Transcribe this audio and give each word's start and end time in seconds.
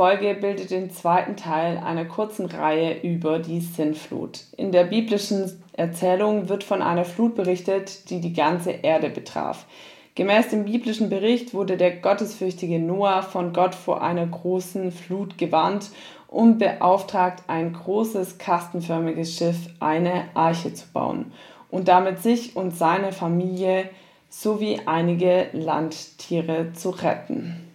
Folge 0.00 0.32
bildet 0.32 0.70
den 0.70 0.88
zweiten 0.88 1.36
Teil 1.36 1.76
einer 1.76 2.06
kurzen 2.06 2.46
Reihe 2.46 3.02
über 3.02 3.38
die 3.38 3.60
Sintflut. 3.60 4.44
In 4.56 4.72
der 4.72 4.84
biblischen 4.84 5.62
Erzählung 5.74 6.48
wird 6.48 6.64
von 6.64 6.80
einer 6.80 7.04
Flut 7.04 7.34
berichtet, 7.34 8.08
die 8.08 8.22
die 8.22 8.32
ganze 8.32 8.70
Erde 8.70 9.10
betraf. 9.10 9.66
Gemäß 10.14 10.48
dem 10.48 10.64
biblischen 10.64 11.10
Bericht 11.10 11.52
wurde 11.52 11.76
der 11.76 11.96
gottesfürchtige 11.96 12.78
Noah 12.78 13.22
von 13.22 13.52
Gott 13.52 13.74
vor 13.74 14.00
einer 14.00 14.26
großen 14.26 14.90
Flut 14.90 15.36
gewarnt 15.36 15.90
und 16.28 16.58
beauftragt, 16.58 17.42
ein 17.48 17.74
großes 17.74 18.38
kastenförmiges 18.38 19.36
Schiff, 19.36 19.68
eine 19.80 20.30
Arche 20.32 20.72
zu 20.72 20.86
bauen 20.94 21.30
und 21.70 21.88
damit 21.88 22.20
sich 22.20 22.56
und 22.56 22.74
seine 22.74 23.12
Familie 23.12 23.90
sowie 24.30 24.80
einige 24.86 25.48
Landtiere 25.52 26.72
zu 26.72 26.88
retten. 26.88 27.69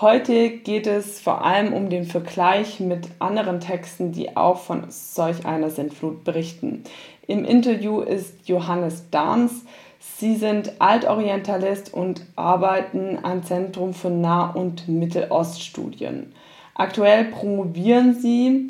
Heute 0.00 0.48
geht 0.48 0.86
es 0.86 1.20
vor 1.20 1.44
allem 1.44 1.74
um 1.74 1.90
den 1.90 2.04
Vergleich 2.04 2.80
mit 2.80 3.08
anderen 3.18 3.60
Texten, 3.60 4.12
die 4.12 4.34
auch 4.34 4.56
von 4.56 4.84
solch 4.88 5.44
einer 5.44 5.68
Sintflut 5.68 6.24
berichten. 6.24 6.84
Im 7.26 7.44
Interview 7.44 8.00
ist 8.00 8.48
Johannes 8.48 9.10
Dahms. 9.10 9.66
Sie 9.98 10.36
sind 10.36 10.72
Altorientalist 10.78 11.92
und 11.92 12.24
arbeiten 12.34 13.18
am 13.22 13.42
Zentrum 13.42 13.92
für 13.92 14.08
Nah- 14.08 14.52
und 14.52 14.88
Mitteloststudien. 14.88 16.32
Aktuell 16.74 17.26
promovieren 17.26 18.14
sie 18.14 18.68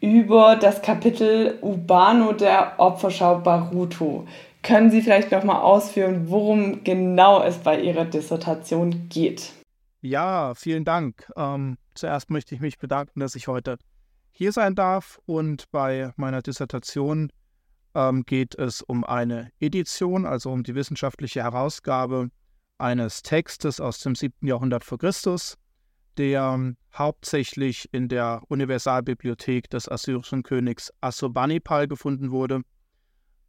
über 0.00 0.56
das 0.56 0.80
Kapitel 0.80 1.58
Urbano 1.60 2.32
der 2.32 2.72
Opferschau 2.78 3.40
Baruto. 3.40 4.26
Können 4.62 4.90
Sie 4.90 5.02
vielleicht 5.02 5.30
noch 5.30 5.44
mal 5.44 5.60
ausführen, 5.60 6.26
worum 6.28 6.84
genau 6.84 7.42
es 7.42 7.58
bei 7.58 7.78
Ihrer 7.78 8.06
Dissertation 8.06 9.08
geht? 9.10 9.57
Ja, 10.00 10.54
vielen 10.54 10.84
Dank. 10.84 11.30
Ähm, 11.36 11.76
zuerst 11.94 12.30
möchte 12.30 12.54
ich 12.54 12.60
mich 12.60 12.78
bedanken, 12.78 13.18
dass 13.18 13.34
ich 13.34 13.48
heute 13.48 13.78
hier 14.30 14.52
sein 14.52 14.76
darf. 14.76 15.20
Und 15.26 15.70
bei 15.72 16.12
meiner 16.16 16.40
Dissertation 16.40 17.32
ähm, 17.94 18.24
geht 18.24 18.54
es 18.54 18.80
um 18.82 19.02
eine 19.02 19.50
Edition, 19.58 20.24
also 20.24 20.52
um 20.52 20.62
die 20.62 20.76
wissenschaftliche 20.76 21.42
Herausgabe 21.42 22.30
eines 22.78 23.22
Textes 23.22 23.80
aus 23.80 23.98
dem 23.98 24.14
7. 24.14 24.46
Jahrhundert 24.46 24.84
vor 24.84 24.98
Christus, 24.98 25.56
der 26.16 26.42
ähm, 26.54 26.76
hauptsächlich 26.94 27.88
in 27.90 28.08
der 28.08 28.42
Universalbibliothek 28.46 29.68
des 29.68 29.88
assyrischen 29.88 30.44
Königs 30.44 30.92
Assurbanipal 31.00 31.88
gefunden 31.88 32.30
wurde. 32.30 32.62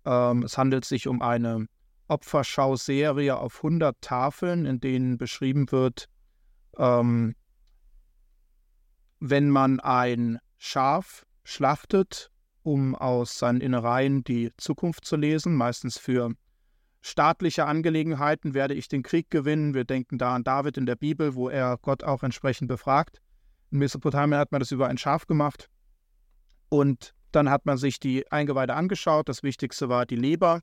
Ähm, 0.03 0.41
es 0.41 0.58
handelt 0.58 0.86
sich 0.86 1.08
um 1.08 1.22
eine 1.22 1.67
Opferschauserie 2.08 3.38
auf 3.38 3.58
100 3.58 4.02
Tafeln, 4.02 4.66
in 4.66 4.80
denen 4.80 5.19
beschrieben 5.19 5.72
wird, 5.72 6.08
ähm, 6.80 7.35
wenn 9.19 9.49
man 9.49 9.80
ein 9.80 10.39
Schaf 10.58 11.25
schlachtet, 11.44 12.31
um 12.63 12.95
aus 12.95 13.38
seinen 13.38 13.61
Innereien 13.61 14.23
die 14.23 14.52
Zukunft 14.58 15.05
zu 15.05 15.17
lesen, 15.17 15.55
meistens 15.55 15.97
für 15.97 16.33
staatliche 17.02 17.66
Angelegenheiten, 17.66 18.53
werde 18.53 18.73
ich 18.73 18.88
den 18.88 19.03
Krieg 19.03 19.30
gewinnen. 19.30 19.73
Wir 19.73 19.83
denken 19.83 20.17
da 20.17 20.35
an 20.35 20.44
David 20.44 20.77
in 20.77 20.85
der 20.85 20.95
Bibel, 20.95 21.35
wo 21.35 21.50
er 21.50 21.77
Gott 21.81 22.03
auch 22.03 22.23
entsprechend 22.23 22.67
befragt. 22.67 23.22
In 23.72 23.80
Mesopotamien 23.80 24.39
hat 24.39 24.52
man 24.52 24.59
das 24.59 24.72
über 24.72 24.88
ein 24.88 24.97
Schaf 24.97 25.27
gemacht. 25.27 25.69
Und 26.69 27.13
dann 27.31 27.50
hat 27.50 27.66
man 27.66 27.77
sich 27.77 28.00
die 28.00 28.30
Eingeweide 28.31 28.75
angeschaut. 28.75 29.30
Das 29.30 29.44
Wichtigste 29.44 29.89
war 29.89 30.05
die 30.05 30.16
Leber. 30.16 30.61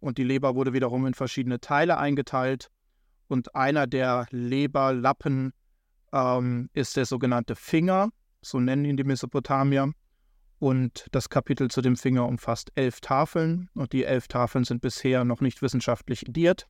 Und 0.00 0.18
die 0.18 0.24
Leber 0.24 0.54
wurde 0.54 0.72
wiederum 0.72 1.06
in 1.06 1.14
verschiedene 1.14 1.60
Teile 1.60 1.98
eingeteilt 1.98 2.70
und 3.28 3.54
einer 3.54 3.86
der 3.86 4.26
Leberlappen 4.30 5.52
ähm, 6.12 6.68
ist 6.72 6.96
der 6.96 7.06
sogenannte 7.06 7.56
Finger, 7.56 8.10
so 8.40 8.60
nennen 8.60 8.84
ihn 8.84 8.96
die 8.96 9.04
Mesopotamier. 9.04 9.92
Und 10.58 11.08
das 11.10 11.28
Kapitel 11.28 11.70
zu 11.70 11.82
dem 11.82 11.96
Finger 11.96 12.26
umfasst 12.26 12.70
elf 12.76 13.00
Tafeln 13.00 13.68
und 13.74 13.92
die 13.92 14.04
elf 14.04 14.28
Tafeln 14.28 14.64
sind 14.64 14.80
bisher 14.80 15.24
noch 15.24 15.40
nicht 15.40 15.60
wissenschaftlich 15.60 16.28
ediert. 16.28 16.68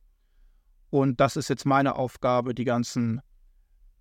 Und 0.89 1.19
das 1.19 1.35
ist 1.35 1.49
jetzt 1.49 1.65
meine 1.65 1.95
Aufgabe, 1.95 2.55
die 2.55 2.65
ganzen 2.65 3.21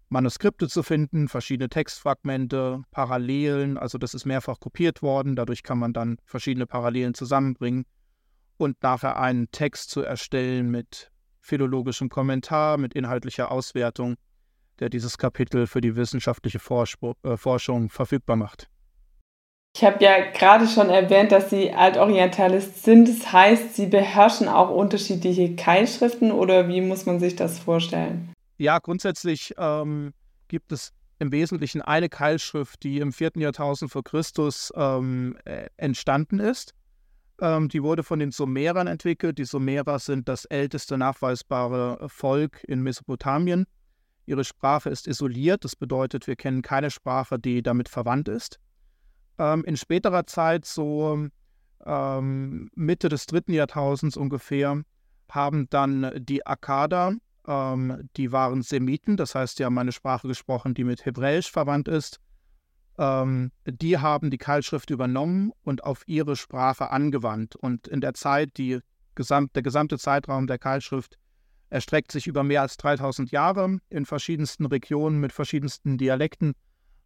Manuskripte 0.09 0.69
zu 0.69 0.83
finden, 0.83 1.29
verschiedene 1.29 1.69
Textfragmente, 1.69 2.83
Parallelen, 2.91 3.79
also 3.79 3.99
das 3.99 4.15
ist 4.15 4.27
mehrfach 4.27 4.61
kopiert 4.61 5.03
worden, 5.03 5.37
dadurch 5.37 5.63
kann 5.63 5.79
man 5.79 5.93
dann 5.93 6.19
verschiedene 6.25 6.67
Parallelen 6.67 7.15
zusammenbringen 7.15 7.85
und 8.59 8.83
nachher 8.83 9.19
einen 9.19 9.51
Text 9.51 9.91
zu 9.91 10.03
erstellen 10.03 10.71
mit 10.71 11.12
philologischem 11.43 12.09
Kommentar 12.09 12.79
mit 12.79 12.95
inhaltlicher 12.95 13.51
Auswertung, 13.51 14.17
der 14.79 14.89
dieses 14.89 15.19
Kapitel 15.19 15.67
für 15.67 15.81
die 15.81 15.97
wissenschaftliche 15.97 16.59
Forschung, 16.59 17.15
äh, 17.23 17.37
Forschung 17.37 17.91
verfügbar 17.91 18.37
macht. 18.37 18.69
Ich 19.75 19.85
habe 19.85 20.05
ja 20.05 20.31
gerade 20.31 20.67
schon 20.69 20.91
erwähnt, 20.91 21.33
dass 21.33 21.51
Sie 21.51 21.73
Altorientalist 21.73 22.83
sind. 22.85 23.09
Das 23.09 23.33
heißt, 23.33 23.75
Sie 23.75 23.87
beherrschen 23.87 24.49
auch 24.49 24.71
unterschiedliche 24.71 25.57
Keilschriften 25.57 26.31
oder 26.31 26.69
wie 26.69 26.81
muss 26.81 27.07
man 27.07 27.21
sich 27.21 27.37
das 27.37 27.59
vorstellen? 27.59 28.33
Ja, 28.59 28.79
grundsätzlich 28.79 29.55
ähm, 29.59 30.13
gibt 30.49 30.73
es 30.73 30.93
im 31.19 31.33
Wesentlichen 31.33 31.81
eine 31.81 32.09
Keilschrift, 32.09 32.83
die 32.83 32.99
im 32.99 33.13
vierten 33.13 33.41
Jahrtausend 33.41 33.91
vor 33.91 34.05
Christus 34.05 34.73
ähm, 34.77 35.39
äh, 35.45 35.67
entstanden 35.77 36.39
ist. 36.39 36.75
Ähm, 37.43 37.69
die 37.69 37.83
wurde 37.83 38.05
von 38.05 38.21
den 38.21 38.31
Sumerern 38.31 38.87
entwickelt. 38.87 39.37
Die 39.37 39.45
Sumerer 39.45 39.99
sind 39.99 40.29
das 40.29 40.45
älteste 40.45 40.97
nachweisbare 40.97 42.09
Volk 42.09 42.63
in 42.63 42.83
Mesopotamien. 42.83 43.67
Ihre 44.27 44.45
Sprache 44.45 44.89
ist 44.91 45.09
isoliert, 45.09 45.65
das 45.65 45.75
bedeutet, 45.75 46.29
wir 46.29 46.37
kennen 46.37 46.63
keine 46.63 46.93
Sprache, 46.93 47.41
die 47.41 47.61
damit 47.61 47.89
verwandt 47.89 48.29
ist. 48.29 48.61
Ähm, 49.39 49.65
in 49.65 49.77
späterer 49.77 50.25
Zeit, 50.25 50.65
so 50.65 51.27
ähm, 51.85 52.71
Mitte 52.77 53.09
des 53.09 53.27
dritten 53.27 53.53
Jahrtausends 53.53 54.17
ungefähr, 54.17 54.81
haben 55.29 55.69
dann 55.69 56.13
die 56.25 56.47
Akkader, 56.47 57.17
ähm, 57.49 58.09
die 58.17 58.31
waren 58.31 58.63
Semiten, 58.63 59.17
das 59.17 59.35
heißt, 59.35 59.59
die 59.59 59.65
haben 59.65 59.77
eine 59.79 59.91
Sprache 59.91 60.29
gesprochen, 60.29 60.75
die 60.75 60.85
mit 60.85 61.05
Hebräisch 61.05 61.51
verwandt 61.51 61.89
ist, 61.89 62.21
ähm, 62.99 63.53
die 63.67 63.99
haben 63.99 64.31
die 64.31 64.39
Keilschrift 64.39 64.91
übernommen 64.91 65.53
und 65.63 65.85
auf 65.85 66.03
ihre 66.07 66.37
Sprache 66.37 66.91
angewandt. 66.91 67.57
Und 67.57 67.89
in 67.89 68.01
der 68.01 68.15
Zeit, 68.15 68.57
die 68.59 68.81
gesamt, 69.15 69.57
der 69.57 69.63
gesamte 69.63 69.99
Zeitraum 69.99 70.47
der 70.47 70.59
Keilschrift 70.59 71.19
erstreckt 71.71 72.13
sich 72.13 72.27
über 72.27 72.43
mehr 72.43 72.61
als 72.61 72.77
3000 72.77 73.31
Jahre 73.31 73.79
in 73.89 74.05
verschiedensten 74.05 74.67
Regionen 74.67 75.21
mit 75.21 75.33
verschiedensten 75.33 75.97
Dialekten. 75.97 76.53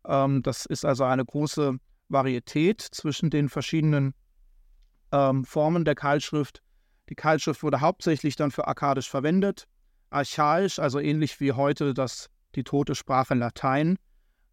Ähm, 0.06 0.42
das 0.42 0.66
ist 0.66 0.84
also 0.84 1.04
eine 1.04 1.24
große 1.24 1.78
Varietät 2.08 2.80
zwischen 2.80 3.30
den 3.30 3.48
verschiedenen 3.48 4.14
ähm, 5.12 5.44
Formen 5.44 5.84
der 5.84 5.94
Keilschrift. 5.94 6.62
Die 7.08 7.14
Keilschrift 7.14 7.62
wurde 7.62 7.80
hauptsächlich 7.80 8.34
dann 8.34 8.50
für 8.50 8.66
Akkadisch 8.66 9.08
verwendet, 9.08 9.68
archaisch, 10.10 10.80
also 10.80 10.98
ähnlich 10.98 11.38
wie 11.41 11.53
heute 11.53 11.94
das, 11.94 12.28
die 12.56 12.64
tote 12.64 12.97
Sprache 12.97 13.34
Latein 13.34 13.98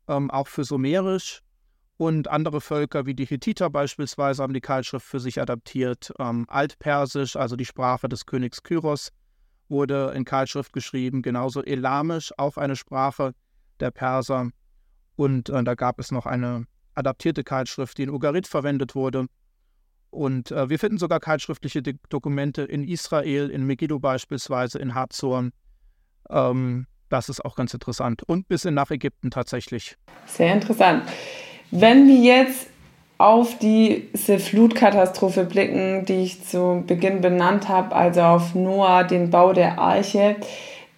ähm, 0.08 0.32
auch 0.32 0.48
für 0.48 0.64
Sumerisch. 0.64 1.42
Und 1.98 2.28
andere 2.28 2.60
Völker 2.60 3.06
wie 3.06 3.14
die 3.14 3.26
Hethiter 3.26 3.70
beispielsweise 3.70 4.42
haben 4.42 4.54
die 4.54 4.62
Keilschrift 4.62 5.06
für 5.06 5.20
sich 5.20 5.40
adaptiert. 5.40 6.12
Ähm, 6.20 6.46
Altpersisch, 6.50 7.36
also 7.36 7.56
die 7.56 7.66
Sprache 7.66 8.10
des 8.10 8.26
Königs 8.26 8.64
Kyros, 8.64 9.10
wurde 9.70 10.12
in 10.16 10.26
Keilschrift 10.26 10.74
geschrieben. 10.74 11.22
Genauso 11.22 11.62
Elamisch, 11.64 12.34
auch 12.38 12.58
eine 12.58 12.76
Sprache 12.76 13.34
der 13.80 13.92
Perser. 13.92 14.50
Und 15.16 15.50
äh, 15.50 15.64
da 15.64 15.76
gab 15.76 16.00
es 16.00 16.12
noch 16.12 16.26
eine 16.26 16.66
adaptierte 16.96 17.44
Keilschrift, 17.44 17.98
die 17.98 18.04
in 18.04 18.10
Ugarit 18.10 18.48
verwendet 18.48 18.96
wurde. 18.96 19.28
Und 20.10 20.52
äh, 20.52 20.70
wir 20.70 20.78
finden 20.78 20.98
sogar 20.98 21.20
keilschriftliche 21.20 21.82
Dokumente 22.10 22.64
in 22.64 22.84
Israel, 22.84 23.50
in 23.50 23.66
Megiddo 23.66 24.00
beispielsweise, 24.00 24.80
in 24.80 24.94
Hazor. 24.94 25.50
Ähm, 26.30 26.88
das 27.10 27.30
ist 27.30 27.44
auch 27.44 27.56
ganz 27.56 27.74
interessant. 27.74 28.24
Und 28.24 28.48
bis 28.48 28.66
in 28.66 28.74
nach 28.74 28.92
Ägypten 28.92 29.32
tatsächlich. 29.32 29.98
Sehr 30.26 30.54
interessant. 30.54 31.04
Wenn 31.72 32.08
wir 32.08 32.18
jetzt 32.18 32.68
auf 33.18 33.58
diese 33.60 34.40
Flutkatastrophe 34.40 35.46
blicken, 35.46 36.06
die 36.06 36.24
ich 36.24 36.44
zu 36.44 36.84
Beginn 36.86 37.22
benannt 37.22 37.70
habe, 37.70 37.96
also 37.96 38.22
auf 38.22 38.56
Noah, 38.56 39.04
den 39.04 39.30
Bau 39.30 39.54
der 39.54 39.80
Arche, 39.80 40.36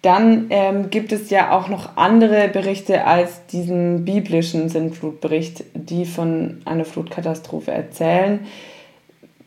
dann 0.02 0.46
ähm, 0.50 0.90
gibt 0.90 1.12
es 1.12 1.30
ja 1.30 1.50
auch 1.50 1.68
noch 1.68 1.96
andere 1.96 2.48
Berichte 2.48 3.04
als 3.04 3.46
diesen 3.46 4.04
biblischen 4.04 4.68
Sintflutbericht, 4.68 5.64
die 5.74 6.04
von 6.04 6.62
einer 6.64 6.84
Flutkatastrophe 6.84 7.72
erzählen. 7.72 8.46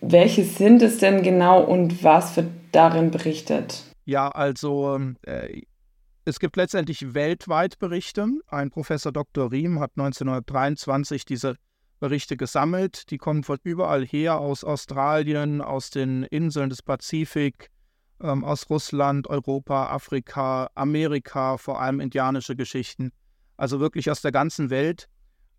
Welche 0.02 0.44
sind 0.44 0.82
es 0.82 0.98
denn 0.98 1.24
genau 1.24 1.62
und 1.62 2.04
was 2.04 2.36
wird 2.36 2.48
darin 2.72 3.12
berichtet? 3.12 3.84
Ja, 4.06 4.30
also 4.30 5.00
äh, 5.26 5.62
es 6.26 6.40
gibt 6.40 6.58
letztendlich 6.58 7.14
weltweit 7.14 7.80
Berichte. 7.80 8.28
Ein 8.48 8.70
Professor 8.70 9.12
Dr. 9.12 9.52
Riem 9.52 9.80
hat 9.80 9.92
1923 9.96 11.26
diese 11.26 11.56
Berichte 12.00 12.38
gesammelt. 12.38 13.10
Die 13.10 13.18
kommen 13.18 13.44
von 13.44 13.58
überall 13.64 14.06
her, 14.06 14.40
aus 14.40 14.64
Australien, 14.64 15.62
aus 15.62 15.90
den 15.90 16.24
Inseln 16.24 16.70
des 16.70 16.82
Pazifik, 16.82 17.70
ähm, 18.22 18.44
aus 18.44 18.70
Russland, 18.70 19.28
Europa, 19.28 19.88
Afrika, 19.88 20.70
Amerika, 20.76 21.58
vor 21.58 21.82
allem 21.82 22.00
indianische 22.00 22.56
Geschichten. 22.56 23.12
also 23.58 23.82
wirklich 23.82 24.10
aus 24.10 24.22
der 24.22 24.32
ganzen 24.32 24.70
Welt. 24.70 25.10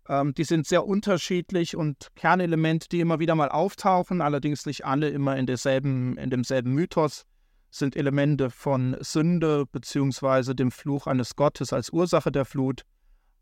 Ähm, 0.09 0.33
die 0.33 0.43
sind 0.43 0.65
sehr 0.65 0.87
unterschiedlich 0.87 1.75
und 1.75 2.07
Kernelemente, 2.15 2.89
die 2.89 2.99
immer 2.99 3.19
wieder 3.19 3.35
mal 3.35 3.49
auftauchen, 3.49 4.21
allerdings 4.21 4.65
nicht 4.65 4.85
alle 4.85 5.09
immer 5.09 5.37
in, 5.37 5.45
derselben, 5.45 6.17
in 6.17 6.31
demselben 6.31 6.73
Mythos, 6.73 7.25
sind 7.71 7.95
Elemente 7.95 8.49
von 8.49 8.97
Sünde 8.99 9.65
bzw. 9.65 10.53
dem 10.53 10.71
Fluch 10.71 11.07
eines 11.07 11.35
Gottes 11.35 11.73
als 11.73 11.89
Ursache 11.89 12.31
der 12.31 12.45
Flut, 12.45 12.83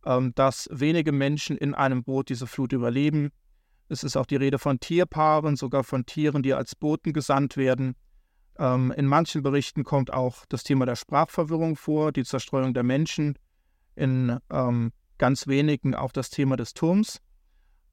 ähm, 0.06 0.34
dass 0.36 0.70
wenige 0.72 1.12
Menschen 1.12 1.58
in 1.58 1.74
einem 1.74 2.04
Boot 2.04 2.30
diese 2.30 2.48
Flut 2.48 2.72
überleben. 2.72 3.32
Es 3.90 4.04
ist 4.04 4.16
auch 4.16 4.28
die 4.28 4.36
Rede 4.36 4.60
von 4.60 4.80
Tierpaaren, 4.80 5.56
sogar 5.56 5.84
von 5.84 6.06
Tieren, 6.06 6.44
die 6.44 6.54
als 6.54 6.76
Boten 6.76 7.12
gesandt 7.12 7.58
werden. 7.58 7.96
Ähm, 8.60 8.94
in 8.96 9.08
manchen 9.08 9.42
Berichten 9.42 9.84
kommt 9.84 10.14
auch 10.14 10.46
das 10.48 10.64
Thema 10.64 10.86
der 10.86 10.96
Sprachverwirrung 10.96 11.76
vor, 11.76 12.12
die 12.12 12.24
Zerstreuung 12.24 12.74
der 12.76 12.84
Menschen. 12.84 13.38
In 13.96 14.38
ähm, 14.52 14.92
ganz 15.18 15.48
wenigen 15.48 15.96
auch 15.96 16.12
das 16.12 16.30
Thema 16.30 16.56
des 16.56 16.74
Turms. 16.76 17.20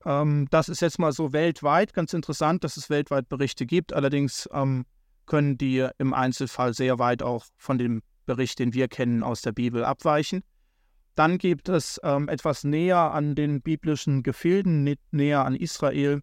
Ähm, 0.05 0.49
das 0.50 0.69
ist 0.69 0.81
jetzt 0.81 0.99
mal 0.99 1.12
so 1.12 1.33
weltweit 1.33 1.94
ganz 1.94 2.12
interessant, 2.12 2.62
dass 2.62 2.77
es 2.77 2.91
weltweit 2.91 3.29
Berichte 3.29 3.65
gibt. 3.65 3.94
Allerdings 3.94 4.49
ähm, 4.53 4.85
können 5.26 5.58
die 5.58 5.87
im 5.99 6.14
Einzelfall 6.14 6.75
sehr 6.75 6.99
weit 6.99 7.23
auch 7.23 7.44
von 7.56 7.78
dem 7.78 8.02
Bericht, 8.25 8.58
den 8.58 8.75
wir 8.75 8.88
kennen 8.88 9.23
aus 9.23 9.43
der 9.43 9.52
Bibel, 9.52 9.84
abweichen. 9.84 10.43
Dann 11.14 11.38
gibt 11.38 11.69
es 11.69 12.00
ähm, 12.02 12.28
etwas 12.28 12.64
näher 12.64 13.12
an 13.12 13.34
den 13.34 13.62
biblischen 13.62 14.23
Gefilden, 14.23 14.96
näher 15.11 15.44
an 15.44 15.55
Israel, 15.55 16.20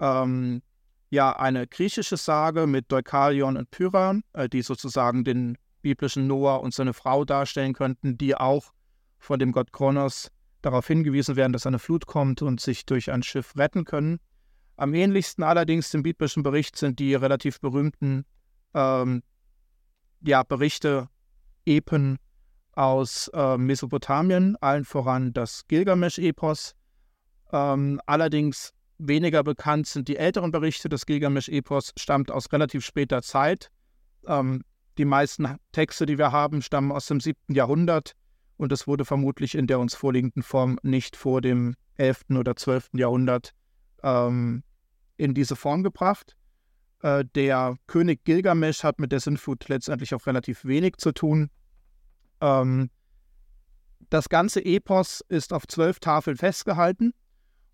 ähm, 0.00 0.62
ja, 1.10 1.34
eine 1.34 1.66
griechische 1.66 2.18
Sage 2.18 2.66
mit 2.66 2.92
Deukalion 2.92 3.56
und 3.56 3.70
Pyran, 3.70 4.22
äh, 4.34 4.48
die 4.48 4.62
sozusagen 4.62 5.24
den 5.24 5.56
biblischen 5.80 6.26
Noah 6.26 6.60
und 6.60 6.74
seine 6.74 6.92
Frau 6.92 7.24
darstellen 7.24 7.72
könnten, 7.72 8.18
die 8.18 8.34
auch 8.34 8.72
von 9.18 9.38
dem 9.38 9.52
Gott 9.52 9.72
Kronos 9.72 10.30
darauf 10.60 10.86
hingewiesen 10.86 11.36
werden, 11.36 11.52
dass 11.52 11.66
eine 11.66 11.78
Flut 11.78 12.06
kommt 12.06 12.42
und 12.42 12.60
sich 12.60 12.84
durch 12.84 13.10
ein 13.10 13.22
Schiff 13.22 13.56
retten 13.56 13.84
können. 13.84 14.18
Am 14.78 14.94
ähnlichsten 14.94 15.42
allerdings 15.42 15.90
dem 15.90 16.04
biblischen 16.04 16.44
Bericht 16.44 16.76
sind 16.76 17.00
die 17.00 17.16
relativ 17.16 17.60
berühmten 17.60 18.24
ähm, 18.74 19.24
ja, 20.20 20.44
Berichte, 20.44 21.08
Epen 21.66 22.18
aus 22.72 23.28
äh, 23.34 23.58
Mesopotamien, 23.58 24.56
allen 24.60 24.84
voran 24.84 25.32
das 25.32 25.66
Gilgamesch-Epos. 25.66 26.76
Ähm, 27.52 28.00
allerdings 28.06 28.72
weniger 28.98 29.42
bekannt 29.42 29.88
sind 29.88 30.06
die 30.06 30.16
älteren 30.16 30.52
Berichte. 30.52 30.88
Das 30.88 31.06
Gilgamesch-Epos 31.06 31.92
stammt 31.96 32.30
aus 32.30 32.52
relativ 32.52 32.84
später 32.84 33.20
Zeit. 33.20 33.70
Ähm, 34.28 34.62
die 34.96 35.04
meisten 35.04 35.56
Texte, 35.72 36.06
die 36.06 36.18
wir 36.18 36.30
haben, 36.30 36.62
stammen 36.62 36.92
aus 36.92 37.06
dem 37.06 37.18
7. 37.18 37.52
Jahrhundert 37.52 38.12
und 38.56 38.70
es 38.70 38.86
wurde 38.86 39.04
vermutlich 39.04 39.56
in 39.56 39.66
der 39.66 39.80
uns 39.80 39.96
vorliegenden 39.96 40.44
Form 40.44 40.78
nicht 40.84 41.16
vor 41.16 41.40
dem 41.40 41.74
11. 41.96 42.26
oder 42.38 42.54
12. 42.54 42.90
Jahrhundert 42.94 43.54
ähm, 44.04 44.62
in 45.18 45.34
diese 45.34 45.56
Form 45.56 45.82
gebracht. 45.82 46.36
Äh, 47.02 47.24
der 47.34 47.76
König 47.86 48.24
Gilgamesch 48.24 48.82
hat 48.82 48.98
mit 48.98 49.12
der 49.12 49.20
Sintflut 49.20 49.68
letztendlich 49.68 50.14
auch 50.14 50.26
relativ 50.26 50.64
wenig 50.64 50.96
zu 50.96 51.12
tun. 51.12 51.50
Ähm, 52.40 52.90
das 54.10 54.28
ganze 54.28 54.64
Epos 54.64 55.22
ist 55.28 55.52
auf 55.52 55.66
zwölf 55.66 56.00
Tafeln 56.00 56.36
festgehalten 56.36 57.12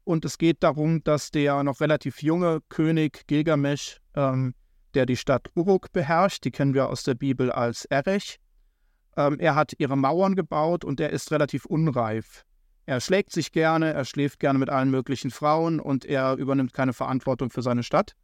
und 0.02 0.24
es 0.24 0.36
geht 0.38 0.62
darum, 0.62 1.04
dass 1.04 1.30
der 1.30 1.62
noch 1.62 1.80
relativ 1.80 2.22
junge 2.22 2.60
König 2.68 3.26
Gilgamesch, 3.26 4.00
ähm, 4.14 4.54
der 4.94 5.06
die 5.06 5.16
Stadt 5.16 5.48
Uruk 5.54 5.92
beherrscht, 5.92 6.44
die 6.44 6.50
kennen 6.50 6.74
wir 6.74 6.88
aus 6.88 7.04
der 7.04 7.14
Bibel 7.14 7.52
als 7.52 7.84
Erech, 7.84 8.40
ähm, 9.16 9.38
er 9.38 9.54
hat 9.54 9.74
ihre 9.78 9.96
Mauern 9.96 10.34
gebaut 10.34 10.84
und 10.84 11.00
er 11.00 11.10
ist 11.10 11.30
relativ 11.30 11.66
unreif. 11.66 12.44
Er 12.86 13.00
schlägt 13.00 13.32
sich 13.32 13.52
gerne, 13.52 13.92
er 13.94 14.04
schläft 14.04 14.40
gerne 14.40 14.58
mit 14.58 14.68
allen 14.68 14.90
möglichen 14.90 15.30
Frauen 15.30 15.80
und 15.80 16.04
er 16.04 16.34
übernimmt 16.36 16.74
keine 16.74 16.92
Verantwortung 16.92 17.50
für 17.50 17.62
seine 17.62 17.82
Stadt. 17.82 18.14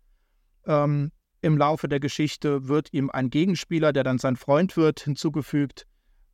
Ähm, 0.66 1.12
Im 1.40 1.56
Laufe 1.56 1.88
der 1.88 2.00
Geschichte 2.00 2.68
wird 2.68 2.92
ihm 2.92 3.10
ein 3.10 3.30
Gegenspieler, 3.30 3.92
der 3.92 4.04
dann 4.04 4.18
sein 4.18 4.36
Freund 4.36 4.76
wird, 4.76 5.00
hinzugefügt, 5.00 5.86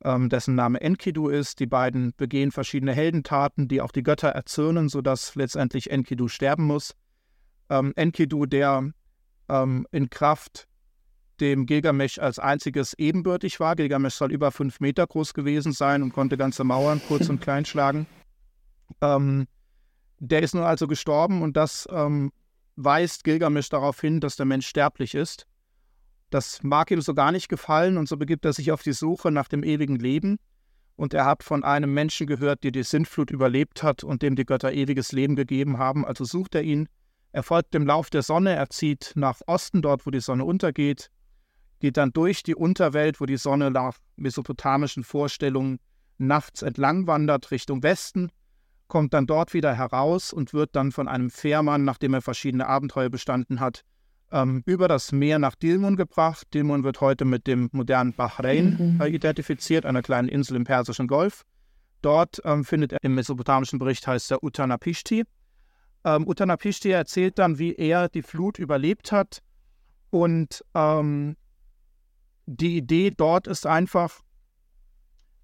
ähm, 0.03 0.27
dessen 0.27 0.55
Name 0.55 0.81
Enkidu 0.81 1.29
ist. 1.29 1.61
Die 1.61 1.67
beiden 1.67 2.13
begehen 2.17 2.51
verschiedene 2.51 2.93
Heldentaten, 2.93 3.69
die 3.69 3.81
auch 3.81 3.93
die 3.93 4.03
Götter 4.03 4.29
erzürnen, 4.29 4.89
sodass 4.89 5.35
letztendlich 5.35 5.89
Enkidu 5.89 6.27
sterben 6.27 6.65
muss. 6.65 6.95
Ähm, 7.69 7.93
Enkidu, 7.95 8.45
der 8.45 8.91
ähm, 9.47 9.87
in 9.91 10.09
Kraft 10.09 10.66
dem 11.37 11.65
Gilgamesch 11.65 12.19
als 12.19 12.39
einziges 12.39 12.93
ebenbürtig 12.93 13.59
war. 13.59 13.75
Gilgamesch 13.75 14.15
soll 14.15 14.31
über 14.31 14.51
fünf 14.51 14.79
Meter 14.79 15.05
groß 15.07 15.33
gewesen 15.33 15.71
sein 15.71 16.03
und 16.03 16.13
konnte 16.13 16.37
ganze 16.37 16.63
Mauern 16.63 17.01
kurz 17.07 17.29
und 17.29 17.41
klein 17.41 17.65
schlagen. 17.65 18.07
Ähm, 19.01 19.47
der 20.19 20.41
ist 20.41 20.55
nun 20.55 20.63
also 20.63 20.87
gestorben 20.87 21.41
und 21.41 21.57
das 21.57 21.87
ähm, 21.91 22.31
weist 22.75 23.23
Gilgamesch 23.23 23.69
darauf 23.69 23.99
hin, 24.01 24.19
dass 24.19 24.35
der 24.35 24.45
Mensch 24.45 24.67
sterblich 24.67 25.15
ist. 25.15 25.45
Das 26.29 26.63
mag 26.63 26.91
ihm 26.91 27.01
so 27.01 27.13
gar 27.13 27.31
nicht 27.31 27.49
gefallen 27.49 27.97
und 27.97 28.09
so 28.09 28.17
begibt 28.17 28.45
er 28.45 28.53
sich 28.53 28.71
auf 28.71 28.83
die 28.83 28.93
Suche 28.93 29.31
nach 29.31 29.47
dem 29.47 29.63
ewigen 29.63 29.97
Leben. 29.97 30.37
Und 30.95 31.13
er 31.13 31.25
hat 31.25 31.43
von 31.43 31.63
einem 31.63 31.93
Menschen 31.93 32.25
gehört, 32.25 32.63
der 32.63 32.71
die 32.71 32.83
Sintflut 32.83 33.29
überlebt 33.29 33.83
hat 33.83 34.03
und 34.03 34.23
dem 34.23 34.35
die 34.35 34.45
Götter 34.45 34.73
ewiges 34.73 35.11
Leben 35.11 35.35
gegeben 35.35 35.77
haben. 35.77 36.05
Also 36.05 36.25
sucht 36.25 36.55
er 36.55 36.63
ihn. 36.63 36.89
Er 37.31 37.43
folgt 37.43 37.75
dem 37.75 37.85
Lauf 37.85 38.09
der 38.09 38.23
Sonne, 38.23 38.55
er 38.55 38.69
zieht 38.71 39.11
nach 39.15 39.41
Osten, 39.45 39.83
dort 39.83 40.07
wo 40.07 40.11
die 40.11 40.21
Sonne 40.21 40.43
untergeht 40.43 41.11
geht 41.79 41.97
dann 41.97 42.11
durch 42.11 42.43
die 42.43 42.55
Unterwelt, 42.55 43.19
wo 43.21 43.25
die 43.25 43.37
Sonne 43.37 43.71
nach 43.71 43.97
mesopotamischen 44.15 45.03
Vorstellungen 45.03 45.79
nachts 46.17 46.61
entlang 46.61 47.07
wandert 47.07 47.51
Richtung 47.51 47.83
Westen, 47.83 48.31
kommt 48.87 49.13
dann 49.13 49.27
dort 49.27 49.53
wieder 49.53 49.73
heraus 49.75 50.33
und 50.33 50.53
wird 50.53 50.75
dann 50.75 50.91
von 50.91 51.07
einem 51.07 51.29
Fährmann, 51.29 51.83
nachdem 51.83 52.13
er 52.13 52.21
verschiedene 52.21 52.67
Abenteuer 52.67 53.09
bestanden 53.09 53.59
hat, 53.59 53.81
ähm, 54.31 54.63
über 54.65 54.87
das 54.87 55.11
Meer 55.11 55.39
nach 55.39 55.55
Dilmun 55.55 55.95
gebracht. 55.95 56.47
Dilmun 56.53 56.83
wird 56.83 57.01
heute 57.01 57.25
mit 57.25 57.47
dem 57.47 57.69
modernen 57.71 58.13
Bahrain 58.13 58.95
mhm. 58.95 59.01
äh, 59.01 59.07
identifiziert, 59.07 59.85
einer 59.85 60.01
kleinen 60.01 60.29
Insel 60.29 60.55
im 60.55 60.63
Persischen 60.63 61.07
Golf. 61.07 61.43
Dort 62.01 62.41
ähm, 62.45 62.63
findet 62.63 62.93
er 62.93 62.99
im 63.03 63.15
mesopotamischen 63.15 63.79
Bericht 63.79 64.07
heißt 64.07 64.31
er 64.31 64.43
Utanapishti. 64.43 65.23
Ähm, 66.03 66.27
Utanapishti 66.27 66.91
erzählt 66.91 67.39
dann, 67.39 67.59
wie 67.59 67.73
er 67.75 68.09
die 68.09 68.21
Flut 68.21 68.59
überlebt 68.59 69.11
hat 69.11 69.41
und 70.09 70.63
ähm, 70.73 71.35
die 72.47 72.77
Idee 72.77 73.11
dort 73.11 73.45
ist 73.45 73.67
einfach, 73.67 74.21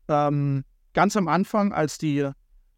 ähm, 0.07 0.63
ganz 0.93 1.15
am 1.15 1.27
Anfang, 1.27 1.74
als 1.74 1.98
die 1.98 2.29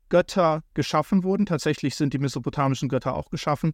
Götter 0.09 0.63
geschaffen 0.73 1.23
wurden, 1.23 1.45
tatsächlich 1.45 1.95
sind 1.95 2.13
die 2.13 2.19
mesopotamischen 2.19 2.89
Götter 2.89 3.15
auch 3.15 3.29
geschaffen, 3.29 3.73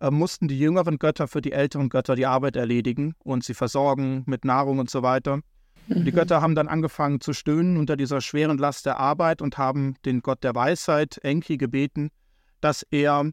äh, 0.00 0.10
mussten 0.10 0.48
die 0.48 0.58
jüngeren 0.58 0.98
Götter 0.98 1.28
für 1.28 1.40
die 1.40 1.52
älteren 1.52 1.88
Götter 1.88 2.16
die 2.16 2.26
Arbeit 2.26 2.56
erledigen 2.56 3.14
und 3.18 3.44
sie 3.44 3.54
versorgen 3.54 4.24
mit 4.26 4.44
Nahrung 4.44 4.78
und 4.78 4.90
so 4.90 5.02
weiter. 5.02 5.40
Mhm. 5.88 6.04
Die 6.04 6.12
Götter 6.12 6.40
haben 6.40 6.54
dann 6.54 6.68
angefangen 6.68 7.20
zu 7.20 7.32
stöhnen 7.32 7.76
unter 7.76 7.96
dieser 7.96 8.20
schweren 8.20 8.58
Last 8.58 8.86
der 8.86 8.98
Arbeit 8.98 9.42
und 9.42 9.58
haben 9.58 9.94
den 10.04 10.20
Gott 10.20 10.42
der 10.42 10.54
Weisheit, 10.54 11.18
Enki, 11.22 11.56
gebeten, 11.58 12.10
dass 12.60 12.82
er 12.90 13.30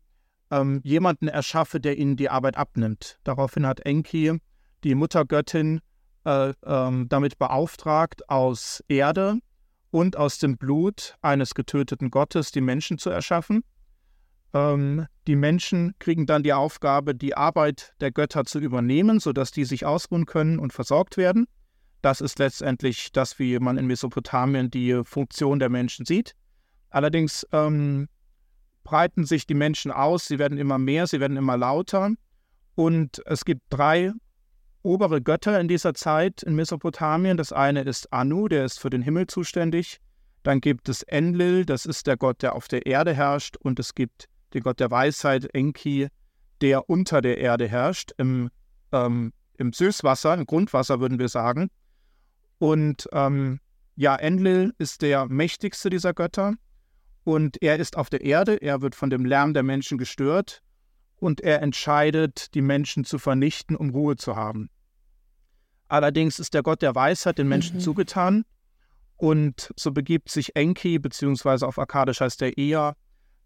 ähm, 0.51 0.81
jemanden 0.83 1.27
erschaffe, 1.27 1.79
der 1.79 1.97
ihnen 1.97 2.17
die 2.17 2.29
Arbeit 2.29 2.57
abnimmt. 2.57 3.19
Daraufhin 3.23 3.65
hat 3.65 3.81
Enki, 3.81 4.39
die 4.83 4.95
Muttergöttin, 4.95 5.81
äh, 6.25 6.53
ähm, 6.65 7.07
damit 7.09 7.37
beauftragt, 7.37 8.29
aus 8.29 8.83
Erde 8.87 9.39
und 9.91 10.17
aus 10.17 10.37
dem 10.37 10.57
Blut 10.57 11.15
eines 11.21 11.53
getöteten 11.53 12.11
Gottes 12.11 12.51
die 12.51 12.61
Menschen 12.61 12.97
zu 12.97 13.09
erschaffen. 13.09 13.63
Ähm, 14.53 15.05
die 15.27 15.35
Menschen 15.35 15.93
kriegen 15.99 16.25
dann 16.25 16.43
die 16.43 16.53
Aufgabe, 16.53 17.15
die 17.15 17.35
Arbeit 17.35 17.93
der 18.01 18.11
Götter 18.11 18.45
zu 18.45 18.59
übernehmen, 18.59 19.19
sodass 19.19 19.51
die 19.51 19.65
sich 19.65 19.85
ausruhen 19.85 20.25
können 20.25 20.59
und 20.59 20.73
versorgt 20.73 21.17
werden. 21.17 21.47
Das 22.01 22.21
ist 22.21 22.39
letztendlich 22.39 23.11
das, 23.11 23.39
wie 23.39 23.59
man 23.59 23.77
in 23.77 23.87
Mesopotamien 23.87 24.71
die 24.71 25.01
Funktion 25.03 25.59
der 25.59 25.69
Menschen 25.69 26.05
sieht. 26.05 26.33
Allerdings 26.89 27.45
ähm, 27.51 28.07
breiten 28.83 29.25
sich 29.25 29.45
die 29.45 29.53
Menschen 29.53 29.91
aus, 29.91 30.25
sie 30.25 30.39
werden 30.39 30.57
immer 30.57 30.79
mehr, 30.79 31.07
sie 31.07 31.19
werden 31.19 31.37
immer 31.37 31.57
lauter. 31.57 32.11
Und 32.75 33.21
es 33.25 33.45
gibt 33.45 33.61
drei 33.69 34.13
obere 34.89 35.21
Götter 35.21 35.59
in 35.59 35.67
dieser 35.67 35.93
Zeit 35.93 36.41
in 36.41 36.55
Mesopotamien. 36.55 37.37
Das 37.37 37.53
eine 37.53 37.81
ist 37.81 38.11
Anu, 38.11 38.47
der 38.47 38.65
ist 38.65 38.79
für 38.79 38.89
den 38.89 39.03
Himmel 39.03 39.27
zuständig. 39.27 39.99
Dann 40.41 40.61
gibt 40.61 40.89
es 40.89 41.03
Enlil, 41.03 41.63
das 41.63 41.85
ist 41.85 42.07
der 42.07 42.17
Gott, 42.17 42.41
der 42.41 42.55
auf 42.55 42.67
der 42.67 42.87
Erde 42.87 43.13
herrscht. 43.13 43.55
Und 43.57 43.79
es 43.79 43.93
gibt 43.93 44.25
den 44.53 44.63
Gott 44.63 44.79
der 44.79 44.89
Weisheit, 44.89 45.53
Enki, 45.53 46.07
der 46.61 46.89
unter 46.89 47.21
der 47.21 47.37
Erde 47.37 47.67
herrscht, 47.67 48.13
im, 48.17 48.49
ähm, 48.91 49.31
im 49.57 49.73
Süßwasser, 49.73 50.33
im 50.33 50.47
Grundwasser 50.47 50.99
würden 50.99 51.19
wir 51.19 51.29
sagen. 51.29 51.69
Und 52.57 53.07
ähm, 53.11 53.59
ja, 53.95 54.15
Enlil 54.15 54.73
ist 54.79 55.03
der 55.03 55.27
mächtigste 55.27 55.91
dieser 55.91 56.15
Götter. 56.15 56.55
Und 57.23 57.61
er 57.61 57.77
ist 57.77 57.95
auf 57.95 58.09
der 58.09 58.21
Erde, 58.21 58.55
er 58.55 58.81
wird 58.81 58.95
von 58.95 59.11
dem 59.11 59.23
Lärm 59.23 59.53
der 59.53 59.61
Menschen 59.61 59.99
gestört 59.99 60.63
und 61.19 61.41
er 61.41 61.61
entscheidet, 61.61 62.55
die 62.55 62.61
Menschen 62.61 63.03
zu 63.03 63.19
vernichten, 63.19 63.75
um 63.75 63.91
Ruhe 63.91 64.15
zu 64.15 64.35
haben. 64.35 64.69
Allerdings 65.89 66.39
ist 66.39 66.53
der 66.53 66.63
Gott 66.63 66.81
der 66.81 66.95
Weisheit 66.95 67.39
den 67.39 67.47
Menschen 67.47 67.77
mhm. 67.77 67.81
zugetan 67.81 68.45
Und 69.17 69.73
so 69.75 69.91
begibt 69.91 70.29
sich 70.29 70.55
Enki, 70.55 70.99
beziehungsweise 70.99 71.67
auf 71.67 71.77
Akkadisch 71.77 72.21
heißt 72.21 72.41
er 72.43 72.57
Ea, 72.57 72.93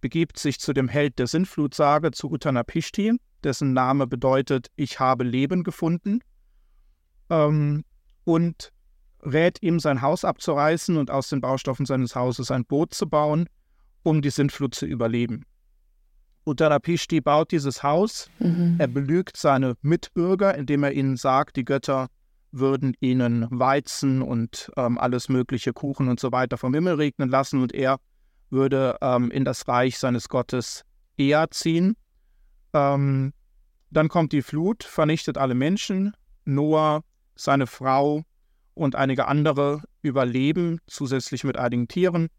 begibt 0.01 0.37
sich 0.37 0.59
zu 0.59 0.73
dem 0.73 0.89
Held 0.89 1.17
der 1.17 1.27
Sintflutsage, 1.27 2.11
zu 2.11 2.29
Utanapishti, 2.29 3.13
dessen 3.43 3.73
Name 3.73 4.05
bedeutet, 4.05 4.67
ich 4.75 4.99
habe 4.99 5.23
Leben 5.23 5.63
gefunden, 5.63 6.19
ähm, 7.29 7.85
und 8.25 8.71
rät 9.21 9.63
ihm, 9.63 9.79
sein 9.79 10.01
Haus 10.01 10.25
abzureißen 10.25 10.97
und 10.97 11.09
aus 11.09 11.29
den 11.29 11.39
Baustoffen 11.41 11.85
seines 11.85 12.15
Hauses 12.15 12.51
ein 12.51 12.65
Boot 12.65 12.93
zu 12.93 13.07
bauen, 13.07 13.47
um 14.03 14.21
die 14.21 14.29
Sintflut 14.29 14.75
zu 14.75 14.85
überleben. 14.85 15.45
Uttarapishti 16.45 17.21
baut 17.21 17.51
dieses 17.51 17.83
Haus, 17.83 18.29
mhm. 18.39 18.75
er 18.77 18.87
belügt 18.87 19.37
seine 19.37 19.75
Mitbürger, 19.81 20.55
indem 20.55 20.83
er 20.83 20.91
ihnen 20.91 21.15
sagt, 21.15 21.55
die 21.55 21.63
Götter 21.63 22.09
würden 22.53 22.95
ihnen 22.99 23.47
Weizen 23.49 24.21
und 24.21 24.71
ähm, 24.77 24.97
alles 24.97 25.27
mögliche 25.27 25.73
Kuchen 25.73 26.07
und 26.07 26.19
so 26.19 26.31
weiter 26.31 26.57
vom 26.57 26.73
Himmel 26.73 26.95
regnen 26.95 27.27
lassen 27.27 27.61
und 27.61 27.73
er 27.73 27.97
würde 28.49 28.97
ähm, 29.01 29.31
in 29.31 29.43
das 29.43 29.67
Reich 29.67 29.97
seines 29.97 30.29
Gottes 30.29 30.83
Ea 31.17 31.47
ziehen. 31.49 31.95
Ähm, 32.73 33.33
dann 33.89 34.07
kommt 34.07 34.31
die 34.31 34.43
Flut, 34.43 34.83
vernichtet 34.83 35.37
alle 35.37 35.55
Menschen. 35.55 36.13
Noah, 36.45 37.03
seine 37.35 37.67
Frau 37.67 38.23
und 38.75 38.95
einige 38.95 39.27
andere 39.27 39.81
überleben, 40.01 40.79
zusätzlich 40.87 41.43
mit 41.43 41.57
einigen 41.57 41.87
Tieren. 41.87 42.29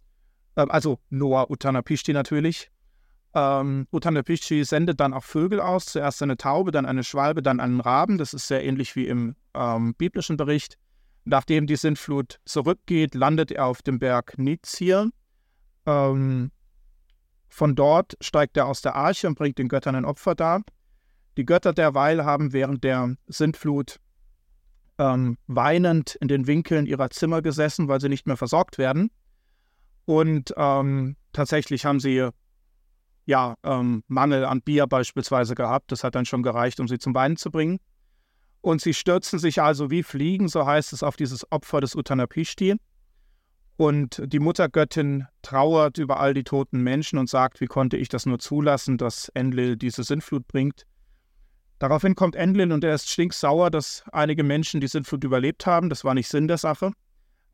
Ähm, 0.57 0.71
also 0.71 1.01
Noah 1.11 1.51
Uttanapishti 1.51 2.13
natürlich. 2.13 2.71
Ähm, 3.35 3.89
Uttanapishti 3.91 4.65
sendet 4.65 5.01
dann 5.01 5.13
auch 5.13 5.25
Vögel 5.25 5.61
aus, 5.61 5.87
zuerst 5.87 6.23
eine 6.23 6.37
Taube, 6.37 6.71
dann 6.71 6.87
eine 6.87 7.03
Schwalbe, 7.03 7.43
dann 7.43 7.59
einen 7.59 7.81
Raben. 7.81 8.17
Das 8.17 8.33
ist 8.33 8.47
sehr 8.47 8.65
ähnlich 8.65 8.95
wie 8.95 9.09
im 9.09 9.35
ähm, 9.55 9.95
biblischen 9.95 10.37
Bericht. 10.37 10.79
Nachdem 11.25 11.67
die 11.67 11.77
Sintflut 11.77 12.39
zurückgeht, 12.45 13.15
landet 13.15 13.51
er 13.51 13.67
auf 13.67 13.83
dem 13.83 13.99
Berg 13.99 14.39
Nizir. 14.39 15.11
Ähm, 15.87 16.53
von 17.49 17.75
dort 17.75 18.17
steigt 18.21 18.57
er 18.57 18.67
aus 18.67 18.83
der 18.83 18.95
Arche 18.95 19.27
und 19.27 19.37
bringt 19.37 19.59
den 19.59 19.69
Göttern 19.69 19.97
ein 19.97 20.05
Opfer 20.05 20.35
dar. 20.35 20.63
Die 21.37 21.45
Götter 21.45 21.73
derweil 21.73 22.25
haben 22.25 22.53
während 22.53 22.85
der 22.85 23.17
Sintflut 23.27 23.99
ähm, 24.99 25.39
weinend 25.49 26.15
in 26.17 26.29
den 26.29 26.47
Winkeln 26.47 26.87
ihrer 26.87 27.11
Zimmer 27.11 27.43
gesessen, 27.43 27.89
weil 27.89 28.01
sie 28.01 28.09
nicht 28.09 28.27
mehr 28.27 28.37
versorgt 28.37 28.79
werden. 28.79 29.11
Und 30.05 30.55
ähm, 30.57 31.17
tatsächlich 31.33 31.85
haben 31.85 31.99
sie 31.99 32.29
ja 33.27 33.55
ähm, 33.63 34.03
Mangel 34.09 34.45
an 34.45 34.63
Bier 34.63 34.87
beispielsweise 34.87 35.55
gehabt. 35.55 35.93
Das 35.93 36.05
hat 36.05 36.15
dann 36.15 36.27
schon 36.27 36.43
gereicht, 36.43 36.81
um 36.81 36.89
sie 36.89 36.99
zum 36.99 37.15
Weinen 37.15 37.37
zu 37.37 37.51
bringen. 37.51 37.79
Und 38.61 38.81
sie 38.81 38.95
stürzen 38.95 39.39
sich 39.39 39.61
also 39.61 39.91
wie 39.91 40.03
Fliegen, 40.03 40.49
so 40.49 40.65
heißt 40.65 40.93
es, 40.93 41.03
auf 41.03 41.17
dieses 41.17 41.51
Opfer 41.53 41.81
des 41.81 41.95
Utanapishti. 41.95 42.77
Und 43.77 44.23
die 44.25 44.39
Muttergöttin 44.39 45.27
trauert 45.43 45.99
über 45.99 46.21
all 46.21 46.33
die 46.33 46.45
toten 46.45 46.81
Menschen 46.83 47.19
und 47.19 47.29
sagt, 47.29 47.61
wie 47.61 47.67
konnte 47.67 47.97
ich 47.97 48.09
das 48.09 48.25
nur 48.25 48.39
zulassen, 48.39 48.99
dass 48.99 49.29
Enlil 49.31 49.77
diese 49.77 50.05
Sintflut 50.05 50.47
bringt. 50.47 50.85
Daraufhin 51.81 52.15
kommt 52.15 52.37
Enlil 52.37 52.73
und 52.73 52.85
er 52.85 52.95
ist 52.95 53.11
stinksauer, 53.11 53.71
dass 53.71 54.05
einige 54.13 54.45
Menschen 54.45 54.81
die 54.81 54.87
Sintflut 54.87 55.25
überlebt 55.25 55.67
haben. 55.67 55.91
Das 55.91 56.05
war 56.05 56.15
nicht 56.15 56.29
Sinn 56.29 56.47
der 56.49 56.59
Sache 56.59 56.93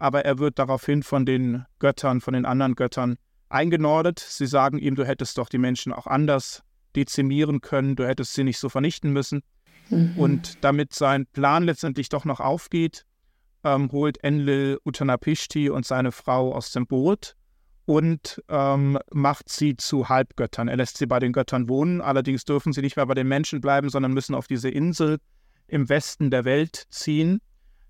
aber 0.00 0.24
er 0.24 0.38
wird 0.38 0.58
daraufhin 0.58 1.02
von 1.02 1.26
den 1.26 1.66
Göttern, 1.78 2.20
von 2.20 2.32
den 2.32 2.46
anderen 2.46 2.74
Göttern 2.74 3.16
eingenordet. 3.50 4.18
Sie 4.18 4.46
sagen 4.46 4.78
ihm, 4.78 4.94
du 4.94 5.06
hättest 5.06 5.38
doch 5.38 5.48
die 5.48 5.58
Menschen 5.58 5.92
auch 5.92 6.06
anders 6.06 6.62
dezimieren 6.96 7.60
können, 7.60 7.96
du 7.96 8.06
hättest 8.06 8.34
sie 8.34 8.44
nicht 8.44 8.58
so 8.58 8.68
vernichten 8.68 9.12
müssen. 9.12 9.42
Mhm. 9.90 10.14
Und 10.16 10.64
damit 10.64 10.94
sein 10.94 11.26
Plan 11.26 11.64
letztendlich 11.64 12.08
doch 12.08 12.24
noch 12.24 12.40
aufgeht, 12.40 13.04
ähm, 13.64 13.90
holt 13.92 14.22
Enlil 14.24 14.78
Utanapishti 14.84 15.70
und 15.70 15.84
seine 15.84 16.12
Frau 16.12 16.54
aus 16.54 16.72
dem 16.72 16.86
Boot 16.86 17.36
und 17.84 18.42
ähm, 18.48 18.98
macht 19.12 19.48
sie 19.48 19.76
zu 19.76 20.08
Halbgöttern. 20.08 20.68
Er 20.68 20.76
lässt 20.76 20.96
sie 20.98 21.06
bei 21.06 21.18
den 21.18 21.32
Göttern 21.32 21.68
wohnen, 21.68 22.00
allerdings 22.00 22.44
dürfen 22.44 22.72
sie 22.72 22.82
nicht 22.82 22.96
mehr 22.96 23.06
bei 23.06 23.14
den 23.14 23.28
Menschen 23.28 23.60
bleiben, 23.60 23.90
sondern 23.90 24.12
müssen 24.12 24.34
auf 24.34 24.46
diese 24.46 24.70
Insel 24.70 25.18
im 25.66 25.88
Westen 25.88 26.30
der 26.30 26.44
Welt 26.44 26.84
ziehen. 26.90 27.40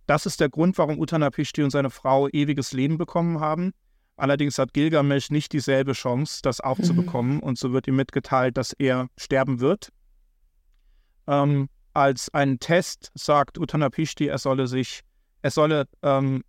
Das 0.07 0.27
ist 0.27 0.41
der 0.41 0.49
Grund, 0.49 0.77
warum 0.79 0.99
Utanapishti 0.99 1.63
und 1.63 1.71
seine 1.71 1.91
Frau 1.91 2.29
ewiges 2.29 2.73
Leben 2.73 2.99
bekommen 2.99 3.41
haben. 3.41 3.73
Allerdings 4.21 4.59
hat 4.59 4.75
Gilgamesch 4.75 5.31
nicht 5.31 5.53
dieselbe 5.53 5.93
Chance, 5.93 6.41
das 6.43 6.61
auch 6.61 6.77
mhm. 6.77 6.85
zu 6.85 6.95
bekommen. 6.95 7.41
Und 7.41 7.59
so 7.59 7.73
wird 7.73 7.89
ihm 7.89 7.97
mitgeteilt, 7.97 8.57
dass 8.59 8.75
er 8.75 9.09
sterben 9.17 9.61
wird. 9.61 9.91
Ähm, 11.27 11.71
als 11.95 12.29
einen 12.35 12.61
Test 12.61 13.11
sagt 13.15 13.59
Utanapishti, 13.59 14.27
er 14.27 14.39
solle 14.39 14.67
sich, 14.67 15.01
er 15.41 15.51
solle 15.51 15.89
ähm, 16.03 16.45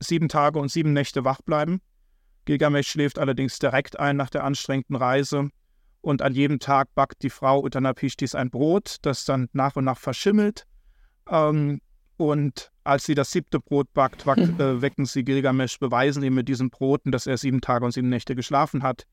sieben 0.00 0.28
Tage 0.28 0.58
und 0.58 0.70
sieben 0.70 0.92
Nächte 0.92 1.24
wach 1.24 1.40
bleiben. 1.42 1.80
Gilgamesch 2.44 2.88
schläft 2.88 3.18
allerdings 3.18 3.58
direkt 3.60 3.98
ein 4.00 4.16
nach 4.16 4.30
der 4.30 4.42
anstrengenden 4.42 4.96
Reise. 4.96 5.50
Und 6.00 6.22
an 6.22 6.34
jedem 6.34 6.58
Tag 6.58 6.94
backt 6.94 7.22
die 7.22 7.30
Frau 7.30 7.62
Utanapishtis 7.62 8.34
ein 8.34 8.50
Brot, 8.50 8.96
das 9.02 9.24
dann 9.24 9.48
nach 9.52 9.76
und 9.76 9.84
nach 9.84 9.98
verschimmelt. 9.98 10.64
Ähm, 11.30 11.80
und 12.18 12.72
als 12.82 13.06
sie 13.06 13.14
das 13.14 13.30
siebte 13.30 13.60
Brot 13.60 13.94
backt, 13.94 14.26
mhm. 14.26 14.60
äh, 14.60 14.82
wecken 14.82 15.06
sie 15.06 15.24
Gilgamesch, 15.24 15.78
beweisen 15.78 16.22
ihm 16.22 16.34
mit 16.34 16.48
diesen 16.48 16.68
Broten, 16.68 17.12
dass 17.12 17.26
er 17.26 17.38
sieben 17.38 17.60
Tage 17.60 17.84
und 17.84 17.92
sieben 17.92 18.08
Nächte 18.08 18.34
geschlafen 18.34 18.82
hat, 18.82 19.04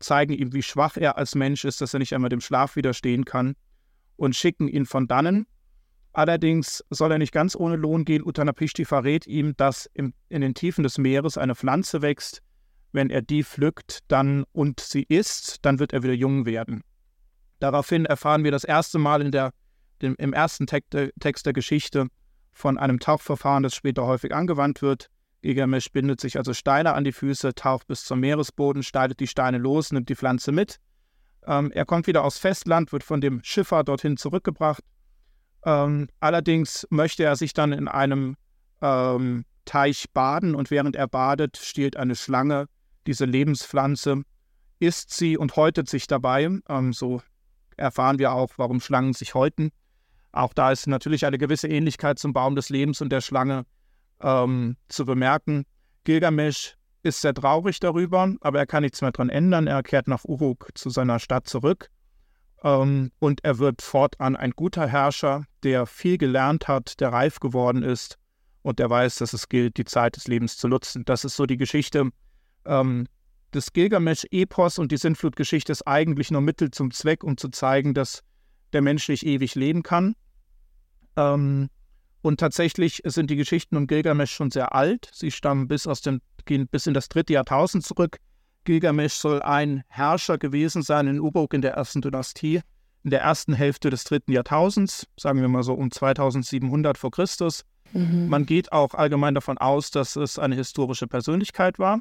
zeigen 0.00 0.32
ihm, 0.32 0.52
wie 0.52 0.62
schwach 0.62 0.96
er 0.96 1.18
als 1.18 1.34
Mensch 1.34 1.64
ist, 1.64 1.80
dass 1.80 1.92
er 1.92 2.00
nicht 2.00 2.14
einmal 2.14 2.30
dem 2.30 2.40
Schlaf 2.40 2.74
widerstehen 2.74 3.26
kann 3.26 3.54
und 4.16 4.34
schicken 4.34 4.66
ihn 4.66 4.86
von 4.86 5.06
dannen. 5.06 5.46
Allerdings 6.14 6.82
soll 6.88 7.12
er 7.12 7.18
nicht 7.18 7.32
ganz 7.32 7.54
ohne 7.54 7.76
Lohn 7.76 8.06
gehen. 8.06 8.24
Utanapishti 8.24 8.86
verrät 8.86 9.26
ihm, 9.26 9.54
dass 9.56 9.90
im, 9.92 10.14
in 10.30 10.40
den 10.40 10.54
Tiefen 10.54 10.82
des 10.82 10.96
Meeres 10.96 11.36
eine 11.36 11.54
Pflanze 11.54 12.00
wächst. 12.00 12.40
Wenn 12.92 13.10
er 13.10 13.20
die 13.20 13.44
pflückt 13.44 13.98
dann 14.08 14.44
und 14.52 14.80
sie 14.80 15.02
isst, 15.02 15.58
dann 15.62 15.80
wird 15.80 15.92
er 15.92 16.02
wieder 16.02 16.12
jung 16.14 16.46
werden. 16.46 16.82
Daraufhin 17.58 18.06
erfahren 18.06 18.42
wir 18.42 18.52
das 18.52 18.64
erste 18.64 18.98
Mal 18.98 19.20
in 19.20 19.32
der, 19.32 19.52
dem, 20.00 20.14
im 20.16 20.32
ersten 20.32 20.66
Text 20.66 20.94
der 21.46 21.52
Geschichte, 21.52 22.06
von 22.54 22.78
einem 22.78 23.00
Tauchverfahren, 23.00 23.62
das 23.62 23.74
später 23.74 24.06
häufig 24.06 24.34
angewandt 24.34 24.80
wird. 24.80 25.10
Gilgamesch 25.42 25.92
bindet 25.92 26.20
sich 26.20 26.38
also 26.38 26.54
Steine 26.54 26.94
an 26.94 27.04
die 27.04 27.12
Füße, 27.12 27.54
taucht 27.54 27.86
bis 27.86 28.04
zum 28.04 28.20
Meeresboden, 28.20 28.82
schneidet 28.82 29.20
die 29.20 29.26
Steine 29.26 29.58
los, 29.58 29.92
nimmt 29.92 30.08
die 30.08 30.16
Pflanze 30.16 30.52
mit. 30.52 30.78
Ähm, 31.46 31.70
er 31.72 31.84
kommt 31.84 32.06
wieder 32.06 32.24
aufs 32.24 32.38
Festland, 32.38 32.92
wird 32.92 33.04
von 33.04 33.20
dem 33.20 33.42
Schiffer 33.42 33.84
dorthin 33.84 34.16
zurückgebracht. 34.16 34.82
Ähm, 35.66 36.08
allerdings 36.20 36.86
möchte 36.90 37.24
er 37.24 37.36
sich 37.36 37.52
dann 37.52 37.72
in 37.72 37.88
einem 37.88 38.36
ähm, 38.80 39.44
Teich 39.64 40.06
baden 40.12 40.54
und 40.54 40.70
während 40.70 40.96
er 40.96 41.08
badet, 41.08 41.56
stiehlt 41.56 41.96
eine 41.96 42.16
Schlange 42.16 42.66
diese 43.06 43.24
Lebenspflanze, 43.24 44.22
isst 44.78 45.12
sie 45.12 45.36
und 45.36 45.56
häutet 45.56 45.88
sich 45.88 46.06
dabei. 46.06 46.48
Ähm, 46.68 46.92
so 46.92 47.22
erfahren 47.76 48.18
wir 48.18 48.32
auch, 48.32 48.52
warum 48.56 48.80
Schlangen 48.80 49.12
sich 49.12 49.34
häuten. 49.34 49.70
Auch 50.34 50.52
da 50.52 50.72
ist 50.72 50.86
natürlich 50.88 51.26
eine 51.26 51.38
gewisse 51.38 51.68
Ähnlichkeit 51.68 52.18
zum 52.18 52.32
Baum 52.32 52.56
des 52.56 52.68
Lebens 52.68 53.00
und 53.00 53.10
der 53.10 53.20
Schlange 53.20 53.64
ähm, 54.20 54.76
zu 54.88 55.04
bemerken. 55.04 55.64
Gilgamesch 56.02 56.76
ist 57.04 57.20
sehr 57.20 57.34
traurig 57.34 57.78
darüber, 57.78 58.34
aber 58.40 58.58
er 58.58 58.66
kann 58.66 58.82
nichts 58.82 59.00
mehr 59.00 59.12
daran 59.12 59.28
ändern. 59.28 59.68
Er 59.68 59.82
kehrt 59.82 60.08
nach 60.08 60.24
Uruk 60.24 60.70
zu 60.74 60.90
seiner 60.90 61.20
Stadt 61.20 61.46
zurück 61.46 61.88
ähm, 62.64 63.12
und 63.20 63.44
er 63.44 63.58
wird 63.58 63.80
fortan 63.80 64.34
ein 64.34 64.50
guter 64.50 64.88
Herrscher, 64.88 65.44
der 65.62 65.86
viel 65.86 66.18
gelernt 66.18 66.66
hat, 66.66 66.98
der 67.00 67.12
reif 67.12 67.38
geworden 67.38 67.84
ist 67.84 68.18
und 68.62 68.80
der 68.80 68.90
weiß, 68.90 69.16
dass 69.16 69.34
es 69.34 69.48
gilt, 69.48 69.76
die 69.76 69.84
Zeit 69.84 70.16
des 70.16 70.26
Lebens 70.26 70.56
zu 70.56 70.66
nutzen. 70.66 71.04
Das 71.04 71.24
ist 71.24 71.36
so 71.36 71.46
die 71.46 71.58
Geschichte 71.58 72.10
ähm, 72.64 73.06
des 73.52 73.72
Gilgamesch-Epos 73.72 74.80
und 74.80 74.90
die 74.90 74.96
Sintflutgeschichte 74.96 75.70
ist 75.70 75.86
eigentlich 75.86 76.32
nur 76.32 76.40
Mittel 76.40 76.72
zum 76.72 76.90
Zweck, 76.90 77.22
um 77.22 77.36
zu 77.36 77.50
zeigen, 77.50 77.94
dass 77.94 78.24
der 78.72 78.82
Mensch 78.82 79.08
nicht 79.08 79.24
ewig 79.24 79.54
leben 79.54 79.84
kann. 79.84 80.16
Ähm, 81.16 81.68
und 82.22 82.40
tatsächlich 82.40 83.02
sind 83.04 83.30
die 83.30 83.36
Geschichten 83.36 83.76
um 83.76 83.86
Gilgamesch 83.86 84.32
schon 84.32 84.50
sehr 84.50 84.74
alt. 84.74 85.10
Sie 85.12 85.30
stammen 85.30 85.68
bis, 85.68 85.86
aus 85.86 86.00
dem, 86.00 86.20
gehen 86.46 86.66
bis 86.68 86.86
in 86.86 86.94
das 86.94 87.08
dritte 87.08 87.34
Jahrtausend 87.34 87.84
zurück. 87.84 88.16
Gilgamesch 88.64 89.12
soll 89.12 89.42
ein 89.42 89.82
Herrscher 89.88 90.38
gewesen 90.38 90.82
sein 90.82 91.06
in 91.06 91.20
Uruk 91.20 91.52
in 91.52 91.60
der 91.60 91.74
ersten 91.74 92.00
Dynastie, 92.00 92.62
in 93.02 93.10
der 93.10 93.20
ersten 93.20 93.52
Hälfte 93.52 93.90
des 93.90 94.04
dritten 94.04 94.32
Jahrtausends, 94.32 95.06
sagen 95.18 95.42
wir 95.42 95.48
mal 95.48 95.62
so 95.62 95.74
um 95.74 95.90
2700 95.90 96.96
vor 96.96 97.10
Christus. 97.10 97.62
Mhm. 97.92 98.28
Man 98.28 98.46
geht 98.46 98.72
auch 98.72 98.94
allgemein 98.94 99.34
davon 99.34 99.58
aus, 99.58 99.90
dass 99.90 100.16
es 100.16 100.38
eine 100.38 100.54
historische 100.54 101.06
Persönlichkeit 101.06 101.78
war. 101.78 102.00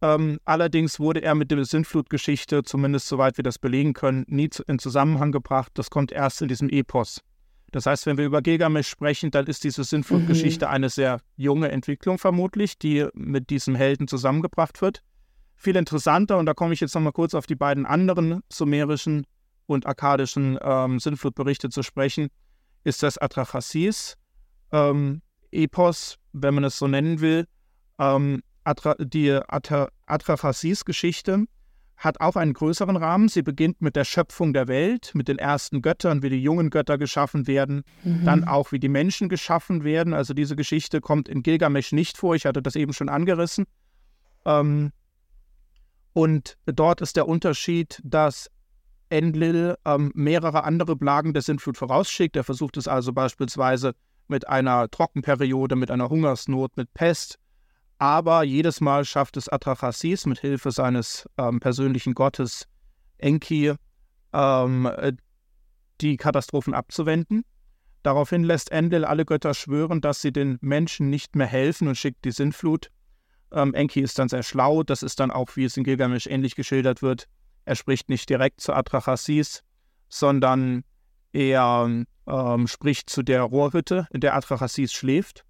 Ähm, 0.00 0.38
allerdings 0.44 1.00
wurde 1.00 1.20
er 1.22 1.34
mit 1.34 1.50
der 1.50 1.64
Sintflutgeschichte, 1.64 2.62
zumindest 2.62 3.08
soweit 3.08 3.36
wir 3.36 3.42
das 3.44 3.58
belegen 3.58 3.94
können, 3.94 4.24
nie 4.28 4.50
in 4.66 4.78
Zusammenhang 4.78 5.32
gebracht. 5.32 5.72
Das 5.74 5.90
kommt 5.90 6.12
erst 6.12 6.42
in 6.42 6.48
diesem 6.48 6.68
Epos. 6.68 7.20
Das 7.70 7.86
heißt, 7.86 8.06
wenn 8.06 8.16
wir 8.16 8.24
über 8.24 8.40
Gilgamesch 8.40 8.88
sprechen, 8.88 9.30
dann 9.30 9.46
ist 9.46 9.62
diese 9.64 9.84
Sintflutgeschichte 9.84 10.64
mhm. 10.66 10.72
eine 10.72 10.88
sehr 10.88 11.20
junge 11.36 11.70
Entwicklung 11.70 12.16
vermutlich, 12.18 12.78
die 12.78 13.06
mit 13.14 13.50
diesem 13.50 13.74
Helden 13.74 14.08
zusammengebracht 14.08 14.80
wird. 14.80 15.02
Viel 15.54 15.76
interessanter, 15.76 16.38
und 16.38 16.46
da 16.46 16.54
komme 16.54 16.72
ich 16.72 16.80
jetzt 16.80 16.94
nochmal 16.94 17.12
kurz 17.12 17.34
auf 17.34 17.46
die 17.46 17.56
beiden 17.56 17.84
anderen 17.84 18.40
sumerischen 18.50 19.26
und 19.66 19.86
akkadischen 19.86 20.58
ähm, 20.62 20.98
Sintflutberichte 20.98 21.68
zu 21.68 21.82
sprechen, 21.82 22.28
ist 22.84 23.02
das 23.02 23.18
Atrachasis 23.18 24.16
ähm, 24.72 25.20
Epos, 25.50 26.16
wenn 26.32 26.54
man 26.54 26.64
es 26.64 26.78
so 26.78 26.88
nennen 26.88 27.20
will. 27.20 27.46
Ähm, 27.98 28.42
Atra, 28.64 28.94
die 28.98 29.32
Atrahasis-Geschichte 29.32 31.44
hat 31.98 32.20
auch 32.20 32.36
einen 32.36 32.54
größeren 32.54 32.96
Rahmen. 32.96 33.28
Sie 33.28 33.42
beginnt 33.42 33.82
mit 33.82 33.96
der 33.96 34.04
Schöpfung 34.04 34.52
der 34.52 34.68
Welt, 34.68 35.10
mit 35.14 35.26
den 35.26 35.38
ersten 35.38 35.82
Göttern, 35.82 36.22
wie 36.22 36.30
die 36.30 36.40
jungen 36.40 36.70
Götter 36.70 36.96
geschaffen 36.96 37.46
werden, 37.46 37.82
mhm. 38.04 38.24
dann 38.24 38.44
auch 38.44 38.70
wie 38.70 38.78
die 38.78 38.88
Menschen 38.88 39.28
geschaffen 39.28 39.82
werden. 39.82 40.14
Also 40.14 40.32
diese 40.32 40.54
Geschichte 40.54 41.00
kommt 41.00 41.28
in 41.28 41.42
Gilgamesch 41.42 41.92
nicht 41.92 42.16
vor. 42.16 42.36
Ich 42.36 42.46
hatte 42.46 42.62
das 42.62 42.76
eben 42.76 42.92
schon 42.92 43.08
angerissen. 43.08 43.66
Ähm, 44.46 44.92
und 46.12 46.56
dort 46.66 47.00
ist 47.00 47.16
der 47.16 47.26
Unterschied, 47.26 48.00
dass 48.04 48.48
Enlil 49.10 49.76
ähm, 49.84 50.12
mehrere 50.14 50.64
andere 50.64 50.96
Plagen 50.96 51.32
der 51.32 51.42
Sintflut 51.42 51.76
vorausschickt. 51.76 52.36
Er 52.36 52.44
versucht 52.44 52.76
es 52.76 52.86
also 52.86 53.12
beispielsweise 53.12 53.94
mit 54.28 54.48
einer 54.48 54.88
Trockenperiode, 54.88 55.74
mit 55.74 55.90
einer 55.90 56.10
Hungersnot, 56.10 56.76
mit 56.76 56.92
Pest, 56.94 57.38
aber 57.98 58.44
jedes 58.44 58.80
Mal 58.80 59.04
schafft 59.04 59.36
es 59.36 59.48
Atrahasis 59.48 60.26
mit 60.26 60.38
Hilfe 60.38 60.70
seines 60.70 61.28
ähm, 61.36 61.60
persönlichen 61.60 62.14
Gottes 62.14 62.66
Enki 63.18 63.74
ähm, 64.32 64.86
äh, 64.86 65.12
die 66.00 66.16
Katastrophen 66.16 66.74
abzuwenden. 66.74 67.44
Daraufhin 68.04 68.44
lässt 68.44 68.70
Enlil 68.70 69.04
alle 69.04 69.24
Götter 69.24 69.52
schwören, 69.54 70.00
dass 70.00 70.22
sie 70.22 70.32
den 70.32 70.58
Menschen 70.60 71.10
nicht 71.10 71.34
mehr 71.34 71.48
helfen 71.48 71.88
und 71.88 71.96
schickt 71.96 72.24
die 72.24 72.30
Sintflut. 72.30 72.90
Ähm, 73.52 73.74
Enki 73.74 74.00
ist 74.00 74.18
dann 74.18 74.28
sehr 74.28 74.44
schlau, 74.44 74.84
das 74.84 75.02
ist 75.02 75.18
dann 75.18 75.30
auch, 75.32 75.56
wie 75.56 75.64
es 75.64 75.76
in 75.76 75.84
Gilgamesch 75.84 76.26
ähnlich 76.26 76.54
geschildert 76.54 77.02
wird. 77.02 77.26
Er 77.64 77.74
spricht 77.74 78.08
nicht 78.08 78.28
direkt 78.30 78.60
zu 78.60 78.72
Atrahasis, 78.72 79.62
sondern 80.08 80.84
er 81.32 82.04
ähm, 82.26 82.66
spricht 82.66 83.10
zu 83.10 83.22
der 83.22 83.42
Rohrhütte, 83.42 84.06
in 84.12 84.20
der 84.20 84.34
Atrahasis 84.36 84.92
schläft 84.92 85.44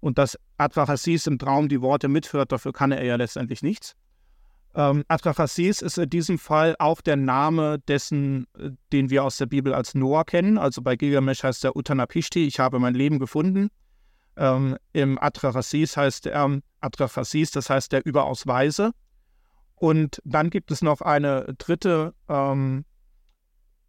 und 0.00 0.18
dass 0.18 0.38
Atrahasis 0.56 1.26
im 1.26 1.38
Traum 1.38 1.68
die 1.68 1.80
Worte 1.80 2.08
mithört, 2.08 2.52
dafür 2.52 2.72
kann 2.72 2.92
er 2.92 3.04
ja 3.04 3.16
letztendlich 3.16 3.62
nichts. 3.62 3.94
Ähm, 4.76 5.04
Atrahasis 5.06 5.82
ist 5.82 5.98
in 5.98 6.10
diesem 6.10 6.38
Fall 6.38 6.74
auch 6.78 7.00
der 7.00 7.16
Name 7.16 7.78
dessen, 7.86 8.46
äh, 8.58 8.70
den 8.92 9.08
wir 9.10 9.24
aus 9.24 9.36
der 9.36 9.46
Bibel 9.46 9.72
als 9.72 9.94
Noah 9.94 10.24
kennen. 10.24 10.58
Also 10.58 10.82
bei 10.82 10.96
Gilgamesh 10.96 11.44
heißt 11.44 11.64
er 11.64 11.76
Utanapishti, 11.76 12.46
ich 12.46 12.58
habe 12.58 12.80
mein 12.80 12.94
Leben 12.94 13.18
gefunden. 13.18 13.70
Ähm, 14.36 14.76
Im 14.92 15.20
Atrahasis 15.20 15.96
heißt 15.96 16.26
er 16.26 16.44
ähm, 16.44 16.62
das 16.80 17.70
heißt 17.70 17.92
der 17.92 18.04
überaus 18.04 18.46
Weise. 18.46 18.90
Und 19.76 20.20
dann 20.24 20.50
gibt 20.50 20.70
es 20.70 20.82
noch 20.82 21.00
eine 21.00 21.54
dritte, 21.58 22.14
ähm, 22.28 22.84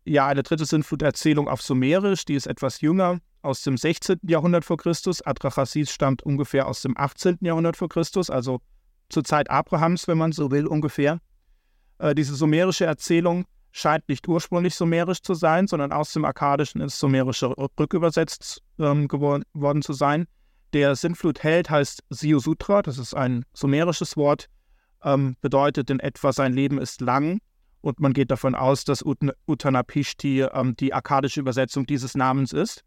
ja, 0.05 0.27
eine 0.27 0.43
dritte 0.43 0.65
Sintflut-Erzählung 0.65 1.47
auf 1.47 1.61
Sumerisch, 1.61 2.25
die 2.25 2.35
ist 2.35 2.47
etwas 2.47 2.81
jünger 2.81 3.19
aus 3.45 3.61
dem 3.61 3.77
16. 3.77 4.19
Jahrhundert 4.23 4.65
vor 4.65 4.77
Christus. 4.77 5.21
Adrachasis 5.25 5.91
stammt 5.91 6.23
ungefähr 6.23 6.67
aus 6.67 6.81
dem 6.81 6.97
18. 6.97 7.37
Jahrhundert 7.41 7.77
vor 7.77 7.89
Christus, 7.89 8.29
also 8.29 8.59
zur 9.09 9.23
Zeit 9.23 9.49
Abrahams, 9.49 10.07
wenn 10.07 10.17
man 10.17 10.31
so 10.31 10.51
will, 10.51 10.67
ungefähr. 10.67 11.19
Äh, 11.99 12.15
diese 12.15 12.35
sumerische 12.35 12.85
Erzählung 12.85 13.45
scheint 13.71 14.07
nicht 14.09 14.27
ursprünglich 14.27 14.75
sumerisch 14.75 15.21
zu 15.21 15.33
sein, 15.33 15.67
sondern 15.67 15.91
aus 15.91 16.13
dem 16.13 16.25
Akkadischen 16.25 16.81
ins 16.81 16.97
Sumerische 16.97 17.53
rückübersetzt 17.79 18.61
ähm, 18.79 19.07
geworden 19.07 19.81
zu 19.81 19.93
sein. 19.93 20.27
Der 20.73 20.95
Sintflutheld 20.95 21.69
heißt 21.69 22.03
Siusutra, 22.09 22.81
das 22.81 22.97
ist 22.97 23.13
ein 23.13 23.45
sumerisches 23.53 24.17
Wort, 24.17 24.47
ähm, 25.03 25.35
bedeutet 25.41 25.89
in 25.89 25.99
etwa, 25.99 26.33
sein 26.33 26.53
Leben 26.53 26.79
ist 26.79 27.01
lang 27.01 27.39
und 27.81 27.99
man 27.99 28.13
geht 28.13 28.31
davon 28.31 28.55
aus, 28.55 28.83
dass 28.83 29.05
Ut 29.05 29.19
Utanapishti 29.45 30.41
ähm, 30.41 30.75
die 30.75 30.93
akkadische 30.93 31.39
Übersetzung 31.39 31.85
dieses 31.85 32.15
Namens 32.15 32.51
ist. 32.51 32.83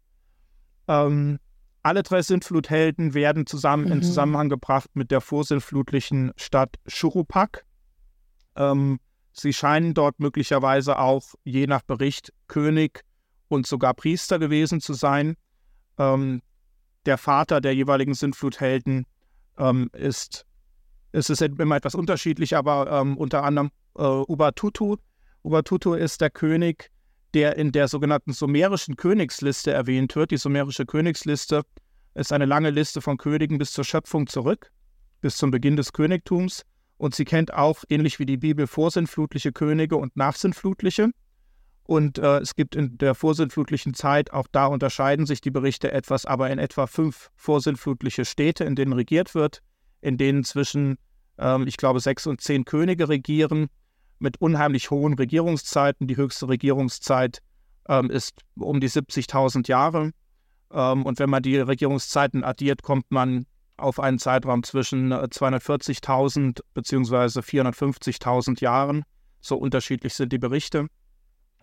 Ähm, 0.89 1.39
alle 1.83 2.03
drei 2.03 2.21
Sintfluthelden 2.21 3.13
werden 3.13 3.45
zusammen 3.45 3.85
mhm. 3.85 3.91
in 3.93 4.03
Zusammenhang 4.03 4.49
gebracht 4.49 4.89
mit 4.95 5.11
der 5.11 5.21
vorsintflutlichen 5.21 6.31
Stadt 6.35 6.75
Shurupak. 6.87 7.63
Ähm, 8.55 8.99
sie 9.31 9.53
scheinen 9.53 9.93
dort 9.93 10.19
möglicherweise 10.19 10.97
auch, 10.97 11.35
je 11.43 11.67
nach 11.67 11.83
Bericht, 11.83 12.33
König 12.47 13.05
und 13.47 13.67
sogar 13.67 13.93
Priester 13.93 14.39
gewesen 14.39 14.81
zu 14.81 14.93
sein. 14.93 15.35
Ähm, 15.97 16.41
der 17.05 17.17
Vater 17.17 17.61
der 17.61 17.75
jeweiligen 17.75 18.15
Sintfluthelden 18.15 19.05
ähm, 19.57 19.89
ist, 19.93 20.45
es 21.11 21.29
ist 21.29 21.41
immer 21.41 21.75
etwas 21.75 21.95
unterschiedlich, 21.95 22.57
aber 22.57 22.91
ähm, 22.91 23.15
unter 23.15 23.43
anderem 23.43 23.69
äh, 23.95 24.03
Ubatutu. 24.03 24.97
Ubatutu 25.43 25.93
ist 25.93 26.19
der 26.19 26.31
König, 26.31 26.91
der 27.33 27.57
in 27.57 27.71
der 27.71 27.87
sogenannten 27.87 28.33
sumerischen 28.33 28.95
Königsliste 28.95 29.71
erwähnt 29.71 30.15
wird. 30.15 30.31
Die 30.31 30.37
sumerische 30.37 30.85
Königsliste 30.85 31.63
ist 32.15 32.33
eine 32.33 32.45
lange 32.45 32.69
Liste 32.69 33.01
von 33.01 33.17
Königen 33.17 33.57
bis 33.57 33.71
zur 33.71 33.83
Schöpfung 33.83 34.27
zurück, 34.27 34.71
bis 35.21 35.37
zum 35.37 35.51
Beginn 35.51 35.75
des 35.75 35.93
Königtums. 35.93 36.65
Und 36.97 37.15
sie 37.15 37.25
kennt 37.25 37.53
auch, 37.53 37.83
ähnlich 37.89 38.19
wie 38.19 38.25
die 38.25 38.37
Bibel, 38.37 38.67
vorsintflutliche 38.67 39.53
Könige 39.53 39.95
und 39.95 40.17
nachsintflutliche. 40.17 41.11
Und 41.83 42.19
äh, 42.19 42.39
es 42.39 42.55
gibt 42.55 42.75
in 42.75 42.97
der 42.97 43.15
vorsintflutlichen 43.15 43.93
Zeit, 43.93 44.31
auch 44.31 44.47
da 44.51 44.67
unterscheiden 44.67 45.25
sich 45.25 45.41
die 45.41 45.49
Berichte 45.49 45.91
etwas, 45.91 46.25
aber 46.25 46.51
in 46.51 46.59
etwa 46.59 46.87
fünf 46.87 47.31
vorsintflutliche 47.35 48.25
Städte, 48.25 48.63
in 48.63 48.75
denen 48.75 48.93
regiert 48.93 49.33
wird, 49.33 49.61
in 50.01 50.17
denen 50.17 50.43
zwischen, 50.43 50.97
ähm, 51.39 51.65
ich 51.65 51.77
glaube, 51.77 51.99
sechs 51.99 52.27
und 52.27 52.41
zehn 52.41 52.65
Könige 52.65 53.09
regieren 53.09 53.69
mit 54.19 54.39
unheimlich 54.41 54.91
hohen 54.91 55.13
Regierungszeiten. 55.13 56.07
Die 56.07 56.17
höchste 56.17 56.47
Regierungszeit 56.47 57.39
ähm, 57.87 58.09
ist 58.09 58.41
um 58.57 58.79
die 58.79 58.89
70.000 58.89 59.67
Jahre. 59.67 60.11
Ähm, 60.71 61.05
und 61.05 61.19
wenn 61.19 61.29
man 61.29 61.43
die 61.43 61.57
Regierungszeiten 61.57 62.43
addiert, 62.43 62.83
kommt 62.83 63.09
man 63.09 63.45
auf 63.77 63.99
einen 63.99 64.19
Zeitraum 64.19 64.63
zwischen 64.63 65.13
240.000 65.13 66.61
bzw. 66.73 67.39
450.000 67.39 68.61
Jahren. 68.61 69.03
So 69.41 69.57
unterschiedlich 69.57 70.13
sind 70.13 70.33
die 70.33 70.37
Berichte. 70.37 70.87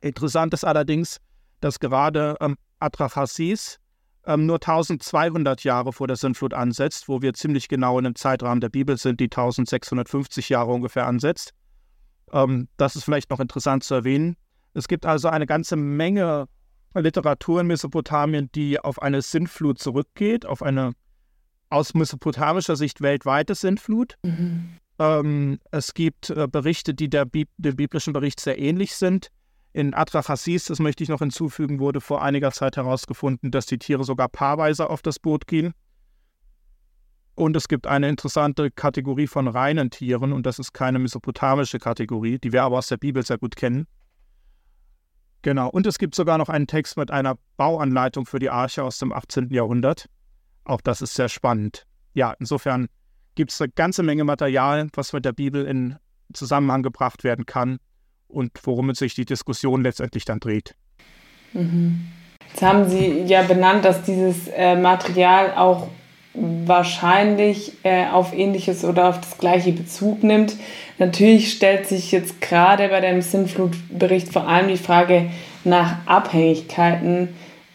Interessant 0.00 0.54
ist 0.54 0.64
allerdings, 0.64 1.18
dass 1.60 1.78
gerade 1.78 2.36
ähm, 2.40 2.56
Atrahasis 2.80 3.78
ähm, 4.26 4.46
nur 4.46 4.56
1200 4.56 5.62
Jahre 5.64 5.92
vor 5.92 6.06
der 6.06 6.16
Sintflut 6.16 6.54
ansetzt, 6.54 7.08
wo 7.08 7.22
wir 7.22 7.34
ziemlich 7.34 7.68
genau 7.68 7.98
in 7.98 8.04
dem 8.04 8.14
Zeitrahmen 8.14 8.60
der 8.60 8.68
Bibel 8.68 8.96
sind, 8.96 9.20
die 9.20 9.24
1650 9.24 10.48
Jahre 10.48 10.72
ungefähr 10.72 11.06
ansetzt. 11.06 11.52
Ähm, 12.32 12.68
das 12.76 12.96
ist 12.96 13.04
vielleicht 13.04 13.30
noch 13.30 13.40
interessant 13.40 13.84
zu 13.84 13.94
erwähnen. 13.94 14.36
Es 14.74 14.88
gibt 14.88 15.06
also 15.06 15.28
eine 15.28 15.46
ganze 15.46 15.76
Menge 15.76 16.48
Literatur 16.94 17.60
in 17.60 17.66
Mesopotamien, 17.66 18.50
die 18.54 18.80
auf 18.80 19.00
eine 19.02 19.22
Sintflut 19.22 19.78
zurückgeht, 19.78 20.46
auf 20.46 20.62
eine 20.62 20.92
aus 21.68 21.94
mesopotamischer 21.94 22.76
Sicht 22.76 23.00
weltweite 23.00 23.54
Sintflut. 23.54 24.16
Mhm. 24.22 24.78
Ähm, 24.98 25.58
es 25.70 25.94
gibt 25.94 26.30
äh, 26.30 26.46
Berichte, 26.48 26.94
die 26.94 27.08
der 27.08 27.24
Bib 27.24 27.48
dem 27.58 27.76
biblischen 27.76 28.12
Bericht 28.12 28.40
sehr 28.40 28.58
ähnlich 28.58 28.94
sind. 28.94 29.28
In 29.72 29.92
Atrahasis, 29.92 30.66
das 30.66 30.78
möchte 30.78 31.02
ich 31.02 31.10
noch 31.10 31.18
hinzufügen, 31.18 31.80
wurde 31.80 32.00
vor 32.00 32.22
einiger 32.22 32.50
Zeit 32.50 32.76
herausgefunden, 32.76 33.50
dass 33.50 33.66
die 33.66 33.78
Tiere 33.78 34.04
sogar 34.04 34.28
paarweise 34.28 34.88
auf 34.88 35.02
das 35.02 35.18
Boot 35.18 35.46
gehen. 35.46 35.74
Und 37.36 37.54
es 37.54 37.68
gibt 37.68 37.86
eine 37.86 38.08
interessante 38.08 38.70
Kategorie 38.70 39.26
von 39.26 39.46
reinen 39.46 39.90
Tieren, 39.90 40.32
und 40.32 40.46
das 40.46 40.58
ist 40.58 40.72
keine 40.72 40.98
mesopotamische 40.98 41.78
Kategorie, 41.78 42.38
die 42.38 42.50
wir 42.50 42.62
aber 42.62 42.78
aus 42.78 42.88
der 42.88 42.96
Bibel 42.96 43.24
sehr 43.24 43.36
gut 43.36 43.56
kennen. 43.56 43.86
Genau, 45.42 45.68
und 45.68 45.86
es 45.86 45.98
gibt 45.98 46.14
sogar 46.14 46.38
noch 46.38 46.48
einen 46.48 46.66
Text 46.66 46.96
mit 46.96 47.10
einer 47.10 47.36
Bauanleitung 47.58 48.24
für 48.24 48.38
die 48.38 48.48
Arche 48.48 48.82
aus 48.82 48.98
dem 48.98 49.12
18. 49.12 49.50
Jahrhundert. 49.50 50.06
Auch 50.64 50.80
das 50.80 51.02
ist 51.02 51.14
sehr 51.14 51.28
spannend. 51.28 51.86
Ja, 52.14 52.34
insofern 52.40 52.88
gibt 53.34 53.52
es 53.52 53.60
eine 53.60 53.70
ganze 53.70 54.02
Menge 54.02 54.24
Material, 54.24 54.88
was 54.94 55.12
mit 55.12 55.26
der 55.26 55.32
Bibel 55.32 55.66
in 55.66 55.96
Zusammenhang 56.32 56.82
gebracht 56.82 57.22
werden 57.22 57.44
kann 57.44 57.78
und 58.28 58.50
worum 58.64 58.92
sich 58.94 59.14
die 59.14 59.26
Diskussion 59.26 59.82
letztendlich 59.82 60.24
dann 60.24 60.40
dreht. 60.40 60.74
Mhm. 61.52 62.08
Jetzt 62.48 62.62
haben 62.62 62.88
Sie 62.88 63.22
ja 63.24 63.42
benannt, 63.42 63.84
dass 63.84 64.02
dieses 64.02 64.48
äh, 64.48 64.74
Material 64.74 65.52
auch 65.54 65.88
wahrscheinlich 66.36 67.72
äh, 67.82 68.06
auf 68.06 68.36
ähnliches 68.36 68.84
oder 68.84 69.08
auf 69.08 69.20
das 69.20 69.38
gleiche 69.38 69.72
Bezug 69.72 70.22
nimmt. 70.22 70.56
Natürlich 70.98 71.52
stellt 71.52 71.86
sich 71.86 72.12
jetzt 72.12 72.40
gerade 72.40 72.88
bei 72.88 73.00
dem 73.00 73.22
Sinnflutbericht 73.22 74.32
vor 74.32 74.48
allem 74.48 74.68
die 74.68 74.76
Frage 74.76 75.30
nach 75.64 76.06
Abhängigkeiten. 76.06 77.28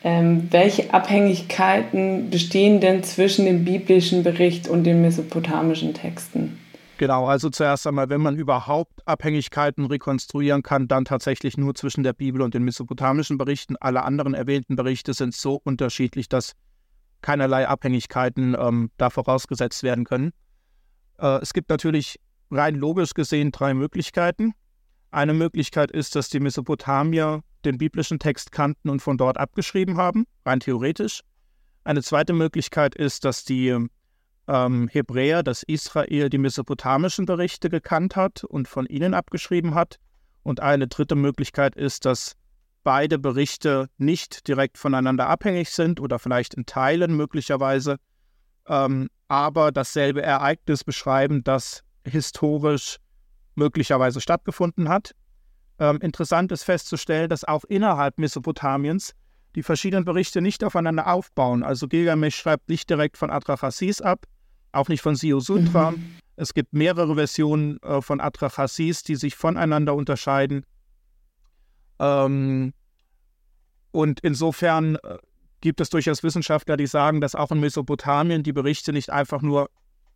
Ähm, 0.03 0.47
welche 0.49 0.93
Abhängigkeiten 0.93 2.29
bestehen 2.31 2.79
denn 2.79 3.03
zwischen 3.03 3.45
dem 3.45 3.63
biblischen 3.63 4.23
Bericht 4.23 4.67
und 4.67 4.83
den 4.83 5.01
mesopotamischen 5.01 5.93
Texten? 5.93 6.57
Genau, 6.97 7.25
also 7.25 7.49
zuerst 7.49 7.87
einmal, 7.87 8.09
wenn 8.09 8.21
man 8.21 8.35
überhaupt 8.35 9.07
Abhängigkeiten 9.07 9.85
rekonstruieren 9.85 10.61
kann, 10.61 10.87
dann 10.87 11.03
tatsächlich 11.03 11.57
nur 11.57 11.73
zwischen 11.73 12.03
der 12.03 12.13
Bibel 12.13 12.41
und 12.43 12.53
den 12.53 12.63
mesopotamischen 12.63 13.39
Berichten. 13.39 13.75
Alle 13.79 14.03
anderen 14.03 14.35
erwähnten 14.35 14.75
Berichte 14.75 15.13
sind 15.13 15.33
so 15.33 15.59
unterschiedlich, 15.63 16.29
dass 16.29 16.53
keinerlei 17.21 17.67
Abhängigkeiten 17.67 18.55
ähm, 18.59 18.91
da 18.97 19.09
vorausgesetzt 19.09 19.83
werden 19.83 20.05
können. 20.05 20.33
Äh, 21.19 21.39
es 21.41 21.53
gibt 21.53 21.69
natürlich 21.69 22.19
rein 22.49 22.75
logisch 22.75 23.13
gesehen 23.13 23.51
drei 23.51 23.73
Möglichkeiten. 23.73 24.53
Eine 25.11 25.33
Möglichkeit 25.33 25.91
ist, 25.91 26.15
dass 26.15 26.29
die 26.29 26.39
Mesopotamier 26.39 27.41
den 27.65 27.77
biblischen 27.77 28.19
Text 28.19 28.51
kannten 28.51 28.89
und 28.89 29.01
von 29.01 29.17
dort 29.17 29.37
abgeschrieben 29.37 29.97
haben, 29.97 30.25
rein 30.45 30.59
theoretisch. 30.59 31.21
Eine 31.83 32.01
zweite 32.01 32.33
Möglichkeit 32.33 32.95
ist, 32.95 33.25
dass 33.25 33.43
die 33.43 33.75
ähm, 34.47 34.87
Hebräer, 34.91 35.43
dass 35.43 35.63
Israel 35.63 36.29
die 36.29 36.37
mesopotamischen 36.37 37.25
Berichte 37.25 37.69
gekannt 37.69 38.15
hat 38.15 38.43
und 38.43 38.67
von 38.67 38.85
ihnen 38.85 39.13
abgeschrieben 39.13 39.75
hat. 39.75 39.97
Und 40.43 40.59
eine 40.59 40.87
dritte 40.87 41.15
Möglichkeit 41.15 41.75
ist, 41.75 42.05
dass 42.05 42.35
beide 42.83 43.19
Berichte 43.19 43.89
nicht 43.97 44.47
direkt 44.47 44.77
voneinander 44.77 45.27
abhängig 45.27 45.69
sind 45.69 45.99
oder 45.99 46.19
vielleicht 46.19 46.53
in 46.53 46.65
Teilen 46.65 47.15
möglicherweise, 47.15 47.97
ähm, 48.67 49.09
aber 49.27 49.71
dasselbe 49.71 50.21
Ereignis 50.21 50.83
beschreiben, 50.83 51.43
das 51.43 51.83
historisch 52.05 52.97
möglicherweise 53.55 54.21
stattgefunden 54.21 54.89
hat. 54.89 55.13
Ähm, 55.79 55.99
interessant 56.01 56.51
ist 56.51 56.63
festzustellen, 56.63 57.29
dass 57.29 57.43
auch 57.43 57.63
innerhalb 57.65 58.17
Mesopotamiens 58.17 59.13
die 59.55 59.63
verschiedenen 59.63 60.05
Berichte 60.05 60.41
nicht 60.41 60.63
aufeinander 60.63 61.07
aufbauen. 61.07 61.63
Also 61.63 61.87
Gilgamesch 61.87 62.35
schreibt 62.35 62.69
nicht 62.69 62.89
direkt 62.89 63.17
von 63.17 63.29
Atrahasis 63.29 64.01
ab, 64.01 64.25
auch 64.71 64.87
nicht 64.87 65.01
von 65.01 65.15
Siosutra. 65.15 65.91
Mhm. 65.91 66.15
Es 66.37 66.53
gibt 66.53 66.73
mehrere 66.73 67.15
Versionen 67.15 67.77
äh, 67.83 68.01
von 68.01 68.21
Atrahasis, 68.21 69.03
die 69.03 69.15
sich 69.15 69.35
voneinander 69.35 69.93
unterscheiden. 69.93 70.65
Ähm, 72.01 72.73
und 73.91 74.19
insofern 74.21 74.95
äh, 74.95 75.17
gibt 75.61 75.79
es 75.79 75.89
durchaus 75.89 76.23
Wissenschaftler, 76.23 76.75
die 76.75 76.87
sagen, 76.87 77.21
dass 77.21 77.35
auch 77.35 77.51
in 77.51 77.59
Mesopotamien 77.59 78.43
die 78.43 78.53
Berichte 78.53 78.91
nicht 78.91 79.11
einfach 79.11 79.41
nur 79.41 79.69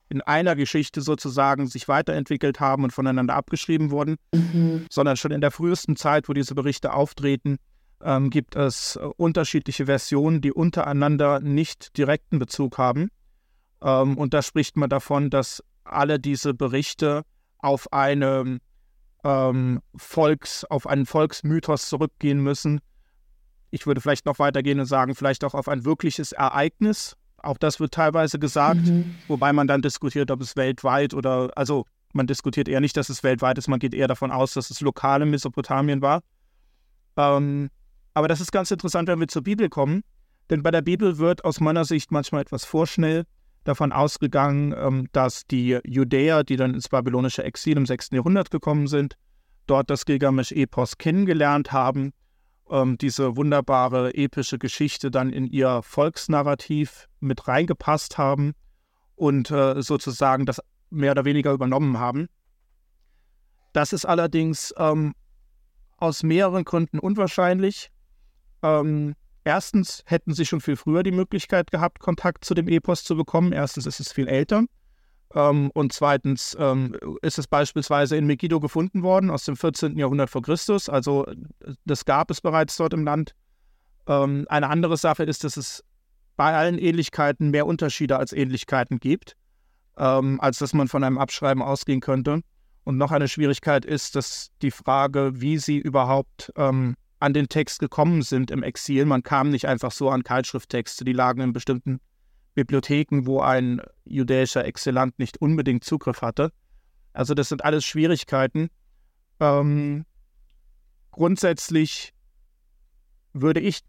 in 0.09 0.21
einer 0.21 0.55
Geschichte 0.55 1.01
sozusagen 1.01 1.67
sich 1.67 1.87
weiterentwickelt 1.87 2.59
haben 2.59 2.83
und 2.83 2.91
voneinander 2.91 3.35
abgeschrieben 3.35 3.91
wurden, 3.91 4.17
mhm. 4.33 4.85
sondern 4.89 5.17
schon 5.17 5.31
in 5.31 5.41
der 5.41 5.51
frühesten 5.51 5.95
Zeit, 5.95 6.27
wo 6.29 6.33
diese 6.33 6.55
Berichte 6.55 6.93
auftreten, 6.93 7.57
ähm, 8.03 8.29
gibt 8.29 8.55
es 8.55 8.95
äh, 8.95 8.99
unterschiedliche 9.17 9.85
Versionen, 9.85 10.41
die 10.41 10.51
untereinander 10.51 11.39
nicht 11.39 11.97
direkten 11.97 12.39
Bezug 12.39 12.77
haben. 12.77 13.09
Ähm, 13.81 14.17
und 14.17 14.33
da 14.33 14.41
spricht 14.41 14.77
man 14.77 14.89
davon, 14.89 15.29
dass 15.29 15.63
alle 15.83 16.19
diese 16.19 16.53
Berichte 16.53 17.23
auf 17.59 17.91
eine 17.93 18.59
ähm, 19.25 19.81
Volks, 19.97 20.63
auf 20.65 20.87
einen 20.87 21.05
Volksmythos 21.05 21.89
zurückgehen 21.89 22.39
müssen. 22.41 22.79
Ich 23.71 23.87
würde 23.87 23.99
vielleicht 23.99 24.25
noch 24.25 24.39
weitergehen 24.39 24.79
und 24.79 24.85
sagen, 24.85 25.15
vielleicht 25.15 25.43
auch 25.43 25.55
auf 25.55 25.67
ein 25.67 25.83
wirkliches 25.83 26.31
Ereignis. 26.31 27.17
Auch 27.37 27.57
das 27.57 27.79
wird 27.79 27.93
teilweise 27.93 28.39
gesagt, 28.39 28.85
mhm. 28.85 29.15
wobei 29.27 29.51
man 29.51 29.67
dann 29.67 29.81
diskutiert, 29.81 30.31
ob 30.31 30.41
es 30.41 30.55
weltweit 30.55 31.13
oder, 31.13 31.51
also 31.55 31.85
man 32.13 32.27
diskutiert 32.27 32.69
eher 32.69 32.79
nicht, 32.79 32.95
dass 32.95 33.09
es 33.09 33.23
weltweit 33.23 33.57
ist, 33.57 33.67
man 33.67 33.79
geht 33.79 33.93
eher 33.93 34.07
davon 34.07 34.31
aus, 34.31 34.53
dass 34.53 34.69
es 34.69 34.79
lokal 34.79 35.23
in 35.23 35.31
Mesopotamien 35.31 36.01
war. 36.01 36.21
Ähm, 37.17 37.69
aber 38.13 38.27
das 38.27 38.39
ist 38.39 38.51
ganz 38.51 38.71
interessant, 38.71 39.09
wenn 39.09 39.19
wir 39.19 39.27
zur 39.27 39.43
Bibel 39.43 39.69
kommen, 39.69 40.03
denn 40.49 40.63
bei 40.63 40.71
der 40.71 40.81
Bibel 40.81 41.17
wird 41.17 41.43
aus 41.43 41.59
meiner 41.59 41.83
Sicht 41.83 42.11
manchmal 42.11 42.41
etwas 42.41 42.63
vorschnell 42.63 43.25
davon 43.65 43.91
ausgegangen, 43.91 44.73
ähm, 44.77 45.07
dass 45.11 45.45
die 45.45 45.79
Judäer, 45.83 46.43
die 46.43 46.55
dann 46.55 46.73
ins 46.73 46.87
babylonische 46.87 47.43
Exil 47.43 47.75
im 47.77 47.85
6. 47.85 48.11
Jahrhundert 48.11 48.51
gekommen 48.51 48.87
sind, 48.87 49.17
dort 49.67 49.89
das 49.89 50.05
Gilgamesch-Epos 50.05 50.97
kennengelernt 50.97 51.71
haben, 51.71 52.13
ähm, 52.69 52.97
diese 52.97 53.35
wunderbare 53.35 54.13
epische 54.15 54.57
Geschichte 54.57 55.11
dann 55.11 55.31
in 55.31 55.45
ihr 55.47 55.81
Volksnarrativ 55.83 57.09
mit 57.19 57.47
reingepasst 57.47 58.17
haben 58.17 58.53
und 59.15 59.51
äh, 59.51 59.81
sozusagen 59.81 60.45
das 60.45 60.61
mehr 60.89 61.11
oder 61.11 61.25
weniger 61.25 61.51
übernommen 61.51 61.99
haben. 61.99 62.27
Das 63.73 63.91
ist 63.91 64.05
allerdings 64.05 64.73
ähm, 64.77 65.13
aus 65.97 66.23
mehreren 66.23 66.63
Gründen 66.63 66.99
unwahrscheinlich. 66.99 67.91
Ähm, 68.61 69.15
erstens 69.45 70.03
hätten 70.05 70.33
sie 70.33 70.45
schon 70.45 70.59
viel 70.59 70.75
früher 70.75 71.03
die 71.03 71.11
Möglichkeit 71.11 71.71
gehabt, 71.71 71.99
Kontakt 71.99 72.43
zu 72.43 72.53
dem 72.53 72.67
Epos 72.67 73.03
zu 73.03 73.15
bekommen. 73.15 73.53
Erstens 73.53 73.85
ist 73.85 73.99
es 74.01 74.11
viel 74.11 74.27
älter. 74.27 74.65
Ähm, 75.33 75.71
und 75.73 75.93
zweitens 75.93 76.55
ähm, 76.59 76.95
ist 77.21 77.39
es 77.39 77.47
beispielsweise 77.47 78.17
in 78.17 78.25
Megiddo 78.25 78.59
gefunden 78.59 79.03
worden 79.03 79.29
aus 79.29 79.45
dem 79.45 79.55
14. 79.55 79.97
Jahrhundert 79.97 80.29
vor 80.29 80.41
Christus. 80.41 80.89
Also 80.89 81.25
das 81.85 82.05
gab 82.05 82.29
es 82.31 82.41
bereits 82.41 82.75
dort 82.75 82.93
im 82.93 83.05
Land. 83.05 83.35
Ähm, 84.07 84.45
eine 84.49 84.69
andere 84.69 84.97
Sache 84.97 85.23
ist, 85.23 85.43
dass 85.43 85.57
es 85.57 85.83
bei 86.35 86.53
allen 86.53 86.77
Ähnlichkeiten 86.77 87.51
mehr 87.51 87.65
Unterschiede 87.65 88.17
als 88.17 88.33
Ähnlichkeiten 88.33 88.99
gibt, 88.99 89.35
ähm, 89.97 90.39
als 90.41 90.59
dass 90.59 90.73
man 90.73 90.87
von 90.87 91.03
einem 91.03 91.17
Abschreiben 91.17 91.63
ausgehen 91.63 92.01
könnte. 92.01 92.41
Und 92.83 92.97
noch 92.97 93.11
eine 93.11 93.27
Schwierigkeit 93.27 93.83
ist, 93.83 94.15
dass 94.15 94.51
die 94.61 94.71
Frage, 94.71 95.31
wie 95.35 95.57
sie 95.57 95.77
überhaupt 95.77 96.51
ähm, 96.55 96.95
an 97.25 97.33
den 97.33 97.49
Text 97.49 97.79
gekommen 97.79 98.21
sind 98.21 98.51
im 98.51 98.61
Exil. 98.61 99.03
Man 99.05 99.23
kam 99.23 99.49
nicht 99.49 99.67
einfach 99.67 99.91
so 99.91 100.11
an 100.11 100.23
Keilschrifttexte, 100.23 101.03
die 101.03 101.11
lagen 101.11 101.41
in 101.41 101.53
bestimmten 101.53 101.99
Bibliotheken, 102.53 103.25
wo 103.25 103.39
ein 103.41 103.81
jüdischer 104.03 104.63
Exzellent 104.63 105.17
nicht 105.17 105.41
unbedingt 105.41 105.83
Zugriff 105.83 106.21
hatte. 106.21 106.51
Also 107.13 107.33
das 107.33 107.49
sind 107.49 107.65
alles 107.65 107.83
Schwierigkeiten. 107.83 108.69
Ähm, 109.39 110.05
grundsätzlich 111.09 112.13
würde 113.33 113.59
ich 113.59 113.79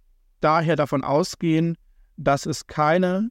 daher 0.40 0.76
davon 0.76 1.04
ausgehen, 1.04 1.76
dass 2.16 2.46
es 2.46 2.66
keine 2.66 3.28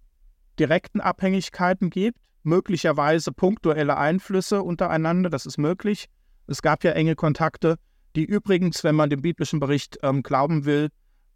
direkten 0.60 1.02
Abhängigkeiten 1.02 1.90
gibt, 1.90 2.20
möglicherweise 2.44 3.32
punktuelle 3.32 3.98
Einflüsse 3.98 4.62
untereinander, 4.62 5.32
das 5.32 5.48
ist 5.48 5.58
möglich. 5.58 6.10
Es 6.46 6.62
gab 6.62 6.84
ja 6.84 6.92
enge 6.92 7.16
Kontakte 7.16 7.80
die 8.16 8.26
übrigens, 8.26 8.84
wenn 8.84 8.96
man 8.96 9.10
dem 9.10 9.22
biblischen 9.22 9.60
Bericht 9.60 9.98
ähm, 10.04 10.24
glauben 10.24 10.66
will, 10.66 10.90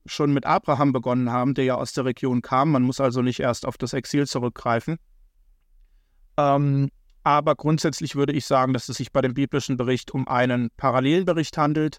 schon 0.06 0.34
mit 0.34 0.46
Abraham 0.46 0.92
begonnen 0.94 1.32
haben, 1.32 1.54
der 1.54 1.66
ja 1.66 1.76
aus 1.76 1.94
der 1.94 2.06
Region 2.06 2.42
kam. 2.42 2.72
Man 2.72 2.84
muss 2.84 3.00
also 3.00 3.22
nicht 3.22 3.40
erst 3.40 3.66
auf 3.66 3.78
das 3.78 3.94
Exil 3.94 4.28
zurückgreifen. 4.28 4.98
Ähm, 6.38 6.90
aber 7.24 7.56
grundsätzlich 7.56 8.16
würde 8.16 8.34
ich 8.34 8.46
sagen, 8.46 8.74
dass 8.74 8.90
es 8.90 8.98
sich 8.98 9.12
bei 9.12 9.22
dem 9.22 9.34
biblischen 9.34 9.78
Bericht 9.78 10.12
um 10.12 10.28
einen 10.28 10.70
Parallelbericht 10.78 11.58
handelt, 11.58 11.98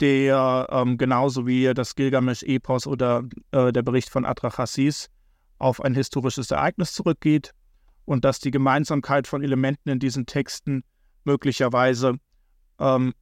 der 0.00 0.68
ähm, 0.70 0.98
genauso 0.98 1.46
wie 1.46 1.72
das 1.74 1.94
Gilgamesch-Epos 1.94 2.86
oder 2.86 3.24
äh, 3.50 3.72
der 3.72 3.82
Bericht 3.82 4.10
von 4.10 4.24
Atrahasis 4.24 5.08
auf 5.58 5.82
ein 5.82 5.94
historisches 5.94 6.50
Ereignis 6.50 6.92
zurückgeht 6.92 7.52
und 8.04 8.24
dass 8.24 8.40
die 8.40 8.50
Gemeinsamkeit 8.50 9.26
von 9.26 9.42
Elementen 9.42 9.90
in 9.90 9.98
diesen 9.98 10.26
Texten 10.26 10.84
möglicherweise 11.24 12.16
ähm, 12.78 13.14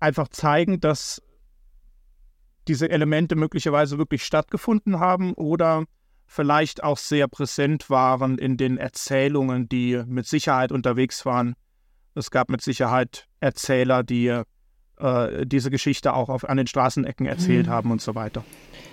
einfach 0.00 0.28
zeigen, 0.28 0.80
dass 0.80 1.22
diese 2.66 2.90
Elemente 2.90 3.34
möglicherweise 3.34 3.98
wirklich 3.98 4.24
stattgefunden 4.24 5.00
haben 5.00 5.32
oder 5.34 5.84
vielleicht 6.26 6.84
auch 6.84 6.98
sehr 6.98 7.26
präsent 7.26 7.88
waren 7.88 8.38
in 8.38 8.56
den 8.56 8.76
Erzählungen, 8.76 9.68
die 9.68 10.02
mit 10.06 10.26
Sicherheit 10.26 10.70
unterwegs 10.70 11.24
waren. 11.24 11.54
Es 12.14 12.30
gab 12.30 12.50
mit 12.50 12.60
Sicherheit 12.60 13.26
Erzähler, 13.40 14.02
die 14.02 14.42
äh, 15.00 15.46
diese 15.46 15.70
Geschichte 15.70 16.12
auch 16.12 16.28
auf, 16.28 16.48
an 16.48 16.56
den 16.58 16.66
Straßenecken 16.66 17.26
erzählt 17.26 17.66
mhm. 17.66 17.70
haben 17.70 17.90
und 17.90 18.02
so 18.02 18.14
weiter. 18.14 18.44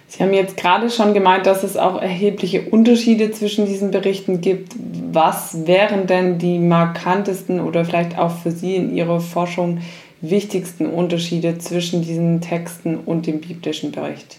Sie 0.08 0.22
haben 0.22 0.34
jetzt 0.34 0.56
gerade 0.56 0.92
schon 0.92 1.14
gemeint, 1.16 1.48
dass 1.48 1.64
es 1.64 1.78
auch 1.78 2.00
erhebliche 2.00 2.70
Unterschiede 2.70 3.32
zwischen 3.32 3.66
diesen 3.66 3.90
Berichten 3.90 4.40
gibt. 4.40 4.76
Was 5.12 5.66
wären 5.66 6.06
denn 6.06 6.38
die 6.38 6.60
markantesten 6.60 7.60
oder 7.60 7.86
vielleicht 7.86 8.18
auch 8.18 8.38
für 8.38 8.52
Sie 8.52 8.76
in 8.76 8.96
Ihrer 8.96 9.20
Forschung 9.20 9.80
wichtigsten 10.22 10.88
Unterschiede 10.88 11.58
zwischen 11.58 12.02
diesen 12.02 12.42
Texten 12.42 12.98
und 12.98 13.28
dem 13.28 13.42
biblischen 13.42 13.92
Bericht? 13.92 14.38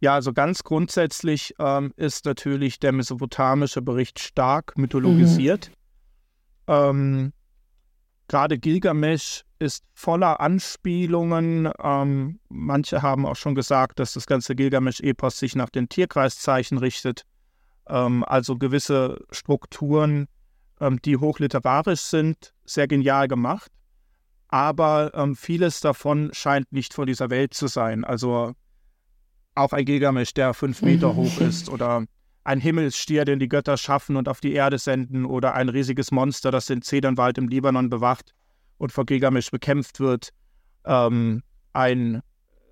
Ja, 0.00 0.14
also 0.14 0.32
ganz 0.32 0.64
grundsätzlich 0.64 1.54
ähm, 1.58 1.92
ist 1.96 2.24
natürlich 2.24 2.78
der 2.78 2.92
mesopotamische 2.92 3.82
Bericht 3.82 4.18
stark 4.18 4.78
mythologisiert. 4.78 5.70
Mhm. 6.66 6.74
Ähm, 6.74 7.32
Gerade 8.28 8.58
Gilgamesch 8.58 9.42
ist 9.58 9.84
voller 9.92 10.40
Anspielungen. 10.40 11.70
Ähm, 11.82 12.38
manche 12.48 13.02
haben 13.02 13.26
auch 13.26 13.34
schon 13.34 13.56
gesagt, 13.56 13.98
dass 13.98 14.12
das 14.14 14.26
ganze 14.26 14.54
Gilgamesch-Epos 14.54 15.38
sich 15.38 15.56
nach 15.56 15.68
den 15.68 15.88
Tierkreiszeichen 15.88 16.78
richtet. 16.78 17.24
Ähm, 17.88 18.24
also 18.24 18.56
gewisse 18.56 19.18
Strukturen, 19.32 20.28
ähm, 20.80 21.02
die 21.02 21.16
hochliterarisch 21.16 22.02
sind, 22.02 22.54
sehr 22.64 22.86
genial 22.86 23.26
gemacht 23.26 23.70
aber 24.50 25.12
ähm, 25.14 25.36
vieles 25.36 25.80
davon 25.80 26.30
scheint 26.32 26.72
nicht 26.72 26.92
von 26.92 27.06
dieser 27.06 27.30
Welt 27.30 27.54
zu 27.54 27.68
sein. 27.68 28.04
Also 28.04 28.54
auch 29.54 29.72
ein 29.72 29.84
Gilgamesch, 29.84 30.34
der 30.34 30.54
fünf 30.54 30.82
Meter 30.82 31.14
hoch 31.14 31.40
ist, 31.40 31.68
oder 31.68 32.04
ein 32.42 32.60
Himmelsstier, 32.60 33.24
den 33.24 33.38
die 33.38 33.48
Götter 33.48 33.76
schaffen 33.76 34.16
und 34.16 34.28
auf 34.28 34.40
die 34.40 34.52
Erde 34.52 34.78
senden, 34.78 35.24
oder 35.24 35.54
ein 35.54 35.68
riesiges 35.68 36.10
Monster, 36.10 36.50
das 36.50 36.66
den 36.66 36.82
Zedernwald 36.82 37.38
im 37.38 37.48
Libanon 37.48 37.90
bewacht 37.90 38.34
und 38.78 38.92
vor 38.92 39.06
Gilgamesch 39.06 39.50
bekämpft 39.50 40.00
wird. 40.00 40.30
Ähm, 40.84 41.42
ein 41.72 42.22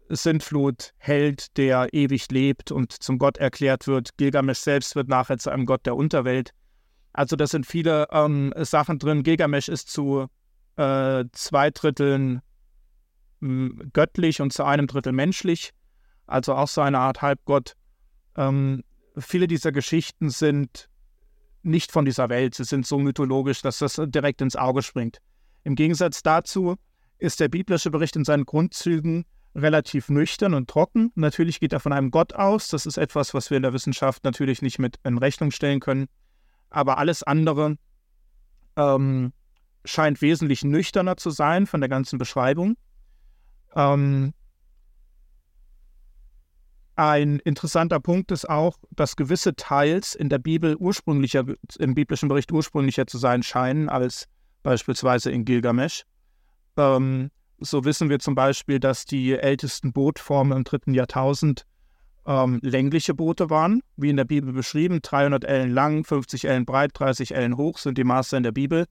Sintflutheld, 0.09 1.57
der 1.57 1.93
ewig 1.93 2.29
lebt 2.31 2.73
und 2.73 2.93
zum 2.93 3.19
Gott 3.19 3.38
erklärt 3.38 3.87
wird. 3.87 4.17
Gilgamesch 4.17 4.59
selbst 4.59 4.97
wird 4.97 5.09
nachher 5.09 5.38
zu 5.38 5.51
einem 5.51 5.67
Gott 5.67 5.87
der 5.87 5.95
Unterwelt. 5.95 6.53
Also 7.12 7.37
das 7.37 7.51
sind 7.51 7.67
viele 7.67 8.09
ähm, 8.11 8.53
Sachen 8.57 8.99
drin. 8.99 9.23
Gilgamesch 9.23 9.69
ist 9.69 9.91
zu 9.91 10.29
äh, 10.79 11.25
zwei 11.33 11.71
Dritteln 11.71 12.41
hm, 13.41 13.91
göttlich 13.93 14.41
und 14.41 14.53
zu 14.53 14.64
einem 14.64 14.87
Drittel 14.87 15.12
menschlich, 15.12 15.73
also 16.27 16.55
auch 16.55 16.69
so 16.69 16.81
eine 16.81 17.01
Art 17.01 17.21
Halbgott. 17.21 17.75
Ähm, 18.37 18.85
viele 19.19 19.49
dieser 19.49 19.73
Geschichten 19.73 20.31
sind 20.31 20.88
nicht 21.62 21.91
von 21.91 22.05
dieser 22.05 22.29
Welt. 22.29 22.55
Sie 22.55 22.64
sind 22.64 22.87
so 22.87 22.99
mythologisch, 22.99 23.61
dass 23.61 23.79
das 23.79 24.01
direkt 24.07 24.41
ins 24.41 24.55
Auge 24.55 24.83
springt. 24.83 25.19
Im 25.64 25.75
Gegensatz 25.75 26.23
dazu 26.23 26.77
ist 27.19 27.41
der 27.41 27.49
biblische 27.49 27.91
Bericht 27.91 28.14
in 28.14 28.25
seinen 28.25 28.47
Grundzügen 28.47 29.27
relativ 29.57 30.09
nüchtern 30.09 30.55
und 30.55 30.71
trocken. 30.71 31.11
Natürlich 31.17 31.59
geht 31.59 31.73
er 31.73 31.81
von 31.81 31.93
einem 31.93 32.12
Gott 32.12 32.35
aus. 32.35 32.69
Das 32.69 32.87
ist 32.87 32.97
etwas, 32.97 33.35
was 33.35 33.51
wir 33.51 33.57
in 33.57 33.64
der 33.64 33.73
Wissenschaft 33.73 34.23
natürlich 34.23 34.62
nicht 34.62 34.79
mit 34.79 35.01
in 35.03 35.19
Rechnung 35.19 35.51
stellen 35.51 35.81
können. 35.81 36.07
Aber 36.71 36.99
alles 36.99 37.25
andere 37.25 37.77
ähm, 38.77 39.33
scheint 39.88 40.22
wesentlich 40.22 40.64
nüchterner 40.64 41.16
zu 41.16 41.31
sein 41.31 41.66
von 41.66 41.81
der 41.81 41.88
ganzen 41.88 42.18
Beschreibung. 42.18 42.77
Ähm, 43.74 44.33
ein 46.96 47.38
interessanter 47.38 48.01
Punkt 48.01 48.33
ist 48.33 48.48
auch, 48.48 48.77
dass 48.90 49.14
gewisse 49.14 49.55
Teils 49.55 50.16
in 50.16 50.29
der 50.29 50.38
Bibel 50.38 50.74
ursprünglicher, 50.77 51.44
im 51.79 51.94
biblischen 51.94 52.29
Bericht 52.29 52.51
ursprünglicher 52.51 53.07
zu 53.07 53.18
sein 53.18 53.44
scheinen 53.44 53.88
als 53.88 54.27
beispielsweise 54.64 55.31
in 55.31 55.44
Gilgamesch. 55.44 56.03
Ähm, 56.77 57.31
so 57.61 57.85
wissen 57.85 58.11
wir 58.11 58.18
zum 58.18 58.35
Beispiel, 58.35 58.81
dass 58.81 59.05
die 59.05 59.33
ältesten 59.33 59.92
Bootformen 59.92 60.59
im 60.59 60.64
dritten 60.64 60.92
Jahrtausend 60.92 61.64
ähm, 62.27 62.59
längliche 62.62 63.14
Boote 63.14 63.48
waren, 63.48 63.81
wie 63.96 64.11
in 64.11 64.16
der 64.16 64.24
Bibel 64.24 64.53
beschrieben. 64.53 65.01
300 65.01 65.44
Ellen 65.44 65.70
lang, 65.70 66.05
50 66.05 66.46
Ellen 66.46 66.66
breit, 66.66 66.90
30 66.94 67.35
Ellen 67.35 67.57
hoch 67.57 67.79
sind 67.79 67.96
die 67.96 68.05
Maße 68.05 68.37
in 68.37 68.42
der 68.42 68.53
Bibel. 68.53 68.87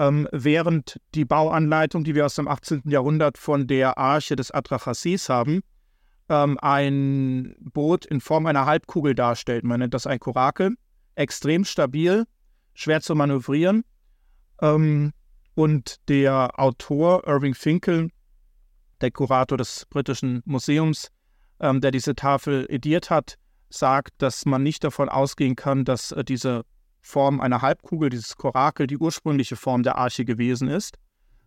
Ähm, 0.00 0.26
während 0.32 0.98
die 1.14 1.26
Bauanleitung, 1.26 2.04
die 2.04 2.14
wir 2.14 2.24
aus 2.24 2.34
dem 2.34 2.48
18. 2.48 2.84
Jahrhundert 2.86 3.36
von 3.36 3.66
der 3.66 3.98
Arche 3.98 4.34
des 4.34 4.50
Atrachasis 4.50 5.28
haben, 5.28 5.60
ähm, 6.30 6.56
ein 6.62 7.54
Boot 7.60 8.06
in 8.06 8.22
Form 8.22 8.46
einer 8.46 8.64
Halbkugel 8.64 9.14
darstellt. 9.14 9.62
Man 9.62 9.80
nennt 9.80 9.92
das 9.92 10.06
ein 10.06 10.18
Korakel. 10.18 10.74
Extrem 11.16 11.66
stabil, 11.66 12.24
schwer 12.72 13.02
zu 13.02 13.14
manövrieren. 13.14 13.84
Ähm, 14.62 15.12
und 15.54 15.96
der 16.08 16.58
Autor 16.58 17.26
Irving 17.26 17.54
Finkel, 17.54 18.08
der 19.02 19.10
Kurator 19.10 19.58
des 19.58 19.84
Britischen 19.90 20.40
Museums, 20.46 21.10
ähm, 21.60 21.82
der 21.82 21.90
diese 21.90 22.14
Tafel 22.14 22.64
ediert 22.70 23.10
hat, 23.10 23.34
sagt, 23.68 24.14
dass 24.22 24.46
man 24.46 24.62
nicht 24.62 24.82
davon 24.82 25.10
ausgehen 25.10 25.56
kann, 25.56 25.84
dass 25.84 26.10
äh, 26.12 26.24
diese 26.24 26.64
Form 27.00 27.40
einer 27.40 27.62
Halbkugel, 27.62 28.10
dieses 28.10 28.36
Korakel, 28.36 28.86
die 28.86 28.98
ursprüngliche 28.98 29.56
Form 29.56 29.82
der 29.82 29.96
Arche 29.96 30.24
gewesen 30.24 30.68
ist, 30.68 30.96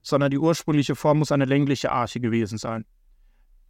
sondern 0.02 0.32
die 0.32 0.40
ursprüngliche 0.40 0.96
Form 0.96 1.20
muss 1.20 1.32
eine 1.32 1.46
längliche 1.46 1.92
Arche 1.92 2.20
gewesen 2.20 2.58
sein. 2.58 2.86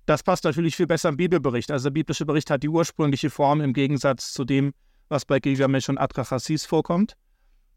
Das 0.06 0.24
passt 0.24 0.44
natürlich 0.44 0.76
viel 0.76 0.88
besser 0.88 1.10
im 1.10 1.18
Bibelbericht. 1.18 1.72
Also 1.72 1.86
der 1.86 1.94
biblische 1.94 2.26
Bericht 2.26 2.50
hat 2.50 2.64
die 2.64 2.70
ursprüngliche 2.70 3.30
Form 3.30 3.62
im 3.62 3.74
Gegensatz 3.74 4.34
zu 4.34 4.44
dem, 4.44 4.74
was 5.08 5.26
bei 5.26 5.40
Gilgamesch 5.40 5.90
und 5.90 5.98
Atrachasis 5.98 6.66
vorkommt. 6.66 7.16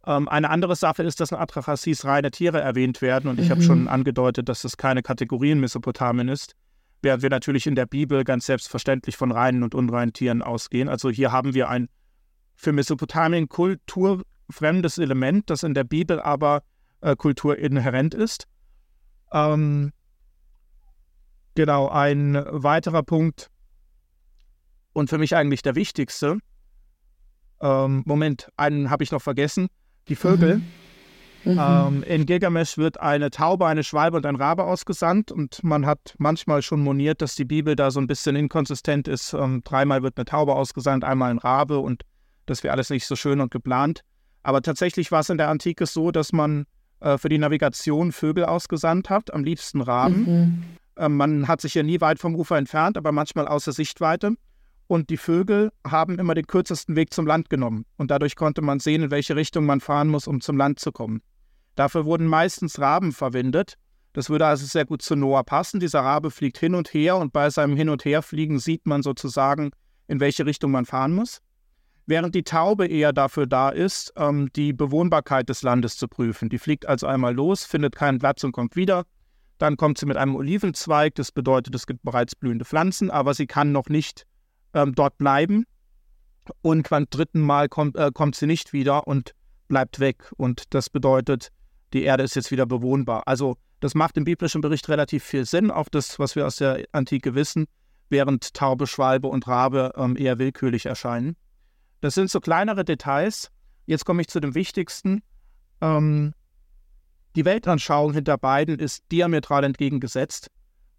Ähm, 0.06 0.28
eine 0.28 0.50
andere 0.50 0.74
Sache 0.74 1.02
ist, 1.02 1.20
dass 1.20 1.30
in 1.30 1.38
Atrachasis 1.38 2.04
reine 2.04 2.30
Tiere 2.30 2.60
erwähnt 2.60 3.02
werden 3.02 3.28
und 3.28 3.38
ich 3.38 3.46
mhm. 3.46 3.50
habe 3.50 3.62
schon 3.62 3.88
angedeutet, 3.88 4.48
dass 4.48 4.64
es 4.64 4.76
keine 4.76 5.02
Kategorie 5.02 5.52
in 5.52 5.60
Mesopotamien 5.60 6.28
ist, 6.28 6.54
während 7.02 7.22
wir 7.22 7.30
natürlich 7.30 7.66
in 7.66 7.74
der 7.74 7.86
Bibel 7.86 8.24
ganz 8.24 8.46
selbstverständlich 8.46 9.16
von 9.16 9.30
reinen 9.30 9.62
und 9.62 9.74
unreinen 9.74 10.12
Tieren 10.12 10.42
ausgehen. 10.42 10.88
Also 10.88 11.10
hier 11.10 11.30
haben 11.30 11.54
wir 11.54 11.68
ein 11.68 11.88
für 12.56 12.72
Mesopotamien 12.72 13.48
kulturfremdes 13.48 14.98
Element, 14.98 15.50
das 15.50 15.62
in 15.62 15.74
der 15.74 15.84
Bibel 15.84 16.20
aber 16.20 16.62
äh, 17.00 17.14
kulturinhärent 17.14 18.14
ist. 18.14 18.46
Ähm, 19.32 19.92
genau, 21.54 21.88
ein 21.88 22.34
weiterer 22.50 23.02
Punkt 23.02 23.50
und 24.92 25.10
für 25.10 25.18
mich 25.18 25.36
eigentlich 25.36 25.62
der 25.62 25.74
wichtigste. 25.74 26.38
Ähm, 27.60 28.02
Moment, 28.06 28.50
einen 28.56 28.90
habe 28.90 29.04
ich 29.04 29.12
noch 29.12 29.22
vergessen 29.22 29.68
die 30.08 30.16
Vögel. 30.16 30.56
Mhm. 30.56 30.62
mhm. 31.44 31.60
Ähm, 31.60 32.02
in 32.02 32.26
Gilgamesch 32.26 32.76
wird 32.76 33.00
eine 33.00 33.30
Taube, 33.30 33.66
eine 33.66 33.84
Schwalbe 33.84 34.16
und 34.16 34.26
ein 34.26 34.36
Rabe 34.36 34.64
ausgesandt 34.64 35.30
und 35.30 35.62
man 35.62 35.86
hat 35.86 36.14
manchmal 36.18 36.62
schon 36.62 36.80
moniert, 36.80 37.22
dass 37.22 37.36
die 37.36 37.44
Bibel 37.44 37.76
da 37.76 37.90
so 37.90 38.00
ein 38.00 38.08
bisschen 38.08 38.34
inkonsistent 38.34 39.06
ist. 39.06 39.32
Ähm, 39.32 39.62
dreimal 39.62 40.02
wird 40.02 40.16
eine 40.16 40.24
Taube 40.24 40.54
ausgesandt, 40.56 41.04
einmal 41.04 41.30
ein 41.30 41.38
Rabe 41.38 41.78
und 41.78 42.02
das 42.46 42.62
wäre 42.62 42.72
alles 42.72 42.90
nicht 42.90 43.06
so 43.06 43.16
schön 43.16 43.40
und 43.40 43.50
geplant. 43.50 44.00
Aber 44.42 44.62
tatsächlich 44.62 45.10
war 45.12 45.20
es 45.20 45.30
in 45.30 45.38
der 45.38 45.48
Antike 45.48 45.86
so, 45.86 46.10
dass 46.10 46.32
man 46.32 46.66
äh, 47.00 47.18
für 47.18 47.28
die 47.28 47.38
Navigation 47.38 48.12
Vögel 48.12 48.44
ausgesandt 48.44 49.10
hat, 49.10 49.34
am 49.34 49.44
liebsten 49.44 49.80
Raben. 49.80 50.24
Mhm. 50.24 50.62
Ähm, 50.96 51.16
man 51.16 51.48
hat 51.48 51.60
sich 51.60 51.74
ja 51.74 51.82
nie 51.82 52.00
weit 52.00 52.18
vom 52.18 52.34
Ufer 52.34 52.56
entfernt, 52.56 52.96
aber 52.96 53.12
manchmal 53.12 53.48
außer 53.48 53.72
Sichtweite. 53.72 54.34
Und 54.86 55.10
die 55.10 55.16
Vögel 55.16 55.72
haben 55.84 56.18
immer 56.18 56.34
den 56.34 56.46
kürzesten 56.46 56.94
Weg 56.94 57.12
zum 57.12 57.26
Land 57.26 57.50
genommen. 57.50 57.84
Und 57.96 58.10
dadurch 58.10 58.36
konnte 58.36 58.62
man 58.62 58.78
sehen, 58.78 59.02
in 59.02 59.10
welche 59.10 59.34
Richtung 59.34 59.66
man 59.66 59.80
fahren 59.80 60.08
muss, 60.08 60.28
um 60.28 60.40
zum 60.40 60.56
Land 60.56 60.78
zu 60.78 60.92
kommen. 60.92 61.22
Dafür 61.74 62.04
wurden 62.04 62.26
meistens 62.26 62.78
Raben 62.78 63.12
verwendet. 63.12 63.74
Das 64.12 64.30
würde 64.30 64.46
also 64.46 64.64
sehr 64.64 64.86
gut 64.86 65.02
zu 65.02 65.16
Noah 65.16 65.44
passen. 65.44 65.80
Dieser 65.80 66.00
Rabe 66.00 66.30
fliegt 66.30 66.56
hin 66.56 66.74
und 66.74 66.94
her 66.94 67.16
und 67.16 67.32
bei 67.32 67.50
seinem 67.50 67.76
Hin- 67.76 67.90
und 67.90 68.04
Herfliegen 68.04 68.58
sieht 68.58 68.86
man 68.86 69.02
sozusagen, 69.02 69.72
in 70.06 70.20
welche 70.20 70.46
Richtung 70.46 70.70
man 70.70 70.86
fahren 70.86 71.14
muss. 71.14 71.40
Während 72.06 72.36
die 72.36 72.44
Taube 72.44 72.86
eher 72.86 73.12
dafür 73.12 73.46
da 73.46 73.68
ist, 73.68 74.12
ähm, 74.16 74.48
die 74.54 74.72
Bewohnbarkeit 74.72 75.48
des 75.48 75.62
Landes 75.62 75.96
zu 75.96 76.06
prüfen. 76.06 76.48
Die 76.48 76.58
fliegt 76.58 76.86
also 76.86 77.08
einmal 77.08 77.34
los, 77.34 77.64
findet 77.64 77.96
keinen 77.96 78.20
Platz 78.20 78.44
und 78.44 78.52
kommt 78.52 78.76
wieder. 78.76 79.04
Dann 79.58 79.76
kommt 79.76 79.98
sie 79.98 80.06
mit 80.06 80.16
einem 80.16 80.36
Olivenzweig, 80.36 81.16
das 81.16 81.32
bedeutet, 81.32 81.74
es 81.74 81.86
gibt 81.86 82.02
bereits 82.04 82.36
blühende 82.36 82.64
Pflanzen, 82.64 83.10
aber 83.10 83.34
sie 83.34 83.46
kann 83.46 83.72
noch 83.72 83.88
nicht 83.88 84.24
ähm, 84.72 84.94
dort 84.94 85.18
bleiben. 85.18 85.64
Und 86.62 86.88
beim 86.88 87.06
dritten 87.10 87.40
Mal 87.40 87.68
kommt, 87.68 87.96
äh, 87.96 88.12
kommt 88.12 88.36
sie 88.36 88.46
nicht 88.46 88.72
wieder 88.72 89.08
und 89.08 89.32
bleibt 89.66 89.98
weg. 89.98 90.30
Und 90.36 90.74
das 90.74 90.90
bedeutet, 90.90 91.48
die 91.92 92.04
Erde 92.04 92.22
ist 92.22 92.36
jetzt 92.36 92.52
wieder 92.52 92.66
bewohnbar. 92.66 93.24
Also 93.26 93.56
das 93.80 93.96
macht 93.96 94.16
im 94.16 94.24
biblischen 94.24 94.60
Bericht 94.60 94.88
relativ 94.88 95.24
viel 95.24 95.44
Sinn 95.44 95.72
auf 95.72 95.90
das, 95.90 96.20
was 96.20 96.36
wir 96.36 96.46
aus 96.46 96.56
der 96.56 96.84
Antike 96.92 97.34
wissen, 97.34 97.66
während 98.10 98.54
Taube, 98.54 98.86
Schwalbe 98.86 99.26
und 99.26 99.48
Rabe 99.48 99.92
ähm, 99.96 100.16
eher 100.16 100.38
willkürlich 100.38 100.86
erscheinen. 100.86 101.36
Das 102.00 102.14
sind 102.14 102.30
so 102.30 102.40
kleinere 102.40 102.84
Details. 102.84 103.50
Jetzt 103.86 104.04
komme 104.04 104.22
ich 104.22 104.28
zu 104.28 104.40
dem 104.40 104.54
Wichtigsten. 104.54 105.22
Ähm, 105.80 106.34
die 107.36 107.44
Weltanschauung 107.44 108.12
hinter 108.12 108.38
beiden 108.38 108.78
ist 108.78 109.04
diametral 109.12 109.64
entgegengesetzt. 109.64 110.50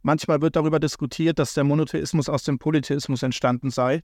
Manchmal 0.04 0.42
wird 0.42 0.56
darüber 0.56 0.80
diskutiert, 0.80 1.40
dass 1.40 1.54
der 1.54 1.64
Monotheismus 1.64 2.30
aus 2.30 2.44
dem 2.44 2.60
Polytheismus 2.60 3.24
entstanden 3.24 3.72
sei. 3.72 4.04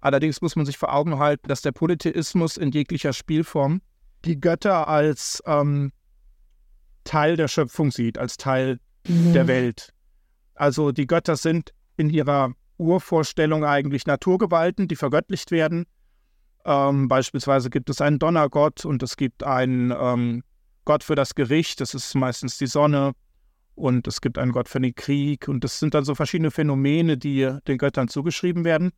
Allerdings 0.00 0.42
muss 0.42 0.56
man 0.56 0.66
sich 0.66 0.78
vor 0.78 0.92
Augen 0.92 1.18
halten, 1.18 1.48
dass 1.48 1.62
der 1.62 1.72
Polytheismus 1.72 2.56
in 2.56 2.70
jeglicher 2.70 3.12
Spielform 3.12 3.80
die 4.24 4.40
Götter 4.40 4.88
als 4.88 5.42
ähm, 5.46 5.92
Teil 7.04 7.36
der 7.36 7.48
Schöpfung 7.48 7.90
sieht, 7.90 8.18
als 8.18 8.36
Teil 8.36 8.78
mhm. 9.06 9.32
der 9.32 9.46
Welt. 9.46 9.92
Also 10.54 10.92
die 10.92 11.06
Götter 11.06 11.36
sind 11.36 11.72
in 11.96 12.10
ihrer 12.10 12.52
Urvorstellung 12.78 13.64
eigentlich 13.64 14.06
Naturgewalten, 14.06 14.88
die 14.88 14.96
vergöttlicht 14.96 15.50
werden. 15.50 15.86
Ähm, 16.64 17.08
beispielsweise 17.08 17.70
gibt 17.70 17.90
es 17.90 18.00
einen 18.00 18.18
Donnergott 18.18 18.84
und 18.84 19.02
es 19.02 19.16
gibt 19.16 19.42
einen 19.42 19.92
ähm, 19.96 20.42
Gott 20.84 21.04
für 21.04 21.14
das 21.14 21.34
Gericht, 21.34 21.80
das 21.80 21.94
ist 21.94 22.14
meistens 22.14 22.58
die 22.58 22.66
Sonne 22.66 23.12
und 23.74 24.06
es 24.06 24.20
gibt 24.20 24.38
einen 24.38 24.52
Gott 24.52 24.68
für 24.68 24.80
den 24.80 24.94
Krieg 24.94 25.48
und 25.48 25.64
das 25.64 25.78
sind 25.78 25.94
dann 25.94 26.04
so 26.04 26.14
verschiedene 26.14 26.50
Phänomene, 26.50 27.16
die 27.16 27.50
den 27.66 27.78
Göttern 27.78 28.08
zugeschrieben 28.08 28.64
werden. 28.64 28.92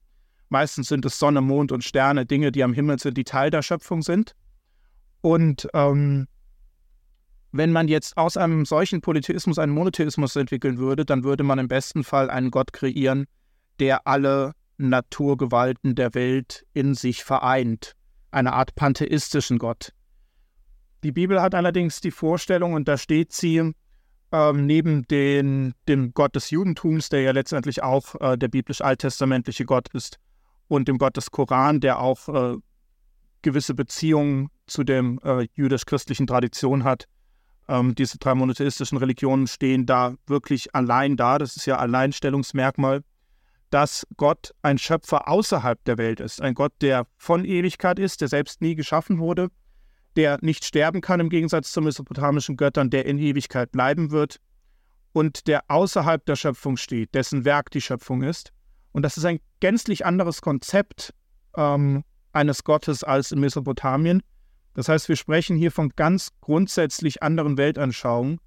Meistens 0.49 0.89
sind 0.89 1.05
es 1.05 1.19
Sonne, 1.19 1.41
Mond 1.41 1.73
und 1.73 1.85
Sterne, 1.85 2.27
Dinge, 2.27 2.53
die 2.53 2.63
am 2.63 2.75
Himmel 2.75 2.99
sind, 2.99 3.17
die 3.17 3.25
Teil 3.25 3.51
der 3.51 3.63
Schöpfung 3.63 4.03
sind. 4.03 4.35
Und 5.21 5.69
ähm, 5.73 6.27
wenn 7.53 7.73
man 7.73 7.89
jetzt 7.89 8.17
aus 8.17 8.37
einem 8.37 8.65
solchen 8.65 9.01
Polytheismus 9.01 9.59
einen 9.59 9.73
Monotheismus 9.73 10.37
entwickeln 10.37 10.77
würde, 10.79 11.05
dann 11.05 11.25
würde 11.25 11.45
man 11.45 11.59
im 11.59 11.69
besten 11.69 12.05
Fall 12.05 12.29
einen 12.29 12.51
Gott 12.51 12.73
kreieren, 12.73 13.27
der 13.79 14.07
alle 14.07 14.53
Naturgewalten 14.77 15.95
der 15.95 16.15
Welt 16.15 16.65
in 16.73 16.95
sich 16.95 17.25
vereint. 17.25 17.95
Eine 18.31 18.53
Art 18.53 18.75
pantheistischen 18.75 19.59
Gott. 19.59 19.93
Die 21.05 21.13
Bibel 21.13 21.41
hat 21.41 21.55
allerdings 21.55 22.01
die 22.01 22.11
Vorstellung, 22.11 22.73
und 22.73 22.89
da 22.89 22.97
steht 22.97 23.33
sie, 23.33 23.75
ähm, 24.33 24.67
neben 24.67 25.07
den, 25.07 25.75
dem 25.87 26.13
Gott 26.15 26.35
des 26.35 26.51
Judentums, 26.51 27.09
der 27.09 27.21
ja 27.21 27.31
letztendlich 27.31 27.83
auch 27.83 28.15
äh, 28.21 28.37
der 28.37 28.49
biblisch-alttestamentliche 28.49 29.65
Gott 29.65 29.89
ist, 29.93 30.19
und 30.67 30.89
dem 30.89 30.99
Gott 30.99 31.17
des 31.17 31.31
Koran, 31.31 31.81
der 31.81 32.01
auch 32.01 32.29
äh, 32.29 32.57
gewisse 33.43 33.75
Beziehungen 33.75 34.49
zu 34.67 34.83
der 34.83 35.05
äh, 35.23 35.47
jüdisch-christlichen 35.55 36.27
Tradition 36.27 36.85
hat. 36.85 37.05
Ähm, 37.69 37.95
diese 37.95 38.19
drei 38.19 38.35
monotheistischen 38.35 38.99
Religionen 38.99 39.47
stehen 39.47 39.87
da 39.87 40.15
wirklich 40.27 40.75
allein 40.75 41.17
da. 41.17 41.39
Das 41.39 41.57
ist 41.57 41.67
ja 41.67 41.77
Alleinstellungsmerkmal, 41.77 43.03
dass 43.75 44.07
Gott 44.17 44.55
ein 44.63 44.79
Schöpfer 44.79 45.29
außerhalb 45.29 45.83
der 45.85 45.99
Welt 45.99 46.21
ist. 46.21 46.41
Ein 46.41 46.55
Gott, 46.55 46.73
der 46.81 47.07
von 47.17 47.45
Ewigkeit 47.45 47.99
ist, 47.99 48.21
der 48.21 48.29
selbst 48.29 48.61
nie 48.61 48.75
geschaffen 48.75 49.19
wurde 49.19 49.51
der 50.17 50.39
nicht 50.43 50.65
sterben 50.65 51.01
kann 51.01 51.21
im 51.21 51.29
Gegensatz 51.29 51.73
zu 51.73 51.81
mesopotamischen 51.81 52.57
Göttern, 52.57 52.91
der 52.91 53.07
in 53.07 53.19
Ewigkeit 53.19 53.73
bleiben 53.73 54.11
wird 54.11 54.41
und 55.13 55.47
der 55.47 55.65
außerhalb 55.69 56.25
der 56.25 56.37
Schöpfung 56.37 56.77
steht, 56.77 57.15
dessen 57.15 57.45
Werk 57.45 57.71
die 57.71 57.81
Schöpfung 57.81 58.23
ist. 58.23 58.53
Und 58.93 59.03
das 59.03 59.17
ist 59.17 59.25
ein 59.25 59.41
gänzlich 59.61 60.07
anderes 60.07 60.41
Konzept 60.41 61.13
ähm, 61.57 62.05
eines 62.33 62.65
Gottes 62.65 63.03
als 63.03 63.33
in 63.33 63.41
Mesopotamien. 63.41 64.23
Das 64.75 64.89
heißt, 64.89 65.09
wir 65.09 65.17
sprechen 65.17 65.57
hier 65.57 65.71
von 65.71 65.91
ganz 65.91 66.31
grundsätzlich 66.41 67.23
anderen 67.23 67.57
Weltanschauungen. 67.57 68.41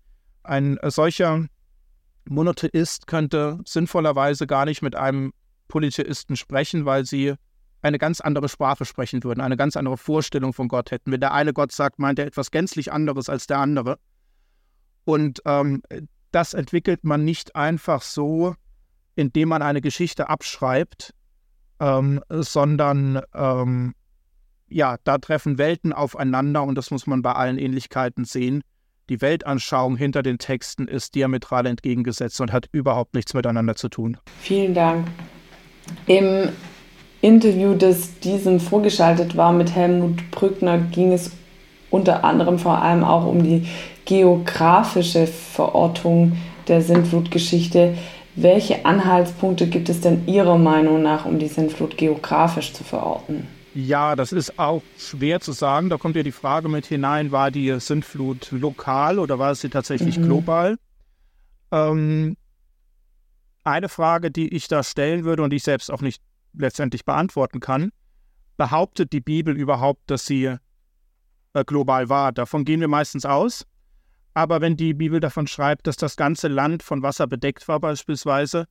Ein 0.44 0.78
äh, 0.78 0.92
solcher 0.92 1.46
Monotheist 2.30 3.08
könnte 3.08 3.60
sinnvollerweise 3.66 4.48
gar 4.48 4.66
nicht 4.66 4.82
mit 4.82 4.96
einem 4.96 5.34
Polytheisten 5.68 6.36
sprechen, 6.36 6.86
weil 6.86 7.06
sie 7.06 7.36
eine 7.82 7.98
ganz 7.98 8.22
andere 8.22 8.50
Sprache 8.50 8.86
sprechen 8.86 9.24
würden, 9.24 9.42
eine 9.42 9.58
ganz 9.58 9.78
andere 9.78 9.98
Vorstellung 9.98 10.54
von 10.54 10.68
Gott 10.68 10.92
hätten. 10.92 11.12
Wenn 11.12 11.20
der 11.20 11.34
eine 11.34 11.54
Gott 11.54 11.72
sagt, 11.72 12.00
meint 12.00 12.20
er 12.20 12.26
etwas 12.26 12.52
gänzlich 12.52 12.92
anderes 12.92 13.30
als 13.30 13.48
der 13.48 13.60
andere. 13.60 14.00
Und 15.06 15.42
ähm, 15.46 15.82
das 16.32 16.54
entwickelt 16.54 17.04
man 17.04 17.24
nicht 17.24 17.56
einfach 17.56 18.02
so, 18.02 18.56
indem 19.16 19.50
man 19.50 19.62
eine 19.62 19.82
Geschichte 19.82 20.30
abschreibt, 20.30 21.14
ähm, 21.80 22.22
sondern 22.30 23.22
ähm, 23.34 23.94
ja, 24.68 24.98
da 25.04 25.18
treffen 25.18 25.58
Welten 25.58 25.94
aufeinander 25.94 26.64
und 26.64 26.76
das 26.76 26.92
muss 26.92 27.08
man 27.08 27.22
bei 27.22 27.32
allen 27.32 27.58
Ähnlichkeiten 27.58 28.26
sehen. 28.26 28.64
Die 29.10 29.22
Weltanschauung 29.22 29.96
hinter 29.96 30.22
den 30.22 30.38
Texten 30.38 30.88
ist 30.88 31.16
diametral 31.16 31.66
entgegengesetzt 31.66 32.42
und 32.42 32.52
hat 32.52 32.68
überhaupt 32.72 33.16
nichts 33.16 33.34
miteinander 33.34 33.76
zu 33.76 33.88
tun. 33.88 34.18
Vielen 34.42 34.74
Dank. 34.74 35.08
Im 36.08 36.50
Interview, 37.22 37.74
das 37.74 38.20
diesem 38.20 38.60
vorgeschaltet 38.60 39.38
war 39.38 39.54
mit 39.54 39.74
Helmut 39.74 40.30
Brückner, 40.32 40.78
ging 40.78 41.14
es 41.14 41.32
unter 41.90 42.26
anderem 42.26 42.60
vor 42.60 42.82
allem 42.82 43.04
auch 43.04 43.26
um 43.26 43.44
die 43.44 43.66
geografische 44.06 45.26
Verortung 45.26 46.38
der 46.68 46.82
Sintflutgeschichte. 46.82 47.96
Welche 48.36 48.86
Anhaltspunkte 48.86 49.68
gibt 49.68 49.90
es 49.90 50.02
denn 50.02 50.28
Ihrer 50.28 50.58
Meinung 50.58 51.02
nach, 51.02 51.26
um 51.26 51.40
die 51.40 51.48
Sintflut 51.48 51.98
geografisch 51.98 52.74
zu 52.74 52.84
verorten? 52.84 53.48
Ja, 53.78 54.16
das 54.16 54.32
ist 54.32 54.58
auch 54.58 54.82
schwer 54.98 55.40
zu 55.40 55.52
sagen. 55.52 55.90
Da 55.90 56.00
kommt 56.00 56.16
ja 56.16 56.24
die 56.24 56.32
Frage 56.32 56.68
mit 56.68 56.88
hinein, 56.88 57.32
war 57.32 57.52
die 57.52 57.80
Sintflut 57.80 58.52
lokal 58.52 59.20
oder 59.20 59.38
war 59.38 59.54
sie 59.54 59.70
tatsächlich 59.70 60.18
mhm. 60.18 60.24
global? 60.24 60.80
Ähm, 61.72 62.38
eine 63.64 63.88
Frage, 63.88 64.32
die 64.32 64.48
ich 64.48 64.68
da 64.68 64.82
stellen 64.82 65.26
würde 65.26 65.44
und 65.44 65.52
die 65.52 65.58
ich 65.58 65.64
selbst 65.64 65.92
auch 65.92 66.02
nicht 66.02 66.24
letztendlich 66.54 67.06
beantworten 67.06 67.60
kann, 67.60 67.92
behauptet 68.58 69.14
die 69.14 69.22
Bibel 69.22 69.56
überhaupt, 69.56 70.10
dass 70.10 70.26
sie 70.26 70.56
äh, 71.54 71.64
global 71.64 72.10
war? 72.10 72.32
Davon 72.32 72.66
gehen 72.66 72.80
wir 72.80 72.88
meistens 72.88 73.26
aus. 73.26 73.64
Aber 74.34 74.60
wenn 74.60 74.76
die 74.76 74.96
Bibel 74.96 75.20
davon 75.20 75.46
schreibt, 75.46 75.86
dass 75.86 75.98
das 75.98 76.16
ganze 76.16 76.48
Land 76.48 76.82
von 76.82 77.04
Wasser 77.04 77.28
bedeckt 77.28 77.68
war 77.68 77.80
beispielsweise, 77.80 78.66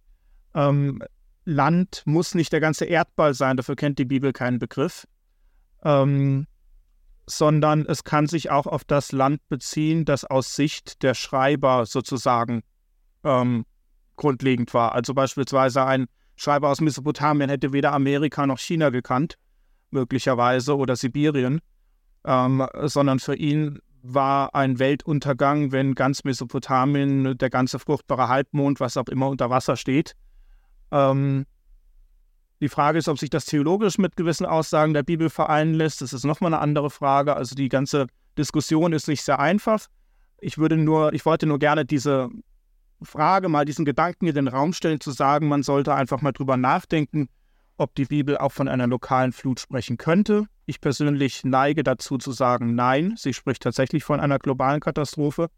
ähm, 0.53 1.01
Land 1.47 2.03
muss 2.05 2.35
nicht 2.35 2.53
der 2.53 2.61
ganze 2.61 2.85
Erdball 2.85 3.33
sein, 3.33 3.57
dafür 3.57 3.77
kennt 3.77 3.99
die 3.99 4.05
Bibel 4.05 4.33
keinen 4.33 4.59
Begriff, 4.59 5.07
ähm, 5.85 6.47
sondern 7.27 7.87
es 7.87 8.05
kann 8.05 8.27
sich 8.27 8.51
auch 8.51 8.67
auf 8.67 8.85
das 8.85 9.13
Land 9.13 9.41
beziehen, 9.49 10.05
das 10.05 10.25
aus 10.25 10.55
Sicht 10.55 11.03
der 11.03 11.15
Schreiber 11.15 11.87
sozusagen 11.87 12.63
ähm, 13.25 13.65
grundlegend 14.17 14.75
war. 14.75 14.93
Also 14.93 15.15
beispielsweise 15.15 15.85
ein 15.85 16.07
Schreiber 16.35 16.69
aus 16.69 16.81
Mesopotamien 16.81 17.49
hätte 17.49 17.73
weder 17.73 17.93
Amerika 17.93 18.47
noch 18.47 18.59
China 18.59 18.91
gekannt, 18.91 19.39
möglicherweise, 19.91 20.77
oder 20.77 20.97
Sibirien, 20.97 21.61
ähm, 22.25 22.67
sondern 22.83 23.21
für 23.21 23.37
ihn 23.37 23.79
war 24.03 24.55
ein 24.55 24.79
Weltuntergang, 24.79 25.73
wenn 25.73 25.95
ganz 25.95 26.25
Mesopotamien, 26.25 27.39
der 27.39 27.51
ganze 27.51 27.79
fruchtbare 27.79 28.29
Halbmond, 28.29 28.81
was 28.81 28.97
auch 28.97 29.09
immer 29.09 29.29
unter 29.29 29.49
Wasser 29.49 29.77
steht. 29.77 30.15
Ähm, 30.91 31.47
die 32.61 32.69
Frage 32.69 32.99
ist, 32.99 33.09
ob 33.09 33.19
sich 33.19 33.31
das 33.31 33.45
theologisch 33.45 33.99
mit 33.99 34.17
gewissen 34.17 34.47
Aussagen 34.47 34.95
der 34.95 35.03
Bibel 35.03 35.29
vereinen 35.29 35.75
lässt. 35.75 36.01
Das 36.01 36.13
ist 36.13 36.25
nochmal 36.25 36.55
eine 36.55 36.63
andere 36.63 36.91
Frage. 36.91 37.37
Also 37.37 37.55
die 37.55 37.69
ganze 37.69 38.07
Diskussion 38.39 38.93
ist 38.93 39.09
nicht 39.09 39.23
sehr 39.23 39.39
einfach. 39.39 39.87
Ich 40.41 40.59
würde 40.59 40.77
nur, 40.77 41.13
ich 41.13 41.27
wollte 41.27 41.47
nur 41.47 41.59
gerne 41.59 41.85
diese 41.85 42.31
Frage, 43.03 43.49
mal 43.49 43.65
diesen 43.65 43.85
Gedanken 43.85 44.27
in 44.27 44.35
den 44.35 44.49
Raum 44.49 44.73
stellen, 44.73 45.01
zu 45.01 45.11
sagen, 45.11 45.49
man 45.49 45.63
sollte 45.63 45.95
einfach 45.95 46.23
mal 46.23 46.33
drüber 46.33 46.57
nachdenken, 46.57 47.29
ob 47.77 47.95
die 47.95 48.07
Bibel 48.07 48.39
auch 48.39 48.53
von 48.53 48.69
einer 48.69 48.87
lokalen 48.87 49.33
Flut 49.33 49.61
sprechen 49.61 49.99
könnte. 49.99 50.47
Ich 50.65 50.81
persönlich 50.81 51.45
neige 51.45 51.83
dazu 51.83 52.17
zu 52.17 52.33
sagen, 52.33 52.75
nein, 52.75 53.15
sie 53.17 53.35
spricht 53.35 53.63
tatsächlich 53.63 54.03
von 54.03 54.19
einer 54.19 54.39
globalen 54.39 54.81
Katastrophe. 54.81 55.49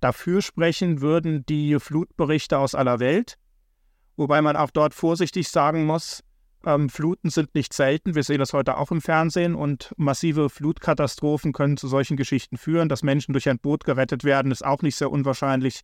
Dafür 0.00 0.40
sprechen 0.40 1.02
würden 1.02 1.44
die 1.46 1.78
Flutberichte 1.78 2.58
aus 2.58 2.74
aller 2.74 2.98
Welt, 2.98 3.36
wobei 4.20 4.42
man 4.42 4.54
auch 4.54 4.70
dort 4.70 4.92
vorsichtig 4.92 5.48
sagen 5.48 5.86
muss, 5.86 6.22
ähm, 6.66 6.90
Fluten 6.90 7.30
sind 7.30 7.54
nicht 7.54 7.72
selten. 7.72 8.14
Wir 8.14 8.22
sehen 8.22 8.38
das 8.38 8.52
heute 8.52 8.76
auch 8.76 8.90
im 8.90 9.00
Fernsehen 9.00 9.54
und 9.54 9.94
massive 9.96 10.50
Flutkatastrophen 10.50 11.54
können 11.54 11.78
zu 11.78 11.88
solchen 11.88 12.18
Geschichten 12.18 12.58
führen. 12.58 12.90
Dass 12.90 13.02
Menschen 13.02 13.32
durch 13.32 13.48
ein 13.48 13.58
Boot 13.58 13.84
gerettet 13.84 14.22
werden, 14.22 14.52
ist 14.52 14.64
auch 14.64 14.82
nicht 14.82 14.96
sehr 14.96 15.10
unwahrscheinlich. 15.10 15.80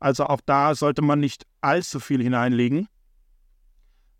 Also 0.00 0.26
auch 0.26 0.40
da 0.44 0.74
sollte 0.74 1.02
man 1.02 1.20
nicht 1.20 1.46
allzu 1.60 2.00
viel 2.00 2.20
hineinlegen. 2.20 2.88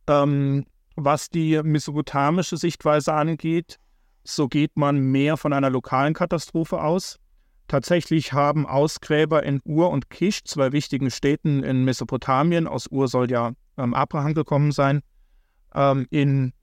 Ähm, 0.06 0.64
was 0.94 1.28
die 1.28 1.60
mesopotamische 1.62 2.56
Sichtweise 2.56 3.12
angeht, 3.12 3.78
so 4.22 4.46
geht 4.46 4.76
man 4.76 4.98
mehr 4.98 5.36
von 5.36 5.52
einer 5.52 5.70
lokalen 5.70 6.14
Katastrophe 6.14 6.80
aus. 6.80 7.18
Tatsächlich 7.68 8.32
haben 8.32 8.66
Ausgräber 8.66 9.42
in 9.42 9.60
Ur 9.64 9.90
und 9.90 10.08
Kisch, 10.08 10.42
zwei 10.44 10.72
wichtigen 10.72 11.10
Städten 11.10 11.62
in 11.62 11.84
Mesopotamien, 11.84 12.66
aus 12.66 12.86
Ur 12.90 13.08
soll 13.08 13.30
ja 13.30 13.52
ähm, 13.76 13.92
Abraham 13.92 14.32
gekommen 14.32 14.72
sein, 14.72 15.02
ähm, 15.74 16.06
in, 16.08 16.54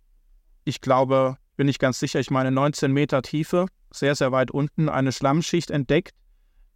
ich 0.64 0.82
glaube, 0.82 1.38
bin 1.58 1.68
ich 1.68 1.78
ganz 1.78 2.00
sicher, 2.00 2.20
ich 2.20 2.32
meine 2.32 2.50
19 2.50 2.92
Meter 2.92 3.22
Tiefe, 3.22 3.68
sehr, 3.92 4.16
sehr 4.16 4.32
weit 4.32 4.50
unten, 4.50 4.90
eine 4.90 5.12
Schlammschicht 5.12 5.70
entdeckt, 5.70 6.16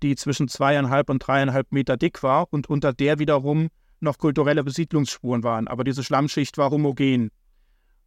die 0.04 0.16
zwischen 0.16 0.48
zweieinhalb 0.48 1.10
und 1.10 1.20
dreieinhalb 1.20 1.72
Meter 1.72 1.98
dick 1.98 2.22
war 2.22 2.48
und 2.52 2.70
unter 2.70 2.94
der 2.94 3.18
wiederum 3.18 3.70
noch 4.00 4.20
kulturelle 4.20 4.64
Besiedlungsspuren 4.64 5.44
waren. 5.44 5.68
Aber 5.68 5.84
diese 5.84 6.04
Schlammschicht 6.04 6.58
war 6.60 6.70
homogen. 6.70 7.32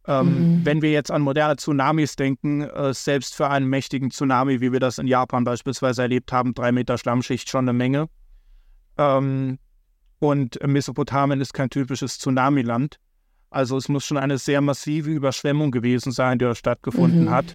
Ähm, 0.05 0.57
mhm. 0.57 0.65
Wenn 0.65 0.81
wir 0.81 0.91
jetzt 0.91 1.11
an 1.11 1.21
moderne 1.21 1.55
Tsunamis 1.55 2.15
denken, 2.15 2.61
äh, 2.61 2.93
selbst 2.93 3.35
für 3.35 3.49
einen 3.49 3.67
mächtigen 3.67 4.11
Tsunami, 4.11 4.59
wie 4.59 4.71
wir 4.71 4.79
das 4.79 4.97
in 4.97 5.07
Japan 5.07 5.43
beispielsweise 5.45 6.01
erlebt 6.03 6.31
haben, 6.33 6.53
drei 6.53 6.71
Meter 6.71 6.97
Schlammschicht 6.97 7.49
schon 7.49 7.65
eine 7.65 7.73
Menge. 7.73 8.09
Ähm, 8.97 9.59
und 10.19 10.65
Mesopotamien 10.65 11.41
ist 11.41 11.53
kein 11.53 11.69
typisches 11.69 12.19
Tsunamiland. 12.19 12.97
Also 13.49 13.77
es 13.77 13.87
muss 13.87 14.05
schon 14.05 14.17
eine 14.17 14.37
sehr 14.37 14.61
massive 14.61 15.11
Überschwemmung 15.11 15.71
gewesen 15.71 16.11
sein, 16.11 16.39
die 16.39 16.45
dort 16.45 16.57
stattgefunden 16.57 17.25
mhm. 17.25 17.29
hat. 17.29 17.53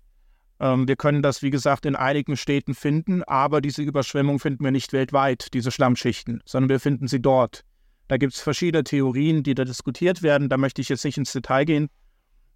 Ähm, 0.61 0.89
wir 0.89 0.97
können 0.97 1.23
das, 1.23 1.43
wie 1.43 1.51
gesagt, 1.51 1.87
in 1.87 1.97
einigen 1.97 2.37
Städten 2.37 2.75
finden, 2.75 3.23
aber 3.25 3.61
diese 3.61 3.83
Überschwemmung 3.83 4.39
finden 4.39 4.65
wir 4.65 4.71
nicht 4.71 4.93
weltweit, 4.93 5.53
diese 5.55 5.71
Schlammschichten, 5.71 6.41
sondern 6.45 6.71
wir 6.71 6.81
finden 6.81 7.09
sie 7.09 7.21
dort. 7.21 7.65
Da 8.09 8.17
gibt 8.17 8.35
es 8.35 8.41
verschiedene 8.41 8.85
Theorien, 8.85 9.43
die 9.43 9.55
da 9.55 9.65
diskutiert 9.65 10.23
werden. 10.23 10.49
Da 10.49 10.57
möchte 10.57 10.81
ich 10.81 10.89
jetzt 10.89 11.05
nicht 11.05 11.19
ins 11.19 11.33
Detail 11.33 11.65
gehen. 11.65 11.89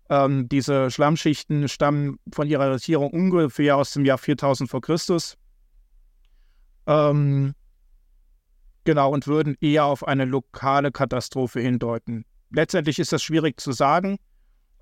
Ähm, 0.09 0.49
diese 0.49 0.91
Schlammschichten 0.91 1.69
stammen 1.69 2.19
von 2.33 2.49
ihrer 2.49 2.69
Datierung 2.69 3.11
ungefähr 3.11 3.77
aus 3.77 3.93
dem 3.93 4.05
Jahr 4.05 4.19
4000 4.19 4.69
vor 4.69 4.81
Christus. 4.81 5.37
Ähm, 6.87 7.55
genau, 8.85 9.12
und 9.12 9.27
würden 9.27 9.57
eher 9.61 9.85
auf 9.85 10.07
eine 10.07 10.25
lokale 10.25 10.91
Katastrophe 10.91 11.61
hindeuten. 11.61 12.25
Letztendlich 12.51 12.99
ist 12.99 13.12
das 13.12 13.23
schwierig 13.23 13.61
zu 13.61 13.73
sagen. 13.73 14.19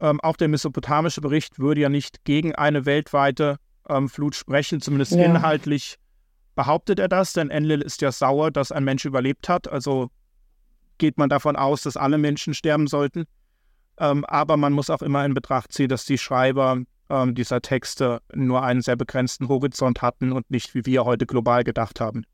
Ähm, 0.01 0.21
auch 0.21 0.37
der 0.37 0.49
mesopotamische 0.49 1.21
Bericht 1.21 1.59
würde 1.59 1.83
ja 1.83 1.89
nicht 1.89 2.25
gegen 2.25 2.55
eine 2.55 2.87
weltweite 2.87 3.59
ähm, 3.89 4.09
Flut 4.09 4.35
sprechen, 4.35 4.81
zumindest 4.81 5.13
ja. 5.13 5.25
inhaltlich 5.25 5.99
behauptet 6.55 6.99
er 6.99 7.09
das, 7.09 7.33
denn 7.33 7.51
Enlil 7.51 7.81
ist 7.81 8.01
ja 8.03 8.13
sauer, 8.13 8.51
dass 8.51 8.73
ein 8.73 8.85
Mensch 8.85 9.05
überlebt 9.05 9.49
hat. 9.49 9.69
Also 9.69 10.11
geht 10.99 11.17
man 11.17 11.29
davon 11.29 11.57
aus, 11.57 11.83
dass 11.83 11.97
alle 11.97 12.19
Menschen 12.19 12.55
sterben 12.55 12.87
sollten. 12.87 13.25
Ähm, 14.01 14.25
aber 14.25 14.57
man 14.57 14.73
muss 14.73 14.91
auch 14.91 15.03
immer 15.03 15.25
in 15.25 15.35
Betracht 15.35 15.73
ziehen, 15.73 15.89
dass 15.89 16.07
die 16.07 16.19
Schreiber 16.19 16.79
ähm, 17.11 17.35
dieser 17.35 17.61
Texte 17.61 18.21
nur 18.35 18.63
einen 18.63 18.81
sehr 18.81 18.97
begrenzten 18.97 19.49
Horizont 19.49 20.01
hatten 20.01 20.33
und 20.33 20.51
nicht 20.51 20.75
wie 20.75 20.87
wir 20.87 21.05
heute 21.05 21.27
global 21.27 21.65
gedacht 21.65 22.01
haben. 22.01 22.25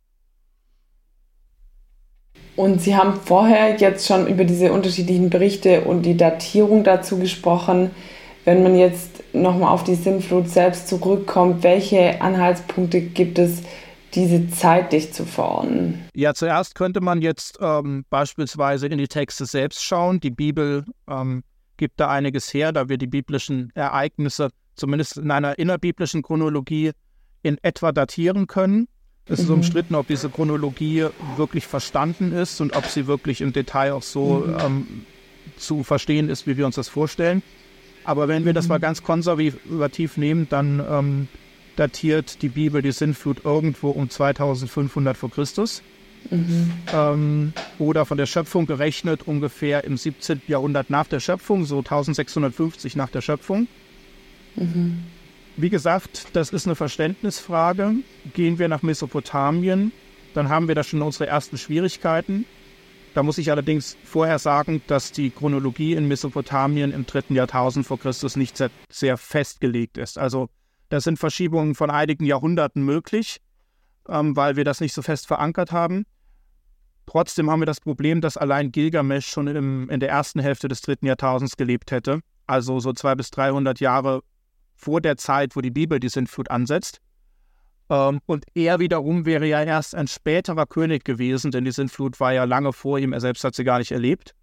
Und 2.55 2.81
Sie 2.81 2.97
haben 2.97 3.21
vorher 3.21 3.77
jetzt 3.77 4.07
schon 4.07 4.27
über 4.29 4.45
diese 4.45 4.73
unterschiedlichen 4.73 5.29
Berichte 5.29 5.83
und 5.83 6.03
die 6.03 6.17
Datierung 6.17 6.85
dazu 6.85 7.19
gesprochen. 7.19 7.91
Wenn 8.45 8.63
man 8.63 8.77
jetzt 8.77 9.23
nochmal 9.35 9.73
auf 9.73 9.85
die 9.85 9.97
Sinnflut 9.97 10.49
selbst 10.49 10.89
zurückkommt, 10.89 11.63
welche 11.65 12.21
Anhaltspunkte 12.23 13.01
gibt 13.01 13.39
es, 13.39 13.63
diese 14.15 14.49
zeitlich 14.51 15.13
zu 15.13 15.27
verordnen? 15.27 16.09
Ja, 16.15 16.33
zuerst 16.33 16.75
könnte 16.75 17.01
man 17.01 17.21
jetzt 17.21 17.59
ähm, 17.61 18.05
beispielsweise 18.09 18.87
in 18.87 18.97
die 18.97 19.09
Texte 19.09 19.45
selbst 19.45 19.85
schauen. 19.85 20.21
Die 20.21 20.31
Bibel 20.31 20.85
ähm, 21.11 21.43
gibt 21.77 22.01
da 22.01 22.09
einiges 22.09 22.53
her, 22.53 22.73
da 22.73 22.89
wir 22.89 22.99
die 22.99 23.07
biblischen 23.07 23.71
Ereignisse 23.75 24.51
zumindest 24.75 25.17
in 25.17 25.31
einer 25.31 25.59
innerbiblischen 25.59 26.23
Chronologie 26.23 26.93
in 27.43 27.59
etwa 27.63 27.93
datieren 27.93 28.47
können. 28.47 28.89
Es 29.29 29.41
ist 29.41 29.49
mhm. 29.49 29.57
umstritten, 29.57 29.95
ob 29.95 30.07
diese 30.07 30.29
Chronologie 30.31 31.07
wirklich 31.37 31.67
verstanden 31.67 32.33
ist 32.33 32.61
und 32.61 32.77
ob 32.77 32.87
sie 32.87 33.07
wirklich 33.07 33.41
im 33.41 33.53
Detail 33.53 33.93
auch 33.93 34.03
so 34.03 34.45
mhm. 34.47 34.57
ähm, 34.61 34.87
zu 35.57 35.83
verstehen 35.83 36.29
ist, 36.29 36.47
wie 36.47 36.57
wir 36.57 36.67
uns 36.67 36.77
das 36.77 36.89
vorstellen. 36.89 37.43
Aber 38.05 38.29
wenn 38.29 38.45
wir 38.45 38.53
das 38.53 38.69
mal 38.69 38.79
mhm. 38.79 38.83
ganz 38.83 39.03
konservativ 39.03 40.17
nehmen, 40.17 40.47
dann 40.49 40.85
ähm, 40.89 41.29
datiert 41.75 42.41
die 42.43 42.49
Bibel 42.49 42.83
die 42.83 42.93
Sintflut 42.93 43.45
irgendwo 43.45 43.91
um 43.91 44.09
2500 44.09 45.17
vor 45.17 45.31
Christus. 45.31 45.83
Mhm. 46.31 46.73
Ähm, 46.93 47.53
oder 47.79 48.05
von 48.05 48.19
der 48.19 48.27
Schöpfung 48.27 48.67
gerechnet 48.67 49.27
ungefähr 49.27 49.85
im 49.85 49.97
17. 49.97 50.43
Jahrhundert 50.47 50.91
nach 50.91 51.07
der 51.07 51.21
Schöpfung, 51.21 51.65
so 51.65 51.79
1650 51.79 52.97
nach 52.97 53.11
der 53.11 53.21
Schöpfung. 53.21 53.69
Mhm. 54.57 55.05
Wie 55.57 55.71
gesagt, 55.71 56.29
das 56.35 56.51
ist 56.51 56.67
eine 56.67 56.75
Verständnisfrage. 56.75 57.95
Gehen 58.35 58.59
wir 58.59 58.69
nach 58.69 58.83
Mesopotamien, 58.83 59.93
dann 60.35 60.51
haben 60.51 60.69
wir 60.69 60.75
da 60.75 60.85
schon 60.85 61.01
unsere 61.01 61.27
ersten 61.27 61.57
Schwierigkeiten. 61.57 62.45
Da 63.15 63.23
muss 63.23 63.39
ich 63.39 63.51
allerdings 63.51 63.97
vorher 64.05 64.39
sagen, 64.39 64.83
dass 64.87 65.11
die 65.11 65.31
Chronologie 65.31 65.95
in 65.95 66.07
Mesopotamien 66.07 66.93
im 66.93 67.07
dritten 67.07 67.35
Jahrtausend 67.35 67.87
vor 67.87 67.99
Christus 67.99 68.37
nicht 68.37 68.59
sehr, 68.59 68.71
sehr 68.91 69.17
festgelegt 69.17 69.97
ist. 69.97 70.19
Also 70.19 70.51
da 70.91 71.01
sind 71.01 71.19
Verschiebungen 71.19 71.75
von 71.75 71.91
einigen 71.91 72.27
Jahrhunderten 72.27 72.85
möglich, 72.85 73.41
ähm, 74.07 74.37
weil 74.37 74.57
wir 74.57 74.65
das 74.65 74.83
nicht 74.83 74.93
so 74.93 75.01
fest 75.01 75.27
verankert 75.27 75.73
haben. 75.73 76.05
Trotzdem 77.07 77.51
haben 77.51 77.61
wir 77.61 77.67
das 77.67 77.81
Problem, 77.81 78.21
dass 78.21 78.37
allein 78.37 78.73
Gilgamesch 78.73 79.29
schon 79.29 79.47
im, 79.47 79.89
in 79.89 80.01
der 80.01 80.11
ersten 80.11 80.41
Hälfte 80.41 80.69
des 80.69 80.81
dritten 80.81 81.07
Jahrtausends 81.07 81.57
gelebt 81.57 81.93
hätte, 81.93 82.21
also 82.47 82.81
so 82.81 82.93
200 82.93 83.17
bis 83.17 83.31
300 83.31 83.81
Jahre 83.81 84.23
vor 84.75 85.01
der 85.01 85.17
Zeit, 85.17 85.57
wo 85.57 85.61
die 85.61 85.71
Bibel 85.71 86.01
die 86.01 86.09
Sintflut 86.09 86.51
ansetzt. 86.51 87.01
Ähm, 87.89 88.21
und 88.27 88.45
er 88.55 88.81
wiederum 88.81 89.25
wäre 89.25 89.47
ja 89.47 89.63
erst 89.63 89.95
ein 89.95 90.09
späterer 90.09 90.67
König 90.67 91.05
gewesen, 91.05 91.53
denn 91.53 91.65
die 91.65 91.73
Sintflut 91.73 92.19
war 92.19 92.33
ja 92.33 92.45
lange 92.45 92.73
vor 92.73 92.99
ihm, 92.99 93.13
er 93.13 93.21
selbst 93.21 93.45
hat 93.45 93.55
sie 93.55 93.65
gar 93.65 93.79
nicht 93.79 93.93
erlebt. 93.93 94.35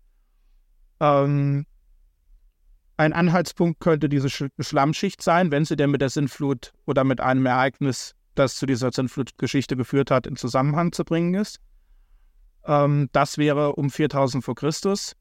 Ähm, 1.02 1.66
ein 2.96 3.12
Anhaltspunkt 3.12 3.82
könnte 3.82 4.08
diese 4.08 4.30
Sch 4.30 4.46
Schlammschicht 4.60 5.22
sein, 5.22 5.52
wenn 5.52 5.66
sie 5.66 5.76
denn 5.76 5.92
mit 5.92 6.02
der 6.02 6.10
Sintflut 6.10 6.72
oder 6.86 7.04
mit 7.04 7.20
einem 7.20 7.46
Ereignis, 7.46 8.16
das 8.36 8.56
zu 8.56 8.66
dieser 8.66 8.92
Sintflutgeschichte 8.92 9.76
geführt 9.76 10.12
hat, 10.12 10.28
in 10.28 10.38
Zusammenhang 10.38 10.94
zu 10.94 11.04
bringen 11.04 11.34
ist. 11.34 11.60
Ähm, 12.66 13.10
das 13.12 13.38
wäre 13.38 13.74
um 13.76 13.90
4000 13.90 14.44
vor 14.44 14.56
Christus. 14.56 15.14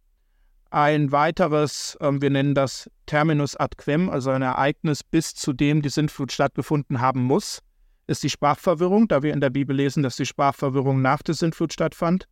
Ein 0.71 1.13
weiteres, 1.13 1.99
ähm, 2.01 2.23
wir 2.23 2.31
nennen 2.31 2.55
das 2.55 2.91
Terminus 3.07 3.57
ad 3.57 3.77
quem, 3.77 4.09
also 4.09 4.31
ein 4.31 4.43
Ereignis, 4.43 5.05
bis 5.05 5.35
zu 5.35 5.53
dem 5.53 5.83
die 5.83 5.91
Sintflut 5.91 6.33
stattgefunden 6.33 7.01
haben 7.01 7.23
muss, 7.23 7.61
ist 8.07 8.23
die 8.23 8.31
Sprachverwirrung, 8.31 9.09
da 9.09 9.23
wir 9.23 9.33
in 9.33 9.41
der 9.41 9.51
Bibel 9.51 9.77
lesen, 9.77 10.03
dass 10.03 10.17
die 10.17 10.27
Sprachverwirrung 10.27 11.03
nach 11.03 11.23
der 11.23 11.35
Sintflut 11.35 11.73
stattfand. 11.73 12.27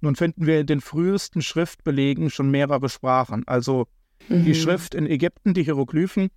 Nun 0.00 0.16
finden 0.16 0.46
wir 0.46 0.60
in 0.60 0.66
den 0.66 0.80
frühesten 0.80 1.42
Schriftbelegen 1.42 2.30
schon 2.30 2.50
mehrere 2.50 2.88
Sprachen. 2.88 3.46
Also 3.46 3.88
mhm. 4.28 4.44
die 4.44 4.54
Schrift 4.54 4.94
in 4.94 5.06
Ägypten, 5.06 5.54
die 5.54 5.64
Hieroglyphen, 5.64 6.30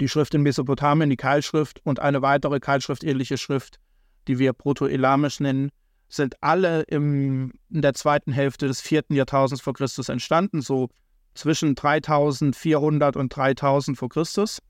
die 0.00 0.08
Schrift 0.08 0.34
in 0.34 0.42
Mesopotamien, 0.42 1.10
die 1.10 1.16
Keilschrift 1.16 1.80
und 1.84 1.98
eine 1.98 2.22
weitere 2.22 2.60
keilschriftähnliche 2.60 3.36
Schrift, 3.36 3.80
die 4.28 4.38
wir 4.38 4.52
Proto-Elamisch 4.52 5.40
nennen, 5.40 5.70
sind 6.08 6.42
alle 6.42 6.82
im, 6.82 7.52
in 7.70 7.82
der 7.82 7.94
zweiten 7.94 8.32
Hälfte 8.32 8.66
des 8.66 8.80
vierten 8.80 9.14
Jahrtausends 9.14 9.62
vor 9.62 9.74
Christus 9.74 10.08
entstanden, 10.08 10.62
so 10.62 10.88
zwischen 11.34 11.74
3400 11.74 13.16
und 13.16 13.34
3000 13.34 13.96
vor 13.96 14.08
Christus. 14.08 14.60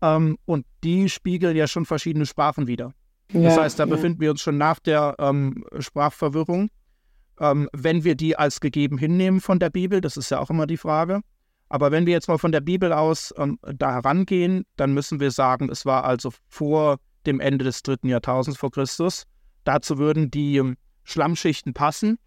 Ähm, 0.00 0.38
und 0.44 0.66
die 0.84 1.08
spiegeln 1.08 1.56
ja 1.56 1.66
schon 1.66 1.84
verschiedene 1.84 2.26
Sprachen 2.26 2.66
wieder. 2.66 2.94
Ja, 3.32 3.42
das 3.42 3.58
heißt, 3.58 3.78
da 3.78 3.84
ja. 3.84 3.90
befinden 3.90 4.20
wir 4.20 4.30
uns 4.30 4.40
schon 4.40 4.58
nach 4.58 4.78
der 4.78 5.16
ähm, 5.18 5.64
Sprachverwirrung. 5.78 6.68
Ähm, 7.40 7.68
wenn 7.72 8.04
wir 8.04 8.14
die 8.14 8.36
als 8.36 8.60
gegeben 8.60 8.98
hinnehmen 8.98 9.40
von 9.40 9.58
der 9.58 9.70
Bibel, 9.70 10.00
das 10.00 10.16
ist 10.16 10.30
ja 10.30 10.38
auch 10.38 10.50
immer 10.50 10.66
die 10.66 10.76
Frage. 10.76 11.20
Aber 11.68 11.90
wenn 11.90 12.04
wir 12.04 12.12
jetzt 12.12 12.28
mal 12.28 12.38
von 12.38 12.52
der 12.52 12.60
Bibel 12.60 12.92
aus 12.92 13.32
ähm, 13.38 13.58
da 13.62 13.92
herangehen, 13.92 14.64
dann 14.76 14.92
müssen 14.92 15.20
wir 15.20 15.30
sagen, 15.30 15.70
es 15.70 15.86
war 15.86 16.04
also 16.04 16.30
vor 16.48 16.98
dem 17.24 17.40
Ende 17.40 17.64
des 17.64 17.82
dritten 17.82 18.08
Jahrtausends 18.08 18.58
vor 18.58 18.70
Christus. 18.70 19.24
Dazu 19.64 19.98
würden 19.98 20.30
die 20.30 20.56
ähm, 20.56 20.76
Schlammschichten 21.04 21.74
passen. 21.74 22.18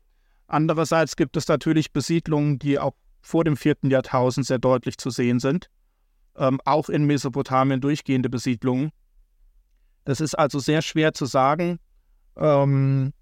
Andererseits 0.47 1.15
gibt 1.15 1.37
es 1.37 1.47
natürlich 1.47 1.91
Besiedlungen, 1.91 2.59
die 2.59 2.79
auch 2.79 2.93
vor 3.21 3.43
dem 3.43 3.57
vierten 3.57 3.89
Jahrtausend 3.89 4.45
sehr 4.45 4.59
deutlich 4.59 4.97
zu 4.97 5.09
sehen 5.09 5.39
sind. 5.39 5.69
Ähm, 6.37 6.59
auch 6.65 6.89
in 6.89 7.05
Mesopotamien 7.05 7.81
durchgehende 7.81 8.29
Besiedlungen. 8.29 8.91
Das 10.03 10.21
ist 10.21 10.35
also 10.35 10.59
sehr 10.59 10.81
schwer 10.81 11.13
zu 11.13 11.25
sagen. 11.25 11.79
Ähm, 12.35 13.13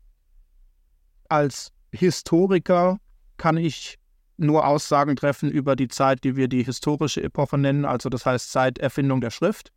als 1.29 1.71
Historiker 1.91 2.97
kann 3.37 3.57
ich 3.57 3.97
nur 4.37 4.67
Aussagen 4.67 5.15
treffen 5.15 5.49
über 5.49 5.75
die 5.75 5.87
Zeit, 5.87 6.23
die 6.23 6.35
wir 6.35 6.47
die 6.47 6.63
historische 6.63 7.23
Epoche 7.23 7.57
nennen, 7.57 7.85
also 7.85 8.09
das 8.09 8.25
heißt 8.25 8.51
seit 8.51 8.79
Erfindung 8.79 9.21
der 9.21 9.29
Schrift. 9.29 9.71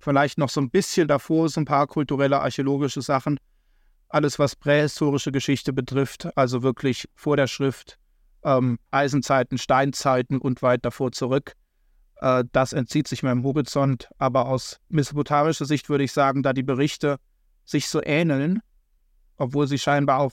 Vielleicht 0.00 0.38
noch 0.38 0.48
so 0.48 0.60
ein 0.60 0.70
bisschen 0.70 1.08
davor 1.08 1.48
so 1.48 1.60
ein 1.60 1.64
paar 1.64 1.86
kulturelle, 1.86 2.40
archäologische 2.40 3.02
Sachen 3.02 3.38
alles, 4.08 4.38
was 4.38 4.56
prähistorische 4.56 5.32
Geschichte 5.32 5.72
betrifft, 5.72 6.28
also 6.36 6.62
wirklich 6.62 7.08
vor 7.14 7.36
der 7.36 7.46
Schrift, 7.46 7.98
ähm, 8.42 8.78
Eisenzeiten, 8.90 9.58
Steinzeiten 9.58 10.38
und 10.38 10.62
weit 10.62 10.84
davor 10.84 11.12
zurück. 11.12 11.52
Äh, 12.16 12.44
das 12.52 12.72
entzieht 12.72 13.08
sich 13.08 13.22
meinem 13.22 13.44
Horizont. 13.44 14.08
Aber 14.18 14.46
aus 14.46 14.80
mesopotamischer 14.88 15.66
Sicht 15.66 15.88
würde 15.88 16.04
ich 16.04 16.12
sagen, 16.12 16.42
da 16.42 16.52
die 16.52 16.62
Berichte 16.62 17.18
sich 17.64 17.88
so 17.88 18.02
ähneln, 18.02 18.60
obwohl 19.36 19.66
sie 19.66 19.78
scheinbar 19.78 20.20
auch 20.20 20.32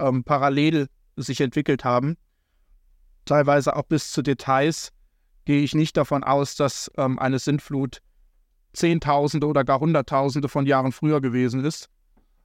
ähm, 0.00 0.24
parallel 0.24 0.88
sich 1.16 1.40
entwickelt 1.40 1.84
haben, 1.84 2.16
teilweise 3.24 3.76
auch 3.76 3.84
bis 3.84 4.10
zu 4.10 4.22
Details, 4.22 4.92
gehe 5.44 5.62
ich 5.62 5.74
nicht 5.74 5.96
davon 5.96 6.24
aus, 6.24 6.56
dass 6.56 6.90
ähm, 6.96 7.18
eine 7.18 7.38
Sintflut 7.38 8.02
Zehntausende 8.72 9.46
oder 9.46 9.64
gar 9.64 9.80
Hunderttausende 9.80 10.48
von 10.48 10.66
Jahren 10.66 10.92
früher 10.92 11.20
gewesen 11.22 11.64
ist 11.64 11.88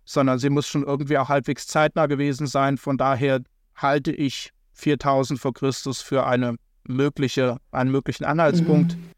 sondern 0.05 0.39
sie 0.39 0.49
muss 0.49 0.67
schon 0.67 0.83
irgendwie 0.83 1.17
auch 1.17 1.29
halbwegs 1.29 1.67
zeitnah 1.67 2.07
gewesen 2.07 2.47
sein. 2.47 2.77
Von 2.77 2.97
daher 2.97 3.41
halte 3.75 4.11
ich 4.11 4.51
4000 4.73 5.39
vor 5.39 5.53
Christus 5.53 6.01
für 6.01 6.25
eine 6.25 6.55
mögliche, 6.83 7.57
einen 7.71 7.91
möglichen 7.91 8.25
Anhaltspunkt. 8.25 8.97
Mhm. 8.97 9.11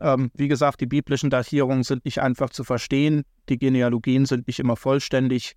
Ähm, 0.00 0.30
wie 0.34 0.48
gesagt, 0.48 0.80
die 0.80 0.86
biblischen 0.86 1.30
Datierungen 1.30 1.82
sind 1.82 2.04
nicht 2.04 2.20
einfach 2.20 2.50
zu 2.50 2.62
verstehen, 2.62 3.24
die 3.48 3.58
Genealogien 3.58 4.26
sind 4.26 4.46
nicht 4.46 4.60
immer 4.60 4.76
vollständig. 4.76 5.56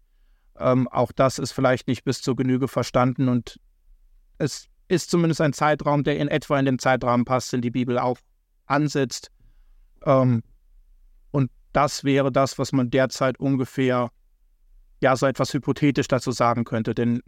Ähm, 0.58 0.88
auch 0.88 1.12
das 1.12 1.38
ist 1.38 1.52
vielleicht 1.52 1.88
nicht 1.88 2.04
bis 2.04 2.22
zur 2.22 2.36
Genüge 2.36 2.68
verstanden 2.68 3.30
und 3.30 3.60
es 4.38 4.68
ist 4.88 5.12
zumindest 5.12 5.42
ein 5.42 5.54
Zeitraum, 5.54 6.04
der 6.04 6.18
in 6.18 6.28
etwa 6.28 6.60
in 6.60 6.66
den 6.66 6.80
Zeitraum 6.80 7.24
passt, 7.24 7.54
den 7.54 7.62
die 7.62 7.72
Bibel 7.72 8.00
auch 8.00 8.18
ansetzt. 8.66 9.30
Ähm, 10.06 10.44
und 11.30 11.52
das 11.72 12.04
wäre 12.04 12.32
das, 12.32 12.58
was 12.58 12.72
man 12.72 12.90
derzeit 12.90 13.40
ungefähr 13.40 14.10
ja 15.02 15.16
so 15.16 15.26
etwas 15.26 15.54
hypothetisch 15.54 16.08
dazu 16.08 16.32
sagen 16.32 16.64
könnte, 16.64 16.96
denn 16.96 17.22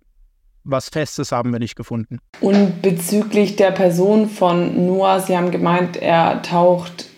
was 0.63 0.89
Festes 0.89 1.31
haben 1.31 1.51
wir 1.51 1.59
nicht 1.59 1.75
gefunden. 1.75 2.19
Und 2.39 2.81
bezüglich 2.81 3.57
der 3.57 3.71
Person 3.71 4.29
von 4.29 4.85
Noah, 4.85 5.19
Sie 5.19 5.35
haben 5.35 5.51
gemeint, 5.51 5.97
er 5.97 6.41
taucht 6.41 7.09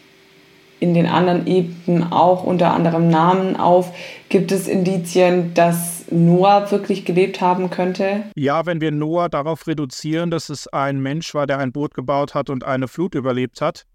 in 0.80 0.94
den 0.94 1.06
anderen 1.06 1.48
Ebenen 1.48 2.12
auch 2.12 2.44
unter 2.44 2.74
anderem 2.74 3.08
Namen 3.08 3.56
auf. 3.56 3.96
Gibt 4.30 4.52
es 4.52 4.68
Indizien, 4.68 5.54
dass 5.54 6.06
Noah 6.12 6.70
wirklich 6.72 7.06
gelebt 7.06 7.42
haben 7.42 7.70
könnte? 7.70 8.24
Ja, 8.36 8.66
wenn 8.66 8.82
wir 8.82 8.92
Noah 8.92 9.30
darauf 9.30 9.68
reduzieren, 9.68 10.32
dass 10.32 10.50
es 10.50 10.68
ein 10.68 11.00
Mensch 11.00 11.34
war, 11.34 11.48
der 11.48 11.60
ein 11.60 11.72
Boot 11.72 11.94
gebaut 11.94 12.34
hat 12.34 12.50
und 12.50 12.64
eine 12.64 12.88
Flut 12.88 13.16
überlebt 13.16 13.62
hat, 13.62 13.86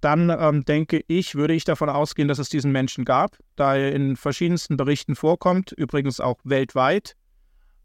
dann 0.00 0.30
ähm, 0.30 0.64
denke 0.64 1.02
ich, 1.08 1.34
würde 1.34 1.54
ich 1.54 1.64
davon 1.64 1.88
ausgehen, 1.88 2.28
dass 2.28 2.38
es 2.38 2.48
diesen 2.48 2.72
Menschen 2.72 3.04
gab, 3.04 3.36
da 3.56 3.76
er 3.76 3.92
in 3.92 4.16
verschiedensten 4.16 4.76
Berichten 4.76 5.16
vorkommt, 5.16 5.72
übrigens 5.72 6.20
auch 6.20 6.38
weltweit. 6.44 7.16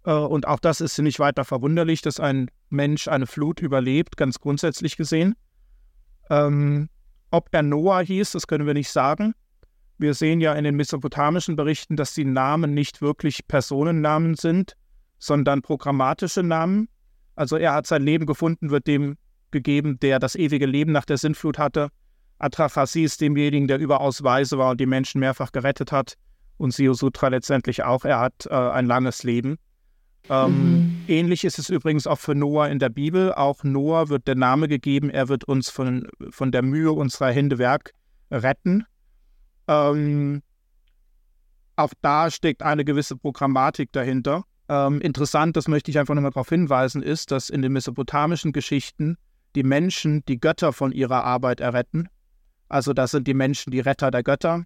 Äh, 0.06 0.14
und 0.14 0.48
auch 0.48 0.60
das 0.60 0.82
ist 0.82 0.98
nicht 1.00 1.20
weiter 1.20 1.46
verwunderlich, 1.46 2.02
dass 2.02 2.20
ein 2.20 2.50
Mensch 2.70 3.08
eine 3.08 3.28
Flut 3.28 3.62
überlebt, 3.62 4.18
ganz 4.18 4.40
grundsätzlich 4.40 4.98
gesehen. 4.98 5.36
Ähm, 6.30 6.90
ob 7.32 7.50
er 7.52 7.64
Noah 7.64 8.02
hieß, 8.02 8.32
das 8.32 8.48
können 8.48 8.68
wir 8.68 8.74
nicht 8.74 8.90
sagen. 8.90 9.34
Wir 9.98 10.14
sehen 10.14 10.42
ja 10.42 10.54
in 10.54 10.64
den 10.64 10.76
mesopotamischen 10.76 11.56
Berichten, 11.56 11.96
dass 11.96 12.14
die 12.14 12.26
Namen 12.26 12.74
nicht 12.74 13.02
wirklich 13.02 13.48
Personennamen 13.48 14.36
sind, 14.36 14.76
sondern 15.20 15.62
programmatische 15.62 16.44
Namen. 16.44 16.90
Also 17.36 17.56
er 17.56 17.74
hat 17.74 17.88
sein 17.88 18.04
Leben 18.04 18.26
gefunden, 18.26 18.72
wird 18.72 18.88
dem 18.88 19.18
gegeben, 19.52 20.00
der 20.00 20.20
das 20.20 20.36
ewige 20.36 20.66
Leben 20.66 20.92
nach 20.92 21.06
der 21.06 21.18
Sintflut 21.18 21.58
hatte. 21.58 21.90
Atrahasis, 22.42 23.18
demjenigen, 23.18 23.68
der 23.68 23.80
überaus 23.80 24.24
weise 24.24 24.58
war 24.58 24.72
und 24.72 24.80
die 24.80 24.86
Menschen 24.86 25.20
mehrfach 25.20 25.52
gerettet 25.52 25.92
hat. 25.92 26.16
Und 26.58 26.74
Siosutra 26.74 27.30
letztendlich 27.30 27.84
auch. 27.84 28.06
Er 28.06 28.20
hat 28.20 28.48
äh, 28.50 28.54
ein 28.54 28.86
langes 28.86 29.24
Leben. 29.24 29.58
Ähm, 30.30 30.52
mhm. 30.52 31.06
Ähnlich 31.08 31.44
ist 31.44 31.58
es 31.58 31.70
übrigens 31.70 32.06
auch 32.06 32.20
für 32.20 32.36
Noah 32.36 32.68
in 32.68 32.80
der 32.80 32.90
Bibel. 32.90 33.34
Auch 33.34 33.64
Noah 33.64 34.10
wird 34.10 34.28
der 34.28 34.36
Name 34.36 34.68
gegeben, 34.68 35.10
er 35.10 35.28
wird 35.28 35.44
uns 35.44 35.70
von, 35.70 36.08
von 36.30 36.52
der 36.52 36.62
Mühe 36.62 36.92
unserer 36.92 37.32
Hände 37.32 37.58
Werk 37.58 37.94
retten. 38.30 38.86
Ähm, 39.68 40.44
auch 41.76 41.94
da 42.02 42.30
steckt 42.30 42.62
eine 42.62 42.86
gewisse 42.86 43.16
Programmatik 43.18 43.92
dahinter. 43.92 44.44
Ähm, 44.70 45.02
interessant, 45.02 45.58
das 45.58 45.68
möchte 45.68 45.90
ich 45.90 45.98
einfach 45.98 46.14
nochmal 46.14 46.32
darauf 46.32 46.50
hinweisen, 46.50 47.02
ist, 47.02 47.32
dass 47.32 47.50
in 47.50 47.62
den 47.62 47.74
mesopotamischen 47.74 48.52
Geschichten 48.52 49.18
die 49.56 49.64
Menschen 49.64 50.24
die 50.26 50.40
Götter 50.40 50.74
von 50.74 50.92
ihrer 50.92 51.24
Arbeit 51.24 51.60
erretten 51.60 52.08
also 52.72 52.94
das 52.94 53.12
sind 53.12 53.28
die 53.28 53.34
Menschen 53.34 53.72
die 53.72 53.82
Retter 53.82 54.12
der 54.12 54.24
Götter. 54.24 54.64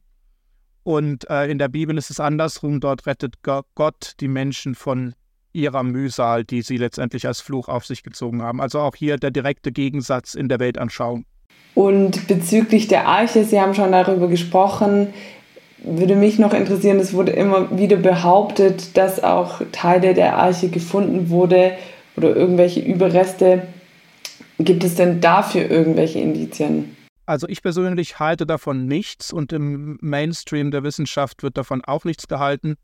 Und 0.84 1.28
äh, 1.30 1.50
in 1.50 1.58
der 1.58 1.68
Bibel 1.68 1.98
ist 1.98 2.12
es 2.12 2.20
andersrum. 2.20 2.80
Dort 2.80 3.08
rettet 3.08 3.38
Gott 3.42 4.14
die 4.20 4.28
Menschen 4.28 4.76
von 4.76 5.16
ihrer 5.54 5.82
Mühsal, 5.82 6.44
die 6.44 6.62
sie 6.62 6.78
letztendlich 6.78 7.26
als 7.26 7.42
Fluch 7.42 7.68
auf 7.68 7.86
sich 7.86 8.04
gezogen 8.04 8.44
haben. 8.44 8.62
Also 8.62 8.80
auch 8.80 8.96
hier 8.96 9.18
der 9.18 9.32
direkte 9.32 9.72
Gegensatz 9.72 10.36
in 10.36 10.50
der 10.50 10.60
Weltanschauung. 10.60 11.26
Und 11.74 12.28
bezüglich 12.28 12.88
der 12.88 13.08
Arche, 13.08 13.44
Sie 13.44 13.60
haben 13.60 13.74
schon 13.74 13.92
darüber 13.92 14.28
gesprochen, 14.28 15.14
würde 15.80 16.16
mich 16.16 16.40
noch 16.40 16.54
interessieren, 16.54 17.00
es 17.00 17.14
wurde 17.14 17.32
immer 17.32 17.78
wieder 17.78 17.98
behauptet, 17.98 18.96
dass 18.96 19.24
auch 19.24 19.62
Teile 19.72 20.14
der 20.14 20.38
Arche 20.38 20.70
gefunden 20.70 21.30
wurde 21.30 21.72
oder 22.16 22.36
irgendwelche 22.36 22.82
Überreste. 22.82 23.68
Gibt 24.60 24.84
es 24.84 24.96
denn 24.96 25.20
dafür 25.20 25.70
irgendwelche 25.70 26.20
Indizien? 26.20 26.95
Also 27.26 27.48
ich 27.48 27.62
persönlich 27.62 28.20
halte 28.20 28.46
davon 28.46 28.86
nichts 28.86 29.34
und 29.34 29.52
im 29.52 29.98
Mainstream 30.02 30.72
der 30.72 30.84
Wissenschaft 30.84 31.42
wird 31.42 31.58
davon 31.58 31.84
auch 31.84 32.06
nichts 32.06 32.28
gehalten. 32.28 32.76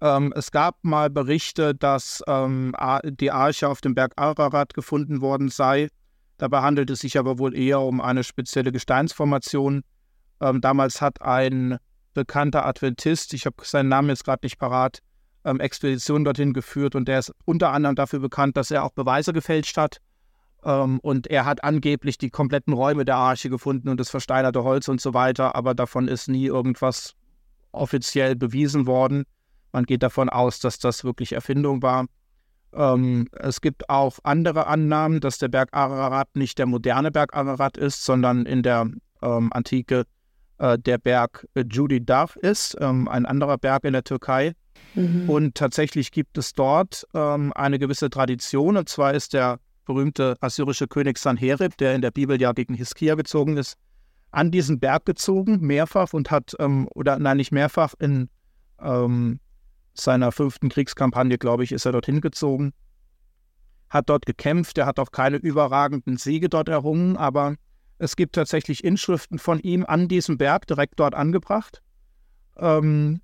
Ähm, 0.00 0.32
es 0.34 0.50
gab 0.50 0.82
mal 0.82 1.10
Berichte, 1.10 1.74
dass 1.74 2.22
ähm, 2.26 2.74
die 3.04 3.30
Arche 3.30 3.68
auf 3.68 3.80
dem 3.80 3.94
Berg 3.94 4.12
Ararat 4.16 4.74
gefunden 4.74 5.20
worden 5.20 5.48
sei. 5.48 5.88
Dabei 6.38 6.62
handelt 6.62 6.90
es 6.90 7.00
sich 7.00 7.18
aber 7.18 7.38
wohl 7.38 7.56
eher 7.56 7.80
um 7.80 8.00
eine 8.00 8.24
spezielle 8.24 8.72
Gesteinsformation. 8.72 9.84
Ähm, 10.40 10.60
damals 10.60 11.00
hat 11.00 11.22
ein 11.22 11.78
bekannter 12.12 12.64
Adventist, 12.64 13.34
ich 13.34 13.46
habe 13.46 13.56
seinen 13.62 13.88
Namen 13.88 14.08
jetzt 14.08 14.24
gerade 14.24 14.44
nicht 14.44 14.58
parat, 14.58 15.00
ähm, 15.44 15.60
Expeditionen 15.60 16.24
dorthin 16.24 16.52
geführt 16.52 16.94
und 16.94 17.06
der 17.06 17.18
ist 17.18 17.32
unter 17.44 17.70
anderem 17.70 17.96
dafür 17.96 18.20
bekannt, 18.20 18.56
dass 18.56 18.70
er 18.70 18.84
auch 18.84 18.92
Beweise 18.92 19.32
gefälscht 19.32 19.76
hat. 19.76 19.98
Ähm, 20.64 20.98
und 21.00 21.26
er 21.26 21.44
hat 21.44 21.62
angeblich 21.62 22.18
die 22.18 22.30
kompletten 22.30 22.72
Räume 22.72 23.04
der 23.04 23.16
Arche 23.16 23.50
gefunden 23.50 23.88
und 23.88 24.00
das 24.00 24.10
versteinerte 24.10 24.64
Holz 24.64 24.88
und 24.88 25.00
so 25.00 25.14
weiter, 25.14 25.54
aber 25.54 25.74
davon 25.74 26.08
ist 26.08 26.28
nie 26.28 26.46
irgendwas 26.46 27.14
offiziell 27.72 28.34
bewiesen 28.36 28.86
worden. 28.86 29.24
Man 29.72 29.84
geht 29.84 30.02
davon 30.02 30.28
aus, 30.28 30.60
dass 30.60 30.78
das 30.78 31.04
wirklich 31.04 31.32
Erfindung 31.32 31.82
war. 31.82 32.06
Ähm, 32.72 33.28
es 33.32 33.60
gibt 33.60 33.90
auch 33.90 34.18
andere 34.22 34.66
Annahmen, 34.66 35.20
dass 35.20 35.38
der 35.38 35.48
Berg 35.48 35.68
Ararat 35.72 36.34
nicht 36.34 36.58
der 36.58 36.66
moderne 36.66 37.10
Berg 37.10 37.34
Ararat 37.34 37.76
ist, 37.76 38.04
sondern 38.04 38.46
in 38.46 38.62
der 38.62 38.88
ähm, 39.22 39.52
Antike 39.52 40.04
äh, 40.58 40.78
der 40.78 40.98
Berg 40.98 41.46
äh, 41.54 41.64
Judi 41.68 42.04
Dar 42.04 42.30
ist, 42.36 42.76
ähm, 42.80 43.08
ein 43.08 43.26
anderer 43.26 43.58
Berg 43.58 43.84
in 43.84 43.92
der 43.92 44.04
Türkei. 44.04 44.54
Mhm. 44.94 45.28
Und 45.28 45.54
tatsächlich 45.56 46.10
gibt 46.10 46.38
es 46.38 46.52
dort 46.52 47.06
ähm, 47.14 47.52
eine 47.54 47.78
gewisse 47.78 48.10
Tradition, 48.10 48.76
und 48.76 48.88
zwar 48.88 49.12
ist 49.14 49.34
der 49.34 49.58
berühmte 49.84 50.36
assyrische 50.40 50.88
König 50.88 51.18
Sanherib, 51.18 51.76
der 51.76 51.94
in 51.94 52.02
der 52.02 52.10
Bibel 52.10 52.40
ja 52.40 52.52
gegen 52.52 52.74
Hiskia 52.74 53.14
gezogen 53.14 53.56
ist, 53.56 53.76
an 54.30 54.50
diesen 54.50 54.80
Berg 54.80 55.06
gezogen, 55.06 55.60
mehrfach 55.60 56.12
und 56.12 56.30
hat, 56.30 56.54
ähm, 56.58 56.88
oder 56.94 57.18
nein, 57.18 57.36
nicht 57.36 57.52
mehrfach, 57.52 57.94
in 57.98 58.28
ähm, 58.80 59.38
seiner 59.94 60.32
fünften 60.32 60.68
Kriegskampagne, 60.68 61.38
glaube 61.38 61.64
ich, 61.64 61.72
ist 61.72 61.84
er 61.84 61.92
dorthin 61.92 62.20
gezogen, 62.20 62.72
hat 63.88 64.08
dort 64.08 64.26
gekämpft, 64.26 64.76
er 64.78 64.86
hat 64.86 64.98
auch 64.98 65.12
keine 65.12 65.36
überragenden 65.36 66.16
Siege 66.16 66.48
dort 66.48 66.68
errungen, 66.68 67.16
aber 67.16 67.54
es 67.98 68.16
gibt 68.16 68.34
tatsächlich 68.34 68.82
Inschriften 68.82 69.38
von 69.38 69.60
ihm 69.60 69.84
an 69.86 70.08
diesem 70.08 70.36
Berg 70.36 70.66
direkt 70.66 70.98
dort 70.98 71.14
angebracht. 71.14 71.80
Ähm, 72.56 73.20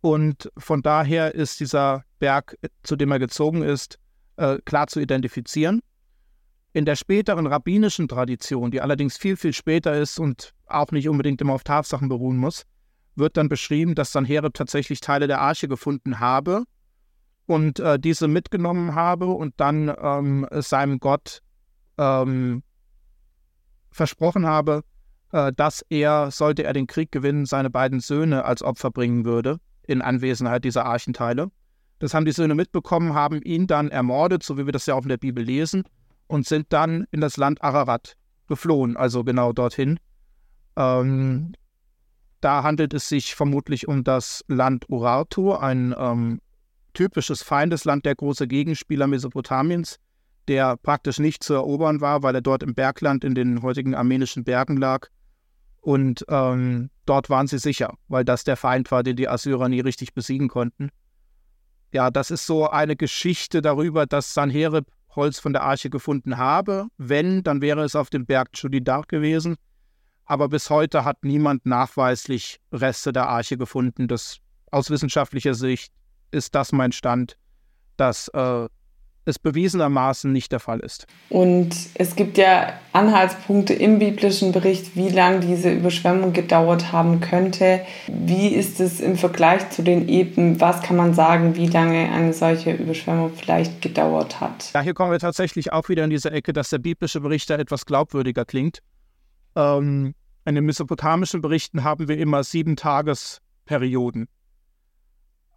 und 0.00 0.50
von 0.56 0.82
daher 0.82 1.34
ist 1.34 1.60
dieser 1.60 2.04
Berg, 2.18 2.56
zu 2.82 2.96
dem 2.96 3.12
er 3.12 3.18
gezogen 3.18 3.62
ist, 3.62 3.98
äh, 4.36 4.58
klar 4.64 4.88
zu 4.88 5.00
identifizieren. 5.00 5.80
In 6.72 6.84
der 6.84 6.94
späteren 6.94 7.46
rabbinischen 7.46 8.06
Tradition, 8.06 8.70
die 8.70 8.80
allerdings 8.80 9.16
viel, 9.16 9.36
viel 9.36 9.52
später 9.52 9.94
ist 9.94 10.20
und 10.20 10.52
auch 10.66 10.92
nicht 10.92 11.08
unbedingt 11.08 11.40
immer 11.40 11.54
auf 11.54 11.64
Tatsachen 11.64 12.08
beruhen 12.08 12.36
muss, 12.36 12.64
wird 13.16 13.36
dann 13.36 13.48
beschrieben, 13.48 13.94
dass 13.94 14.12
Sanherib 14.12 14.54
tatsächlich 14.54 15.00
Teile 15.00 15.26
der 15.26 15.40
Arche 15.40 15.66
gefunden 15.66 16.20
habe 16.20 16.64
und 17.46 17.80
äh, 17.80 17.98
diese 17.98 18.28
mitgenommen 18.28 18.94
habe 18.94 19.26
und 19.26 19.54
dann 19.56 19.92
ähm, 20.00 20.46
seinem 20.52 21.00
Gott 21.00 21.40
ähm, 21.98 22.62
versprochen 23.90 24.46
habe, 24.46 24.82
äh, 25.32 25.52
dass 25.52 25.84
er, 25.88 26.30
sollte 26.30 26.62
er 26.62 26.72
den 26.72 26.86
Krieg 26.86 27.10
gewinnen, 27.10 27.46
seine 27.46 27.70
beiden 27.70 27.98
Söhne 27.98 28.44
als 28.44 28.62
Opfer 28.62 28.92
bringen 28.92 29.24
würde, 29.24 29.58
in 29.86 30.02
Anwesenheit 30.02 30.64
dieser 30.64 30.86
Archenteile. 30.86 31.50
Das 31.98 32.14
haben 32.14 32.24
die 32.24 32.32
Söhne 32.32 32.54
mitbekommen, 32.54 33.14
haben 33.14 33.42
ihn 33.42 33.66
dann 33.66 33.90
ermordet, 33.90 34.44
so 34.44 34.56
wie 34.56 34.66
wir 34.66 34.72
das 34.72 34.86
ja 34.86 34.94
auch 34.94 35.02
in 35.02 35.08
der 35.08 35.18
Bibel 35.18 35.44
lesen, 35.44 35.82
und 36.30 36.46
sind 36.46 36.72
dann 36.72 37.06
in 37.10 37.20
das 37.20 37.36
Land 37.36 37.62
Ararat 37.62 38.16
geflohen, 38.46 38.96
also 38.96 39.24
genau 39.24 39.52
dorthin. 39.52 39.98
Ähm, 40.76 41.52
da 42.40 42.62
handelt 42.62 42.94
es 42.94 43.08
sich 43.08 43.34
vermutlich 43.34 43.88
um 43.88 44.04
das 44.04 44.44
Land 44.46 44.88
Urartu, 44.88 45.52
ein 45.52 45.94
ähm, 45.98 46.40
typisches 46.94 47.42
Feindesland 47.42 48.06
der 48.06 48.14
große 48.14 48.46
Gegenspieler 48.46 49.08
Mesopotamiens, 49.08 49.98
der 50.46 50.76
praktisch 50.76 51.18
nicht 51.18 51.42
zu 51.42 51.54
erobern 51.54 52.00
war, 52.00 52.22
weil 52.22 52.36
er 52.36 52.42
dort 52.42 52.62
im 52.62 52.74
Bergland 52.74 53.24
in 53.24 53.34
den 53.34 53.62
heutigen 53.62 53.94
armenischen 53.94 54.44
Bergen 54.44 54.76
lag. 54.76 55.08
Und 55.80 56.24
ähm, 56.28 56.90
dort 57.06 57.28
waren 57.28 57.48
sie 57.48 57.58
sicher, 57.58 57.94
weil 58.06 58.24
das 58.24 58.44
der 58.44 58.56
Feind 58.56 58.90
war, 58.90 59.02
den 59.02 59.16
die 59.16 59.28
Assyrer 59.28 59.68
nie 59.68 59.80
richtig 59.80 60.14
besiegen 60.14 60.48
konnten. 60.48 60.90
Ja, 61.92 62.10
das 62.10 62.30
ist 62.30 62.46
so 62.46 62.70
eine 62.70 62.94
Geschichte 62.94 63.62
darüber, 63.62 64.06
dass 64.06 64.32
Sanherib 64.32 64.86
Holz 65.16 65.38
von 65.38 65.52
der 65.52 65.62
Arche 65.62 65.90
gefunden 65.90 66.36
habe. 66.36 66.86
Wenn, 66.96 67.42
dann 67.42 67.60
wäre 67.60 67.82
es 67.82 67.96
auf 67.96 68.10
dem 68.10 68.26
Berg 68.26 68.52
Chudidar 68.52 69.04
gewesen. 69.06 69.56
Aber 70.24 70.48
bis 70.48 70.70
heute 70.70 71.04
hat 71.04 71.24
niemand 71.24 71.66
nachweislich 71.66 72.60
Reste 72.72 73.12
der 73.12 73.28
Arche 73.28 73.56
gefunden. 73.56 74.06
Das, 74.06 74.38
aus 74.70 74.90
wissenschaftlicher 74.90 75.54
Sicht 75.54 75.92
ist 76.30 76.54
das 76.54 76.72
mein 76.72 76.92
Stand, 76.92 77.36
dass 77.96 78.28
äh, 78.28 78.68
es 79.24 79.38
bewiesenermaßen 79.38 80.32
nicht 80.32 80.52
der 80.52 80.60
Fall 80.60 80.80
ist. 80.80 81.06
Und 81.28 81.74
es 81.94 82.16
gibt 82.16 82.38
ja 82.38 82.72
Anhaltspunkte 82.92 83.74
im 83.74 83.98
biblischen 83.98 84.52
Bericht, 84.52 84.96
wie 84.96 85.08
lange 85.08 85.40
diese 85.40 85.70
Überschwemmung 85.72 86.32
gedauert 86.32 86.92
haben 86.92 87.20
könnte. 87.20 87.80
Wie 88.08 88.48
ist 88.48 88.80
es 88.80 89.00
im 89.00 89.16
Vergleich 89.16 89.70
zu 89.70 89.82
den 89.82 90.08
Eben? 90.08 90.60
Was 90.60 90.82
kann 90.82 90.96
man 90.96 91.14
sagen, 91.14 91.56
wie 91.56 91.66
lange 91.66 92.10
eine 92.10 92.32
solche 92.32 92.72
Überschwemmung 92.72 93.32
vielleicht 93.34 93.82
gedauert 93.82 94.40
hat? 94.40 94.70
Ja, 94.74 94.80
hier 94.80 94.94
kommen 94.94 95.12
wir 95.12 95.18
tatsächlich 95.18 95.72
auch 95.72 95.88
wieder 95.88 96.04
in 96.04 96.10
diese 96.10 96.30
Ecke, 96.30 96.52
dass 96.52 96.70
der 96.70 96.78
biblische 96.78 97.20
Bericht 97.20 97.50
da 97.50 97.56
etwas 97.56 97.86
glaubwürdiger 97.86 98.44
klingt. 98.44 98.80
Ähm, 99.54 100.14
in 100.44 100.54
den 100.54 100.64
mesopotamischen 100.64 101.42
Berichten 101.42 101.84
haben 101.84 102.08
wir 102.08 102.18
immer 102.18 102.42
sieben 102.42 102.76
Tagesperioden. 102.76 104.26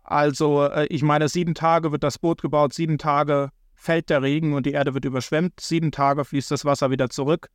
Also, 0.04 0.64
äh, 0.66 0.86
ich 0.88 1.02
meine, 1.02 1.30
sieben 1.30 1.56
Tage 1.56 1.92
wird 1.92 2.04
das 2.04 2.20
Boot 2.20 2.42
gebaut, 2.42 2.74
sieben 2.74 2.98
Tage 2.98 3.50
fällt 3.74 4.10
der 4.10 4.22
Regen 4.22 4.54
und 4.54 4.66
die 4.66 4.72
Erde 4.72 4.94
wird 4.94 5.06
überschwemmt, 5.06 5.60
sieben 5.60 5.92
Tage 5.92 6.24
fließt 6.26 6.52
das 6.52 6.66
Wasser 6.66 6.90
wieder 6.92 7.10
zurück 7.10 7.50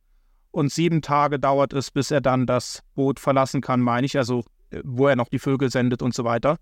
und 0.51 0.71
sieben 0.71 1.01
Tage 1.01 1.39
dauert 1.39 1.73
es, 1.73 1.91
bis 1.91 2.11
er 2.11 2.21
dann 2.21 2.45
das 2.45 2.83
Boot 2.95 3.19
verlassen 3.19 3.61
kann, 3.61 3.81
meine 3.81 4.05
ich, 4.05 4.17
also 4.17 4.43
äh, 4.71 4.81
wo 4.83 5.07
er 5.07 5.15
noch 5.15 5.29
die 5.29 5.39
Vögel 5.39 5.71
sendet 5.71 6.01
und 6.01 6.13
so 6.13 6.23
weiter. 6.23 6.57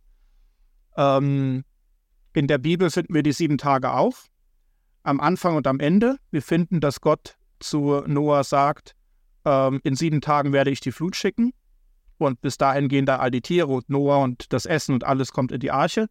Ähm, 0.96 1.64
in 2.34 2.48
der 2.48 2.58
Bibel 2.58 2.90
finden 2.90 3.14
wir 3.14 3.24
die 3.24 3.32
sieben 3.32 3.58
Tage 3.58 3.94
auch, 3.94 4.16
am 5.04 5.20
Anfang 5.20 5.56
und 5.56 5.68
am 5.68 5.80
Ende. 5.80 6.18
Wir 6.32 6.42
finden, 6.42 6.82
dass 6.82 7.02
Gott 7.02 7.38
zu 7.60 8.04
Noah 8.06 8.44
sagt, 8.44 8.94
ähm, 9.46 9.80
in 9.84 9.96
sieben 9.96 10.22
Tagen 10.22 10.54
werde 10.54 10.70
ich 10.70 10.80
die 10.80 10.92
Flut 10.92 11.16
schicken. 11.16 11.54
Und 12.18 12.42
bis 12.42 12.58
dahin 12.58 12.88
gehen 12.88 13.06
da 13.06 13.18
all 13.18 13.32
die 13.32 13.42
Tiere 13.42 13.68
und 13.68 13.90
Noah 13.90 14.24
und 14.24 14.52
das 14.52 14.66
Essen 14.66 14.94
und 14.94 15.04
alles 15.04 15.32
kommt 15.32 15.52
in 15.52 15.60
die 15.60 15.72
Arche. 15.72 16.08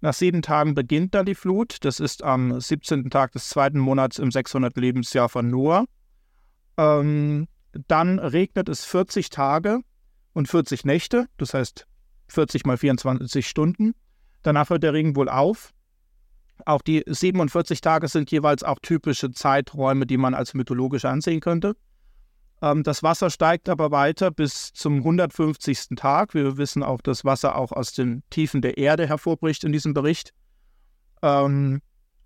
Nach 0.00 0.12
sieben 0.12 0.42
Tagen 0.42 0.74
beginnt 0.74 1.14
dann 1.14 1.26
die 1.26 1.34
Flut. 1.34 1.78
Das 1.84 2.00
ist 2.00 2.22
am 2.22 2.60
17. 2.60 3.08
Tag 3.10 3.32
des 3.32 3.48
zweiten 3.48 3.78
Monats 3.78 4.18
im 4.18 4.30
600 4.30 4.76
Lebensjahr 4.76 5.28
von 5.28 5.48
Noah. 5.50 5.86
Ähm, 6.76 7.48
dann 7.88 8.18
regnet 8.18 8.68
es 8.68 8.84
40 8.84 9.30
Tage 9.30 9.80
und 10.32 10.48
40 10.48 10.84
Nächte, 10.84 11.26
das 11.38 11.54
heißt 11.54 11.86
40 12.28 12.66
mal 12.66 12.76
24 12.76 13.46
Stunden. 13.46 13.94
Danach 14.42 14.70
hört 14.70 14.82
der 14.82 14.92
Regen 14.92 15.16
wohl 15.16 15.28
auf. 15.28 15.72
Auch 16.64 16.82
die 16.82 17.02
47 17.06 17.80
Tage 17.80 18.08
sind 18.08 18.30
jeweils 18.30 18.62
auch 18.62 18.78
typische 18.80 19.30
Zeiträume, 19.30 20.06
die 20.06 20.16
man 20.16 20.34
als 20.34 20.54
mythologisch 20.54 21.04
ansehen 21.04 21.40
könnte. 21.40 21.76
Ähm, 22.66 22.82
das 22.82 23.02
Wasser 23.02 23.30
steigt 23.30 23.68
aber 23.68 23.90
weiter 23.90 24.30
bis 24.30 24.72
zum 24.72 24.98
150. 24.98 25.96
Tag. 25.96 26.34
Wir 26.34 26.56
wissen 26.56 26.82
auch, 26.82 27.00
dass 27.00 27.24
Wasser 27.24 27.56
auch 27.56 27.72
aus 27.72 27.92
den 27.92 28.22
Tiefen 28.30 28.62
der 28.62 28.78
Erde 28.78 29.06
hervorbricht 29.06 29.64
in 29.64 29.72
diesem 29.72 29.94
Bericht. 29.94 30.32
Ähm, 31.22 31.80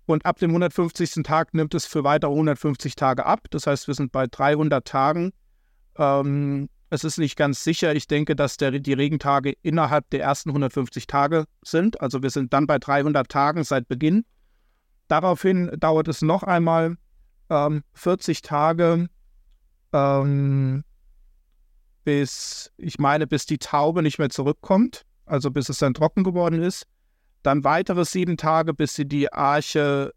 und 0.05 0.25
ab 0.25 0.39
dem 0.39 0.51
150. 0.51 1.23
Tag 1.23 1.53
nimmt 1.53 1.73
es 1.73 1.85
für 1.85 2.03
weitere 2.03 2.31
150 2.31 2.95
Tage 2.95 3.25
ab. 3.25 3.47
Das 3.51 3.67
heißt, 3.67 3.87
wir 3.87 3.93
sind 3.93 4.11
bei 4.11 4.27
300 4.27 4.85
Tagen. 4.85 5.31
Ähm, 5.97 6.69
es 6.89 7.03
ist 7.03 7.17
nicht 7.17 7.37
ganz 7.37 7.63
sicher. 7.63 7.95
Ich 7.95 8.07
denke, 8.07 8.35
dass 8.35 8.57
der, 8.57 8.71
die 8.71 8.93
Regentage 8.93 9.53
innerhalb 9.61 10.09
der 10.09 10.21
ersten 10.21 10.49
150 10.49 11.07
Tage 11.07 11.45
sind. 11.61 12.01
Also 12.01 12.21
wir 12.21 12.29
sind 12.29 12.51
dann 12.51 12.67
bei 12.67 12.79
300 12.79 13.29
Tagen 13.29 13.63
seit 13.63 13.87
Beginn. 13.87 14.25
Daraufhin 15.07 15.71
dauert 15.79 16.07
es 16.07 16.21
noch 16.21 16.43
einmal 16.43 16.97
ähm, 17.49 17.83
40 17.93 18.41
Tage, 18.41 19.07
ähm, 19.93 20.83
bis, 22.03 22.71
ich 22.77 22.99
meine, 22.99 23.27
bis 23.27 23.45
die 23.45 23.57
Taube 23.57 24.01
nicht 24.01 24.19
mehr 24.19 24.29
zurückkommt, 24.29 25.03
also 25.25 25.51
bis 25.51 25.69
es 25.69 25.79
dann 25.79 25.93
trocken 25.93 26.23
geworden 26.23 26.61
ist. 26.61 26.85
Dann 27.43 27.63
weitere 27.63 28.05
sieben 28.05 28.37
Tage, 28.37 28.73
bis 28.73 28.95
sie 28.95 29.07
die 29.07 29.31
Arche, 29.31 30.13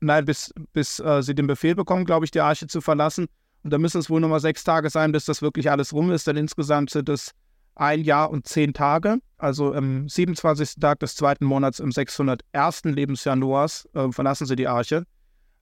nein, 0.00 0.24
bis, 0.24 0.52
bis 0.72 0.98
äh, 1.00 1.22
sie 1.22 1.34
den 1.34 1.46
Befehl 1.46 1.74
bekommen, 1.74 2.04
glaube 2.04 2.24
ich, 2.24 2.30
die 2.30 2.40
Arche 2.40 2.66
zu 2.66 2.80
verlassen. 2.80 3.28
Und 3.62 3.72
dann 3.72 3.80
müssen 3.80 3.98
es 3.98 4.10
wohl 4.10 4.20
nochmal 4.20 4.40
sechs 4.40 4.64
Tage 4.64 4.90
sein, 4.90 5.12
bis 5.12 5.24
das 5.24 5.42
wirklich 5.42 5.70
alles 5.70 5.92
rum 5.92 6.10
ist. 6.10 6.26
Denn 6.26 6.36
insgesamt 6.36 6.90
sind 6.90 7.08
es 7.08 7.32
ein 7.74 8.02
Jahr 8.02 8.30
und 8.30 8.46
zehn 8.46 8.74
Tage. 8.74 9.18
Also 9.38 9.74
am 9.74 10.08
27. 10.08 10.76
Tag 10.80 11.00
des 11.00 11.14
zweiten 11.14 11.44
Monats 11.44 11.78
im 11.78 11.92
601. 11.92 12.84
Lebensjahr 12.84 13.36
Noahs 13.36 13.88
äh, 13.94 14.10
verlassen 14.10 14.46
sie 14.46 14.56
die 14.56 14.68
Arche. 14.68 15.04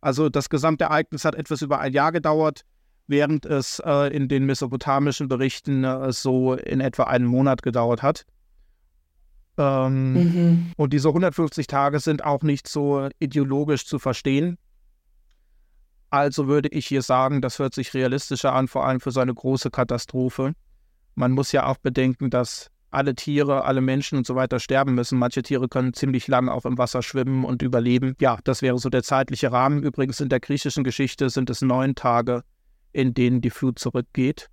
Also 0.00 0.28
das 0.28 0.48
gesamte 0.48 0.84
Ereignis 0.84 1.24
hat 1.24 1.34
etwas 1.34 1.62
über 1.62 1.78
ein 1.78 1.92
Jahr 1.92 2.12
gedauert, 2.12 2.62
während 3.06 3.44
es 3.44 3.80
äh, 3.84 4.14
in 4.14 4.28
den 4.28 4.46
mesopotamischen 4.46 5.28
Berichten 5.28 5.84
äh, 5.84 6.12
so 6.12 6.54
in 6.54 6.80
etwa 6.80 7.04
einen 7.04 7.26
Monat 7.26 7.62
gedauert 7.62 8.02
hat. 8.02 8.24
Ähm, 9.58 10.12
mhm. 10.12 10.72
Und 10.76 10.92
diese 10.92 11.08
150 11.08 11.66
Tage 11.66 12.00
sind 12.00 12.24
auch 12.24 12.42
nicht 12.42 12.68
so 12.68 13.08
ideologisch 13.18 13.84
zu 13.86 13.98
verstehen. 13.98 14.56
Also 16.08 16.48
würde 16.48 16.68
ich 16.70 16.86
hier 16.86 17.02
sagen, 17.02 17.40
das 17.40 17.58
hört 17.58 17.74
sich 17.74 17.94
realistischer 17.94 18.52
an, 18.52 18.68
vor 18.68 18.86
allem 18.86 19.00
für 19.00 19.10
so 19.10 19.20
eine 19.20 19.34
große 19.34 19.70
Katastrophe. 19.70 20.54
Man 21.14 21.32
muss 21.32 21.52
ja 21.52 21.66
auch 21.66 21.76
bedenken, 21.76 22.30
dass 22.30 22.70
alle 22.90 23.14
Tiere, 23.14 23.64
alle 23.64 23.80
Menschen 23.80 24.18
und 24.18 24.26
so 24.26 24.34
weiter 24.34 24.58
sterben 24.60 24.94
müssen. 24.94 25.18
Manche 25.18 25.42
Tiere 25.42 25.68
können 25.68 25.92
ziemlich 25.92 26.28
lang 26.28 26.48
auch 26.48 26.64
im 26.64 26.78
Wasser 26.78 27.02
schwimmen 27.02 27.44
und 27.44 27.62
überleben. 27.62 28.16
Ja, 28.20 28.38
das 28.44 28.62
wäre 28.62 28.78
so 28.78 28.88
der 28.88 29.02
zeitliche 29.02 29.52
Rahmen. 29.52 29.82
Übrigens 29.82 30.20
in 30.20 30.28
der 30.28 30.40
griechischen 30.40 30.84
Geschichte 30.84 31.30
sind 31.30 31.50
es 31.50 31.62
neun 31.62 31.94
Tage, 31.94 32.42
in 32.92 33.14
denen 33.14 33.40
die 33.40 33.50
Flut 33.50 33.78
zurückgeht. 33.78 34.48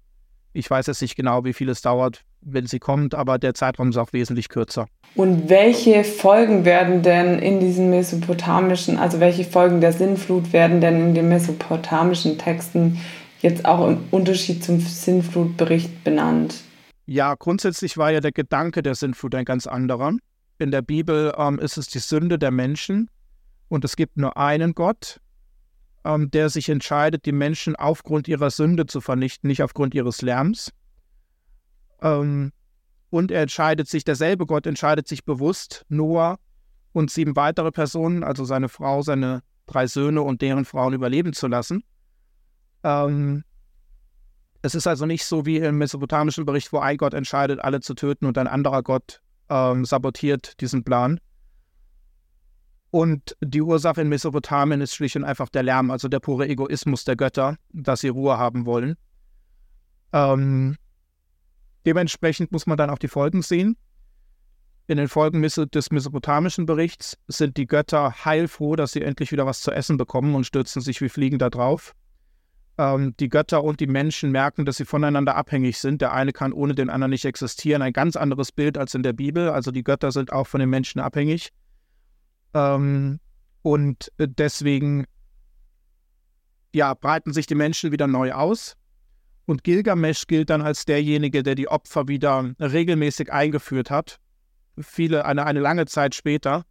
Ich 0.53 0.69
weiß 0.69 0.87
jetzt 0.87 1.01
nicht 1.01 1.15
genau, 1.15 1.43
wie 1.43 1.53
viel 1.53 1.69
es 1.69 1.81
dauert, 1.81 2.21
wenn 2.41 2.65
sie 2.65 2.79
kommt, 2.79 3.13
aber 3.13 3.37
der 3.37 3.53
Zeitraum 3.53 3.89
ist 3.89 3.97
auch 3.97 4.13
wesentlich 4.13 4.49
kürzer. 4.49 4.87
Und 5.15 5.49
welche 5.49 6.03
Folgen 6.03 6.65
werden 6.65 7.03
denn 7.03 7.39
in 7.39 7.59
diesen 7.59 7.89
mesopotamischen, 7.89 8.97
also 8.97 9.19
welche 9.19 9.43
Folgen 9.43 9.81
der 9.81 9.93
Sinnflut 9.93 10.53
werden 10.53 10.81
denn 10.81 11.09
in 11.09 11.13
den 11.15 11.29
mesopotamischen 11.29 12.37
Texten 12.37 12.99
jetzt 13.41 13.65
auch 13.65 13.87
im 13.87 14.05
Unterschied 14.11 14.63
zum 14.63 14.79
Sinnflutbericht 14.79 16.03
benannt? 16.03 16.55
Ja, 17.09 17.35
grundsätzlich 17.35 17.97
war 17.97 18.11
ja 18.11 18.19
der 18.19 18.33
Gedanke 18.33 18.83
der 18.83 18.93
Sinnflut 18.93 19.33
ein 19.33 19.45
ganz 19.45 19.65
anderer. 19.65 20.11
In 20.59 20.71
der 20.71 20.81
Bibel 20.81 21.33
ähm, 21.37 21.57
ist 21.57 21.77
es 21.77 21.87
die 21.87 21.99
Sünde 21.99 22.37
der 22.37 22.51
Menschen 22.51 23.09
und 23.69 23.85
es 23.85 23.95
gibt 23.95 24.17
nur 24.17 24.35
einen 24.35 24.75
Gott, 24.75 25.21
ähm, 26.03 26.29
der 26.29 26.49
sich 26.49 26.67
entscheidet, 26.67 27.25
die 27.25 27.31
Menschen 27.31 27.77
aufgrund 27.77 28.27
ihrer 28.27 28.49
Sünde 28.49 28.87
zu 28.87 28.99
vernichten, 28.99 29.47
nicht 29.47 29.63
aufgrund 29.63 29.95
ihres 29.95 30.21
Lärms. 30.21 30.73
Ähm, 32.01 32.51
und 33.09 33.31
er 33.31 33.43
entscheidet 33.43 33.87
sich, 33.87 34.03
derselbe 34.03 34.45
Gott 34.45 34.67
entscheidet 34.67 35.07
sich 35.07 35.23
bewusst, 35.23 35.85
Noah 35.87 36.37
und 36.91 37.09
sieben 37.09 37.37
weitere 37.37 37.71
Personen, 37.71 38.25
also 38.25 38.43
seine 38.43 38.67
Frau, 38.67 39.01
seine 39.01 39.43
drei 39.65 39.87
Söhne 39.87 40.23
und 40.23 40.41
deren 40.41 40.65
Frauen 40.65 40.91
überleben 40.91 41.31
zu 41.31 41.47
lassen. 41.47 41.85
Ähm, 42.83 43.45
es 44.61 44.75
ist 44.75 44.87
also 44.87 45.05
nicht 45.05 45.25
so 45.25 45.45
wie 45.45 45.57
im 45.57 45.77
mesopotamischen 45.77 46.45
Bericht, 46.45 46.71
wo 46.73 46.79
ein 46.79 46.97
Gott 46.97 47.13
entscheidet, 47.13 47.59
alle 47.59 47.79
zu 47.81 47.93
töten 47.93 48.25
und 48.25 48.37
ein 48.37 48.47
anderer 48.47 48.83
Gott 48.83 49.21
ähm, 49.49 49.85
sabotiert 49.85 50.59
diesen 50.61 50.83
Plan. 50.83 51.19
Und 52.89 53.35
die 53.41 53.61
Ursache 53.61 54.01
in 54.01 54.09
Mesopotamien 54.09 54.81
ist 54.81 54.95
schlicht 54.95 55.15
und 55.15 55.25
einfach 55.25 55.49
der 55.49 55.63
Lärm, 55.63 55.91
also 55.91 56.07
der 56.07 56.19
pure 56.19 56.47
Egoismus 56.47 57.03
der 57.03 57.15
Götter, 57.15 57.57
dass 57.73 58.01
sie 58.01 58.07
Ruhe 58.07 58.37
haben 58.37 58.65
wollen. 58.65 58.95
Ähm, 60.13 60.77
dementsprechend 61.85 62.51
muss 62.51 62.65
man 62.65 62.77
dann 62.77 62.89
auch 62.89 62.97
die 62.97 63.09
Folgen 63.09 63.41
sehen. 63.41 63.77
In 64.87 64.97
den 64.97 65.09
Folgen 65.09 65.41
des 65.41 65.91
mesopotamischen 65.91 66.65
Berichts 66.65 67.17
sind 67.27 67.57
die 67.57 67.67
Götter 67.67 68.23
heilfroh, 68.23 68.77
dass 68.77 68.93
sie 68.93 69.01
endlich 69.01 69.33
wieder 69.33 69.45
was 69.45 69.59
zu 69.59 69.71
essen 69.71 69.97
bekommen 69.97 70.33
und 70.33 70.45
stürzen 70.45 70.81
sich 70.81 71.01
wie 71.01 71.09
Fliegen 71.09 71.39
da 71.39 71.49
drauf 71.49 71.93
ähm, 72.77 73.15
die 73.19 73.29
Götter 73.29 73.63
und 73.63 73.79
die 73.79 73.87
Menschen 73.87 74.31
merken, 74.31 74.65
dass 74.65 74.77
sie 74.77 74.85
voneinander 74.85 75.35
abhängig 75.35 75.79
sind. 75.79 76.01
Der 76.01 76.13
eine 76.13 76.31
kann 76.31 76.53
ohne 76.53 76.75
den 76.75 76.89
anderen 76.89 77.11
nicht 77.11 77.25
existieren. 77.25 77.81
Ein 77.81 77.93
ganz 77.93 78.15
anderes 78.15 78.51
Bild 78.51 78.77
als 78.77 78.93
in 78.93 79.03
der 79.03 79.13
Bibel. 79.13 79.49
Also 79.49 79.71
die 79.71 79.83
Götter 79.83 80.11
sind 80.11 80.31
auch 80.31 80.47
von 80.47 80.59
den 80.59 80.69
Menschen 80.69 80.99
abhängig. 80.99 81.49
Ähm, 82.53 83.19
und 83.63 84.11
deswegen 84.17 85.05
ja, 86.73 86.93
breiten 86.93 87.33
sich 87.33 87.47
die 87.47 87.55
Menschen 87.55 87.91
wieder 87.91 88.07
neu 88.07 88.33
aus. 88.33 88.75
Und 89.45 89.63
Gilgamesch 89.63 90.27
gilt 90.27 90.49
dann 90.49 90.61
als 90.61 90.85
derjenige, 90.85 91.41
der 91.41 91.55
die 91.55 91.69
Opfer 91.69 92.07
wieder 92.07 92.53
regelmäßig 92.59 93.31
eingeführt 93.31 93.89
hat. 93.89 94.17
Viele, 94.79 95.25
eine, 95.25 95.45
eine 95.45 95.61
lange 95.61 95.85
Zeit 95.85 96.13
später. 96.13 96.63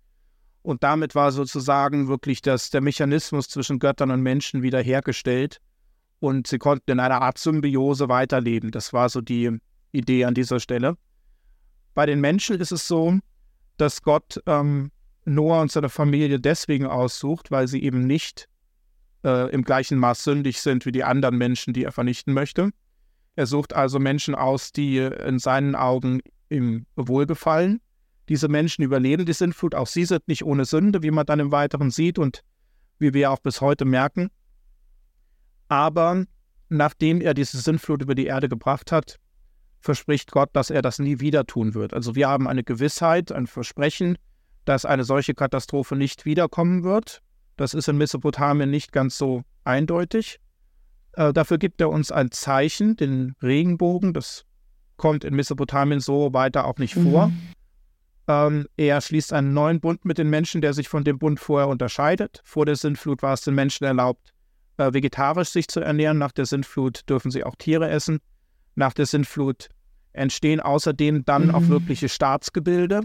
Und 0.62 0.82
damit 0.82 1.14
war 1.14 1.32
sozusagen 1.32 2.08
wirklich 2.08 2.42
das, 2.42 2.70
der 2.70 2.80
Mechanismus 2.80 3.48
zwischen 3.48 3.78
Göttern 3.78 4.10
und 4.10 4.20
Menschen 4.20 4.62
wiederhergestellt 4.62 5.60
und 6.20 6.46
sie 6.46 6.58
konnten 6.58 6.92
in 6.92 7.00
einer 7.00 7.22
Art 7.22 7.38
Symbiose 7.38 8.08
weiterleben. 8.08 8.70
Das 8.70 8.92
war 8.92 9.08
so 9.08 9.20
die 9.20 9.58
Idee 9.92 10.24
an 10.24 10.34
dieser 10.34 10.60
Stelle. 10.60 10.96
Bei 11.94 12.06
den 12.06 12.20
Menschen 12.20 12.60
ist 12.60 12.72
es 12.72 12.86
so, 12.86 13.18
dass 13.76 14.02
Gott 14.02 14.40
ähm, 14.46 14.90
Noah 15.24 15.62
und 15.62 15.72
seine 15.72 15.88
Familie 15.88 16.40
deswegen 16.40 16.86
aussucht, 16.86 17.50
weil 17.50 17.68
sie 17.68 17.82
eben 17.82 18.06
nicht 18.06 18.48
äh, 19.24 19.50
im 19.50 19.64
gleichen 19.64 19.98
Maß 19.98 20.24
sündig 20.24 20.60
sind 20.60 20.86
wie 20.86 20.92
die 20.92 21.04
anderen 21.04 21.36
Menschen, 21.36 21.74
die 21.74 21.84
er 21.84 21.92
vernichten 21.92 22.32
möchte. 22.32 22.70
Er 23.34 23.46
sucht 23.46 23.74
also 23.74 23.98
Menschen 23.98 24.34
aus, 24.34 24.72
die 24.72 24.98
in 24.98 25.38
seinen 25.38 25.74
Augen 25.74 26.20
ihm 26.48 26.86
wohlgefallen. 26.96 27.80
Diese 28.28 28.48
Menschen 28.48 28.82
überleben 28.82 29.26
die 29.26 29.32
Sintflut. 29.32 29.74
Auch 29.74 29.86
sie 29.86 30.04
sind 30.04 30.26
nicht 30.26 30.44
ohne 30.44 30.64
Sünde, 30.64 31.02
wie 31.02 31.10
man 31.10 31.26
dann 31.26 31.40
im 31.40 31.52
Weiteren 31.52 31.90
sieht 31.90 32.18
und 32.18 32.42
wie 32.98 33.12
wir 33.12 33.30
auch 33.30 33.40
bis 33.40 33.60
heute 33.60 33.84
merken. 33.84 34.30
Aber 35.68 36.24
nachdem 36.68 37.20
er 37.20 37.34
diese 37.34 37.58
Sintflut 37.58 38.02
über 38.02 38.14
die 38.14 38.26
Erde 38.26 38.48
gebracht 38.48 38.92
hat, 38.92 39.18
verspricht 39.80 40.32
Gott, 40.32 40.50
dass 40.52 40.70
er 40.70 40.82
das 40.82 40.98
nie 40.98 41.20
wieder 41.20 41.46
tun 41.46 41.74
wird. 41.74 41.94
Also 41.94 42.14
wir 42.14 42.28
haben 42.28 42.48
eine 42.48 42.64
Gewissheit, 42.64 43.32
ein 43.32 43.46
Versprechen, 43.46 44.18
dass 44.64 44.84
eine 44.84 45.04
solche 45.04 45.34
Katastrophe 45.34 45.96
nicht 45.96 46.24
wiederkommen 46.24 46.82
wird. 46.82 47.22
Das 47.56 47.72
ist 47.72 47.88
in 47.88 47.96
Mesopotamien 47.96 48.70
nicht 48.70 48.92
ganz 48.92 49.16
so 49.16 49.42
eindeutig. 49.64 50.40
Äh, 51.12 51.32
dafür 51.32 51.58
gibt 51.58 51.80
er 51.80 51.88
uns 51.88 52.12
ein 52.12 52.30
Zeichen, 52.30 52.96
den 52.96 53.34
Regenbogen. 53.42 54.12
Das 54.12 54.44
kommt 54.96 55.24
in 55.24 55.34
Mesopotamien 55.34 56.00
so 56.00 56.32
weiter 56.32 56.66
auch 56.66 56.78
nicht 56.78 56.94
vor. 56.94 57.28
Mhm. 57.28 57.40
Ähm, 58.28 58.66
er 58.76 59.00
schließt 59.00 59.32
einen 59.32 59.54
neuen 59.54 59.80
Bund 59.80 60.04
mit 60.04 60.18
den 60.18 60.28
Menschen, 60.28 60.60
der 60.60 60.74
sich 60.74 60.88
von 60.88 61.04
dem 61.04 61.18
Bund 61.18 61.38
vorher 61.38 61.68
unterscheidet. 61.68 62.40
Vor 62.44 62.66
der 62.66 62.76
Sintflut 62.76 63.22
war 63.22 63.34
es 63.34 63.42
den 63.42 63.54
Menschen 63.54 63.84
erlaubt, 63.84 64.34
äh, 64.78 64.92
vegetarisch 64.92 65.50
sich 65.50 65.68
zu 65.68 65.80
ernähren. 65.80 66.18
Nach 66.18 66.32
der 66.32 66.46
Sintflut 66.46 67.08
dürfen 67.08 67.30
sie 67.30 67.44
auch 67.44 67.56
Tiere 67.56 67.88
essen. 67.88 68.18
Nach 68.74 68.92
der 68.92 69.06
Sintflut 69.06 69.68
entstehen 70.12 70.60
außerdem 70.60 71.24
dann 71.24 71.46
mhm. 71.46 71.54
auch 71.54 71.68
wirkliche 71.68 72.08
Staatsgebilde. 72.08 73.02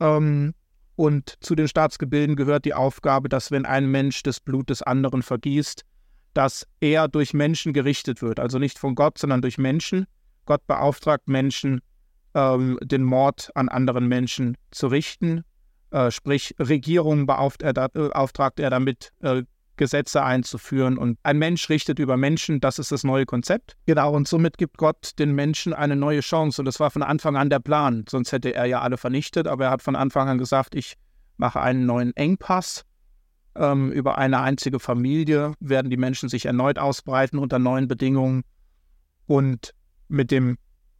Ähm, 0.00 0.54
und 0.96 1.36
zu 1.40 1.54
den 1.54 1.68
Staatsgebilden 1.68 2.36
gehört 2.36 2.64
die 2.64 2.74
Aufgabe, 2.74 3.28
dass 3.28 3.50
wenn 3.50 3.64
ein 3.64 3.86
Mensch 3.90 4.22
das 4.22 4.40
Blut 4.40 4.70
des 4.70 4.82
anderen 4.82 5.22
vergießt, 5.22 5.84
dass 6.34 6.66
er 6.80 7.08
durch 7.08 7.34
Menschen 7.34 7.72
gerichtet 7.72 8.22
wird. 8.22 8.40
Also 8.40 8.58
nicht 8.58 8.78
von 8.78 8.94
Gott, 8.94 9.18
sondern 9.18 9.42
durch 9.42 9.58
Menschen. 9.58 10.06
Gott 10.44 10.66
beauftragt 10.66 11.28
Menschen, 11.28 11.80
ähm, 12.34 12.78
den 12.82 13.04
Mord 13.04 13.50
an 13.54 13.68
anderen 13.68 14.06
Menschen 14.06 14.56
zu 14.70 14.86
richten. 14.88 15.44
Äh, 15.90 16.10
sprich, 16.10 16.54
Regierungen 16.58 17.26
beauftragt 17.26 18.60
er 18.60 18.70
damit, 18.70 19.12
äh, 19.20 19.42
Gesetze 19.76 20.22
einzuführen. 20.22 20.98
Und 20.98 21.18
ein 21.22 21.38
Mensch 21.38 21.68
richtet 21.68 21.98
über 21.98 22.16
Menschen, 22.16 22.60
das 22.60 22.78
ist 22.78 22.92
das 22.92 23.04
neue 23.04 23.26
Konzept. 23.26 23.76
Genau, 23.86 24.14
und 24.14 24.28
somit 24.28 24.58
gibt 24.58 24.76
Gott 24.78 25.12
den 25.18 25.32
Menschen 25.34 25.72
eine 25.72 25.96
neue 25.96 26.20
Chance. 26.20 26.60
Und 26.60 26.66
das 26.66 26.80
war 26.80 26.90
von 26.90 27.02
Anfang 27.02 27.36
an 27.36 27.50
der 27.50 27.60
Plan. 27.60 28.04
Sonst 28.08 28.32
hätte 28.32 28.54
er 28.54 28.66
ja 28.66 28.80
alle 28.80 28.96
vernichtet, 28.96 29.46
aber 29.46 29.66
er 29.66 29.70
hat 29.70 29.82
von 29.82 29.96
Anfang 29.96 30.28
an 30.28 30.38
gesagt, 30.38 30.74
ich 30.74 30.94
mache 31.36 31.60
einen 31.60 31.86
neuen 31.86 32.14
Engpass. 32.16 32.84
Ähm, 33.54 33.92
über 33.92 34.18
eine 34.18 34.40
einzige 34.40 34.78
Familie 34.80 35.52
werden 35.60 35.90
die 35.90 35.96
Menschen 35.96 36.28
sich 36.28 36.46
erneut 36.46 36.78
ausbreiten 36.78 37.38
unter 37.38 37.58
neuen 37.58 37.88
Bedingungen. 37.88 38.44
Und 39.26 39.74
mit 40.08 40.30
dem 40.30 40.58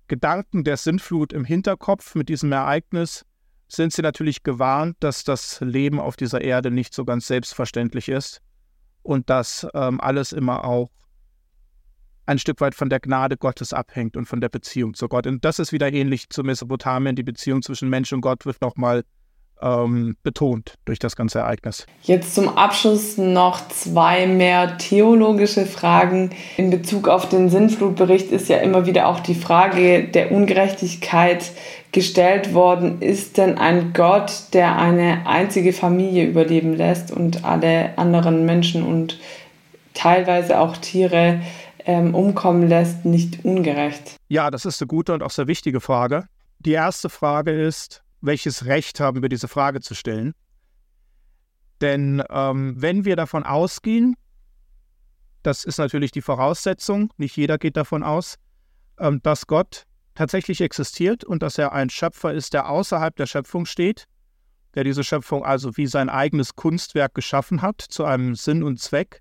Gedanken 0.09 0.64
der 0.64 0.77
Sintflut 0.77 1.33
im 1.33 1.45
Hinterkopf, 1.45 2.14
mit 2.14 2.29
diesem 2.29 2.53
Ereignis, 2.53 3.25
sind 3.68 3.93
sie 3.93 4.03
natürlich 4.03 4.43
gewarnt, 4.43 4.97
dass 5.01 5.25
das 5.25 5.61
Leben 5.61 5.99
auf 5.99 6.16
dieser 6.16 6.43
Erde 6.43 6.70
nicht 6.70 6.93
so 6.93 7.07
ganz 7.07 7.27
selbstverständlich 7.27 8.11
ist 8.11 8.43
und 9.03 9.31
dass 9.31 9.67
ähm, 9.75 10.01
alles 10.01 10.33
immer 10.33 10.65
auch 10.65 10.91
ein 12.27 12.39
Stück 12.39 12.61
weit 12.61 12.75
von 12.75 12.89
der 12.89 13.01
Gnade 13.01 13.37
Gottes 13.37 13.73
abhängt 13.73 14.17
und 14.17 14.27
von 14.27 14.41
der 14.41 14.49
Beziehung 14.49 14.95
zu 14.95 15.09
Gott. 15.09 15.27
Und 15.27 15.45
das 15.45 15.59
ist 15.59 15.73
wieder 15.73 15.93
ähnlich 15.93 16.31
zu 16.31 16.45
Mesopotamien. 16.45 17.17
Die 17.17 17.23
Beziehung 17.23 17.63
zwischen 17.63 17.89
Mensch 17.91 18.13
und 18.13 18.21
Gott 18.21 18.47
wird 18.47 18.61
nochmal 18.61 19.05
ähm, 19.63 20.17
betont 20.23 20.75
durch 20.85 20.99
das 20.99 21.17
ganze 21.17 21.39
Ereignis. 21.39 21.87
Jetzt 22.03 22.35
zum 22.35 22.49
Abschluss 22.57 23.17
noch 23.17 23.69
zwei 23.69 24.27
mehr 24.27 24.77
theologische 24.79 25.67
Fragen. 25.67 26.31
In 26.57 26.71
Bezug 26.71 27.09
auf 27.09 27.29
den 27.29 27.49
Sinnflutbericht 27.49 28.31
ist 28.31 28.49
ja 28.49 28.59
immer 28.59 28.87
wieder 28.87 29.07
auch 29.07 29.21
die 29.21 29.35
Frage 29.35 30.05
der 30.05 30.33
Ungerechtigkeit 30.33 31.53
gestellt 31.93 32.55
worden. 32.55 33.01
Ist 33.01 33.39
denn 33.39 33.59
ein 33.59 33.93
Gott, 33.93 34.33
der 34.53 34.77
eine 34.77 35.27
einzige 35.27 35.73
Familie 35.73 36.27
überleben 36.27 36.75
lässt 36.75 37.11
und 37.11 37.45
alle 37.45 37.97
anderen 37.97 38.45
Menschen 38.45 38.83
und 38.83 39.19
teilweise 39.95 40.59
auch 40.59 40.77
Tiere 40.79 41.41
ähm, 41.85 42.15
umkommen 42.15 42.69
lässt, 42.69 43.05
nicht 43.05 43.45
ungerecht? 43.45 44.17
Ja, 44.29 44.51
das 44.51 44.65
ist 44.65 44.81
eine 44.81 44.89
gute 44.89 45.13
und 45.13 45.23
auch 45.23 45.31
sehr 45.31 45.47
wichtige 45.47 45.81
Frage. 45.81 46.27
Die 46.59 46.73
erste 46.73 47.09
Frage 47.09 47.51
ist, 47.51 48.02
welches 48.23 48.64
Recht 48.64 49.01
haben 49.01 49.20
wir, 49.20 49.29
diese 49.29 49.49
Frage 49.49 49.81
zu 49.81 49.95
stellen? 49.95 50.33
Denn 51.81 52.23
ähm, 52.31 52.75
wenn 52.77 53.05
wir 53.05 53.16
davon 53.16 53.43
ausgehen, 53.43 54.16
das 55.43 55.64
ist 55.64 55.79
natürlich 55.79 56.12
die 56.12 56.23
Voraussetzung, 56.23 57.12
nicht 57.16 57.37
jeder 57.37 57.59
geht 57.59 57.77
davon 57.77 58.05
aus, 58.05 58.37
ähm, 58.99 59.20
dass 59.23 59.47
Gott 59.49 59.85
tatsächlich 60.14 60.61
existiert 60.61 61.25
und 61.25 61.43
dass 61.43 61.59
er 61.59 61.73
ein 61.73 61.91
Schöpfer 61.91 62.33
ist, 62.33 62.55
der 62.55 62.68
außerhalb 62.68 63.16
der 63.16 63.27
Schöpfung 63.27 63.66
steht, 63.66 64.07
der 64.75 64.85
diese 64.85 65.03
Schöpfung 65.03 65.45
also 65.45 65.77
wie 65.77 65.87
sein 65.87 66.09
eigenes 66.09 66.55
Kunstwerk 66.55 67.14
geschaffen 67.14 67.62
hat, 67.62 67.81
zu 67.81 68.05
einem 68.05 68.37
Sinn 68.37 68.62
und 68.62 68.81
Zweck, 68.81 69.20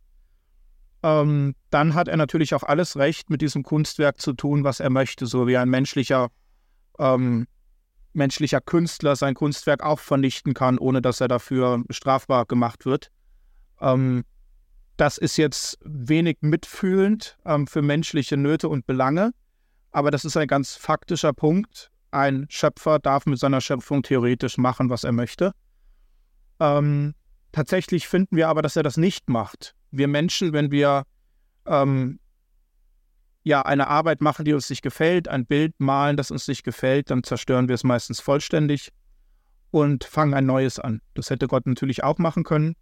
ähm, 1.03 1.55
dann 1.71 1.95
hat 1.95 2.07
er 2.07 2.17
natürlich 2.17 2.53
auch 2.53 2.63
alles 2.63 2.95
Recht, 2.97 3.29
mit 3.29 3.41
diesem 3.41 3.63
Kunstwerk 3.63 4.21
zu 4.21 4.33
tun, 4.33 4.63
was 4.63 4.79
er 4.79 4.91
möchte, 4.91 5.25
so 5.25 5.47
wie 5.47 5.57
ein 5.57 5.69
menschlicher 5.69 6.29
ähm, 6.99 7.47
menschlicher 8.13 8.61
Künstler 8.61 9.15
sein 9.15 9.33
Kunstwerk 9.33 9.83
auch 9.83 9.99
vernichten 9.99 10.53
kann, 10.53 10.77
ohne 10.77 11.01
dass 11.01 11.21
er 11.21 11.27
dafür 11.27 11.83
strafbar 11.89 12.45
gemacht 12.45 12.85
wird. 12.85 13.11
Ähm, 13.79 14.23
das 14.97 15.17
ist 15.17 15.37
jetzt 15.37 15.79
wenig 15.83 16.37
mitfühlend 16.41 17.37
ähm, 17.45 17.67
für 17.67 17.81
menschliche 17.81 18.37
Nöte 18.37 18.69
und 18.69 18.85
Belange, 18.85 19.31
aber 19.91 20.11
das 20.11 20.25
ist 20.25 20.37
ein 20.37 20.47
ganz 20.47 20.75
faktischer 20.75 21.33
Punkt. 21.33 21.89
Ein 22.11 22.45
Schöpfer 22.49 22.99
darf 22.99 23.25
mit 23.25 23.39
seiner 23.39 23.61
Schöpfung 23.61 24.03
theoretisch 24.03 24.57
machen, 24.57 24.89
was 24.89 25.03
er 25.03 25.13
möchte. 25.13 25.53
Ähm, 26.59 27.15
tatsächlich 27.51 28.07
finden 28.07 28.35
wir 28.35 28.49
aber, 28.49 28.61
dass 28.61 28.75
er 28.75 28.83
das 28.83 28.97
nicht 28.97 29.29
macht. 29.29 29.73
Wir 29.91 30.07
Menschen, 30.07 30.53
wenn 30.53 30.71
wir 30.71 31.05
ähm, 31.65 32.19
ja, 33.43 33.63
eine 33.63 33.87
Arbeit 33.87 34.21
machen, 34.21 34.45
die 34.45 34.53
uns 34.53 34.69
nicht 34.69 34.81
gefällt, 34.81 35.27
ein 35.27 35.45
Bild 35.45 35.73
malen, 35.79 36.17
das 36.17 36.31
uns 36.31 36.47
nicht 36.47 36.63
gefällt, 36.63 37.09
dann 37.09 37.23
zerstören 37.23 37.67
wir 37.67 37.75
es 37.75 37.83
meistens 37.83 38.19
vollständig 38.19 38.89
und 39.71 40.03
fangen 40.03 40.33
ein 40.33 40.45
neues 40.45 40.79
an. 40.79 41.01
Das 41.15 41.29
hätte 41.29 41.47
Gott 41.47 41.65
natürlich 41.65 42.03
auch 42.03 42.17
machen 42.17 42.43
können, 42.43 42.75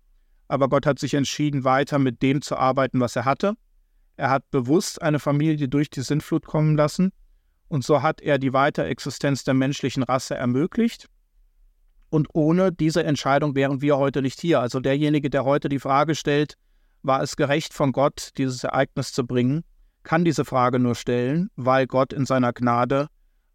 aber 0.48 0.68
Gott 0.68 0.86
hat 0.86 1.00
sich 1.00 1.14
entschieden, 1.14 1.64
weiter 1.64 2.00
mit 2.00 2.22
dem 2.22 2.42
zu 2.42 2.58
arbeiten, 2.58 3.00
was 3.00 3.16
er 3.16 3.26
hatte. 3.26 3.54
Er 4.18 4.30
hat 4.30 4.50
bewusst 4.52 5.02
eine 5.02 5.20
Familie 5.20 5.70
durch 5.70 5.90
die 5.90 6.02
Sintflut 6.02 6.46
kommen 6.46 6.76
lassen 6.76 7.12
und 7.70 7.86
so 7.86 8.02
hat 8.02 8.20
er 8.20 8.38
die 8.38 8.52
Weiterexistenz 8.52 9.44
der 9.44 9.54
menschlichen 9.54 10.04
Rasse 10.04 10.36
ermöglicht. 10.36 11.08
Und 12.10 12.28
ohne 12.34 12.72
diese 12.72 13.04
Entscheidung 13.04 13.56
wären 13.56 13.82
wir 13.82 13.98
heute 13.98 14.24
nicht 14.24 14.42
hier. 14.42 14.60
Also 14.60 14.80
derjenige, 14.80 15.30
der 15.30 15.46
heute 15.46 15.70
die 15.70 15.80
Frage 15.80 16.16
stellt, 16.16 16.56
war 17.04 17.22
es 17.22 17.36
gerecht 17.36 17.74
von 17.74 17.92
Gott, 17.92 18.32
dieses 18.38 18.64
Ereignis 18.64 19.14
zu 19.14 19.26
bringen, 19.26 19.64
kann 20.04 20.26
diese 20.26 20.46
Frage 20.46 20.80
nur 20.80 20.96
stellen, 20.96 21.50
weil 21.56 21.88
Gott 21.88 22.14
in 22.14 22.26
seiner 22.26 22.54
Gnade 22.54 23.08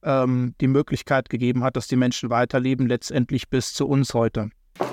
ähm, 0.03 0.55
die 0.61 0.69
Möglichkeit 0.69 1.29
gegeben 1.29 1.65
hat, 1.65 1.77
dass 1.77 1.89
die 1.89 1.97
Menschen 1.97 2.31
weiterleben, 2.31 2.87
letztendlich 2.87 3.49
bis 3.49 3.75
zu 3.75 3.89
uns 3.89 4.15
heute. 4.15 4.51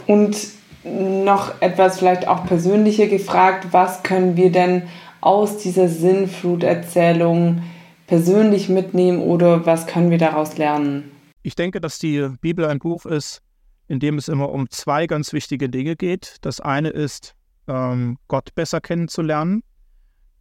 Und 0.08 0.38
noch 0.84 1.62
etwas 1.62 2.00
vielleicht 2.00 2.28
auch 2.28 2.46
persönlicher 2.46 3.08
gefragt, 3.08 3.68
was 3.72 4.04
können 4.04 4.36
wir 4.36 4.52
denn 4.52 4.84
aus 5.20 5.58
dieser 5.58 5.88
Sinnfluterzählung 5.88 7.62
persönlich 8.08 8.68
mitnehmen 8.68 9.20
oder 9.22 9.66
was 9.66 9.86
können 9.86 10.10
wir 10.10 10.18
daraus 10.18 10.58
lernen? 10.58 11.12
Ich 11.44 11.56
denke, 11.56 11.80
dass 11.82 12.00
die 12.00 12.30
Bibel 12.42 12.66
ein 12.66 12.80
Buch 12.80 13.06
ist, 13.06 13.42
in 13.88 14.00
dem 14.00 14.18
es 14.18 14.28
immer 14.28 14.50
um 14.50 14.70
zwei 14.70 15.08
ganz 15.08 15.34
wichtige 15.34 15.70
Dinge 15.70 15.96
geht. 15.96 16.38
Das 16.42 16.60
eine 16.60 16.90
ist, 16.90 17.36
ähm, 17.68 18.18
Gott 18.28 18.56
besser 18.56 18.82
kennenzulernen 18.82 19.64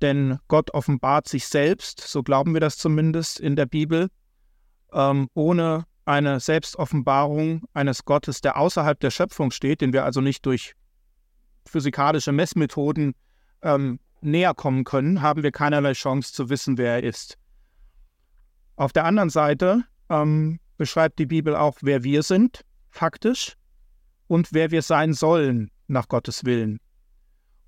denn 0.02 0.38
Gott 0.48 0.72
offenbart 0.72 1.28
sich 1.28 1.46
selbst, 1.46 2.00
so 2.00 2.22
glauben 2.22 2.54
wir 2.54 2.60
das 2.60 2.76
zumindest 2.76 3.40
in 3.40 3.56
der 3.56 3.66
Bibel, 3.66 4.08
ähm, 4.92 5.28
ohne 5.34 5.86
eine 6.04 6.40
Selbstoffenbarung 6.40 7.62
eines 7.72 8.04
Gottes, 8.04 8.40
der 8.40 8.56
außerhalb 8.56 8.98
der 8.98 9.10
Schöpfung 9.10 9.50
steht, 9.50 9.80
den 9.80 9.92
wir 9.92 10.04
also 10.04 10.20
nicht 10.20 10.44
durch 10.46 10.74
physikalische 11.66 12.32
Messmethoden 12.32 13.14
ähm, 13.62 14.00
näher 14.20 14.54
kommen 14.54 14.84
können, 14.84 15.22
haben 15.22 15.42
wir 15.42 15.52
keinerlei 15.52 15.92
Chance 15.92 16.32
zu 16.32 16.50
wissen, 16.50 16.78
wer 16.78 16.94
er 16.94 17.04
ist. 17.04 17.38
Auf 18.76 18.92
der 18.92 19.04
anderen 19.04 19.30
Seite 19.30 19.84
ähm, 20.08 20.58
beschreibt 20.76 21.18
die 21.18 21.26
Bibel 21.26 21.54
auch, 21.54 21.78
wer 21.82 22.02
wir 22.02 22.22
sind, 22.22 22.64
faktisch, 22.90 23.56
und 24.26 24.52
wer 24.52 24.70
wir 24.70 24.82
sein 24.82 25.12
sollen, 25.12 25.70
nach 25.88 26.08
Gottes 26.08 26.44
Willen. 26.44 26.80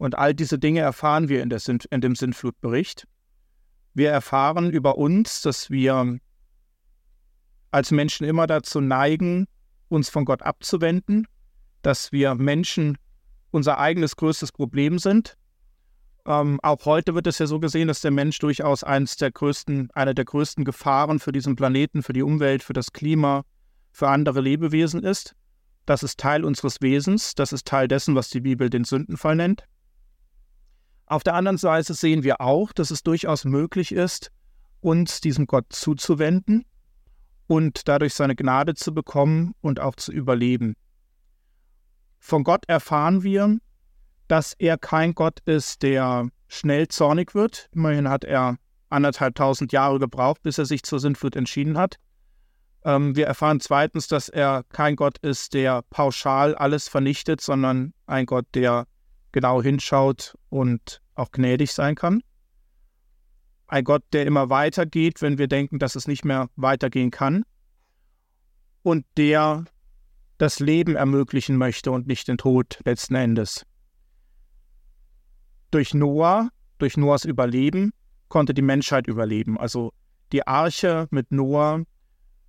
Und 0.02 0.18
all 0.18 0.34
diese 0.34 0.58
Dinge 0.58 0.80
erfahren 0.80 1.28
wir 1.28 1.44
in, 1.44 1.48
der, 1.48 1.60
in 1.90 2.00
dem 2.00 2.16
Sintflutbericht. 2.16 3.06
Wir 3.94 4.10
erfahren 4.10 4.68
über 4.68 4.98
uns, 4.98 5.42
dass 5.42 5.70
wir 5.70 6.18
als 7.70 7.92
Menschen 7.92 8.26
immer 8.26 8.48
dazu 8.48 8.80
neigen, 8.80 9.46
uns 9.88 10.10
von 10.10 10.24
Gott 10.24 10.42
abzuwenden, 10.42 11.28
dass 11.82 12.10
wir 12.10 12.34
Menschen 12.34 12.98
unser 13.52 13.78
eigenes 13.78 14.16
größtes 14.16 14.50
Problem 14.50 14.98
sind. 14.98 15.36
Ähm, 16.26 16.58
auch 16.64 16.84
heute 16.84 17.14
wird 17.14 17.28
es 17.28 17.38
ja 17.38 17.46
so 17.46 17.60
gesehen, 17.60 17.86
dass 17.86 18.00
der 18.00 18.10
Mensch 18.10 18.40
durchaus 18.40 18.82
eines 18.82 19.14
der 19.18 19.30
größten, 19.30 19.92
eine 19.92 20.16
der 20.16 20.24
größten 20.24 20.64
Gefahren 20.64 21.20
für 21.20 21.30
diesen 21.30 21.54
Planeten, 21.54 22.02
für 22.02 22.12
die 22.12 22.22
Umwelt, 22.22 22.64
für 22.64 22.72
das 22.72 22.92
Klima, 22.92 23.44
für 23.92 24.08
andere 24.08 24.40
Lebewesen 24.40 25.04
ist. 25.04 25.36
Das 25.86 26.02
ist 26.02 26.18
Teil 26.18 26.44
unseres 26.44 26.80
Wesens, 26.80 27.36
das 27.36 27.52
ist 27.52 27.68
Teil 27.68 27.86
dessen, 27.86 28.16
was 28.16 28.30
die 28.30 28.40
Bibel 28.40 28.68
den 28.68 28.82
Sündenfall 28.82 29.36
nennt. 29.36 29.64
Auf 31.12 31.24
der 31.24 31.34
anderen 31.34 31.58
Seite 31.58 31.92
sehen 31.92 32.22
wir 32.22 32.40
auch, 32.40 32.72
dass 32.72 32.90
es 32.90 33.02
durchaus 33.02 33.44
möglich 33.44 33.92
ist, 33.92 34.32
uns 34.80 35.20
diesem 35.20 35.46
Gott 35.46 35.66
zuzuwenden 35.68 36.64
und 37.46 37.86
dadurch 37.86 38.14
seine 38.14 38.34
Gnade 38.34 38.72
zu 38.72 38.94
bekommen 38.94 39.52
und 39.60 39.78
auch 39.78 39.94
zu 39.96 40.10
überleben. 40.10 40.74
Von 42.18 42.44
Gott 42.44 42.64
erfahren 42.66 43.22
wir, 43.22 43.58
dass 44.26 44.54
er 44.54 44.78
kein 44.78 45.14
Gott 45.14 45.40
ist, 45.44 45.82
der 45.82 46.30
schnell 46.48 46.88
zornig 46.88 47.34
wird. 47.34 47.68
Immerhin 47.74 48.08
hat 48.08 48.24
er 48.24 48.56
anderthalb 48.88 49.34
tausend 49.34 49.70
Jahre 49.70 49.98
gebraucht, 49.98 50.42
bis 50.42 50.56
er 50.56 50.64
sich 50.64 50.82
zur 50.82 50.98
Sintflut 50.98 51.36
entschieden 51.36 51.76
hat. 51.76 51.96
Ähm, 52.86 53.14
wir 53.16 53.26
erfahren 53.26 53.60
zweitens, 53.60 54.08
dass 54.08 54.30
er 54.30 54.62
kein 54.70 54.96
Gott 54.96 55.18
ist, 55.18 55.52
der 55.52 55.82
pauschal 55.90 56.54
alles 56.54 56.88
vernichtet, 56.88 57.42
sondern 57.42 57.92
ein 58.06 58.24
Gott, 58.24 58.46
der 58.54 58.86
genau 59.30 59.60
hinschaut 59.60 60.38
und 60.48 61.01
auch 61.14 61.30
gnädig 61.30 61.72
sein 61.72 61.94
kann. 61.94 62.22
Ein 63.66 63.84
Gott, 63.84 64.02
der 64.12 64.26
immer 64.26 64.50
weitergeht, 64.50 65.22
wenn 65.22 65.38
wir 65.38 65.48
denken, 65.48 65.78
dass 65.78 65.96
es 65.96 66.06
nicht 66.06 66.24
mehr 66.24 66.48
weitergehen 66.56 67.10
kann. 67.10 67.44
Und 68.82 69.06
der 69.16 69.64
das 70.38 70.58
Leben 70.58 70.96
ermöglichen 70.96 71.56
möchte 71.56 71.90
und 71.92 72.06
nicht 72.06 72.26
den 72.28 72.36
Tod 72.36 72.80
letzten 72.84 73.14
Endes. 73.14 73.64
Durch 75.70 75.94
Noah, 75.94 76.50
durch 76.78 76.96
Noahs 76.96 77.24
Überleben, 77.24 77.92
konnte 78.28 78.52
die 78.52 78.62
Menschheit 78.62 79.06
überleben. 79.06 79.56
Also 79.56 79.92
die 80.32 80.46
Arche 80.46 81.06
mit 81.10 81.30
Noah 81.30 81.84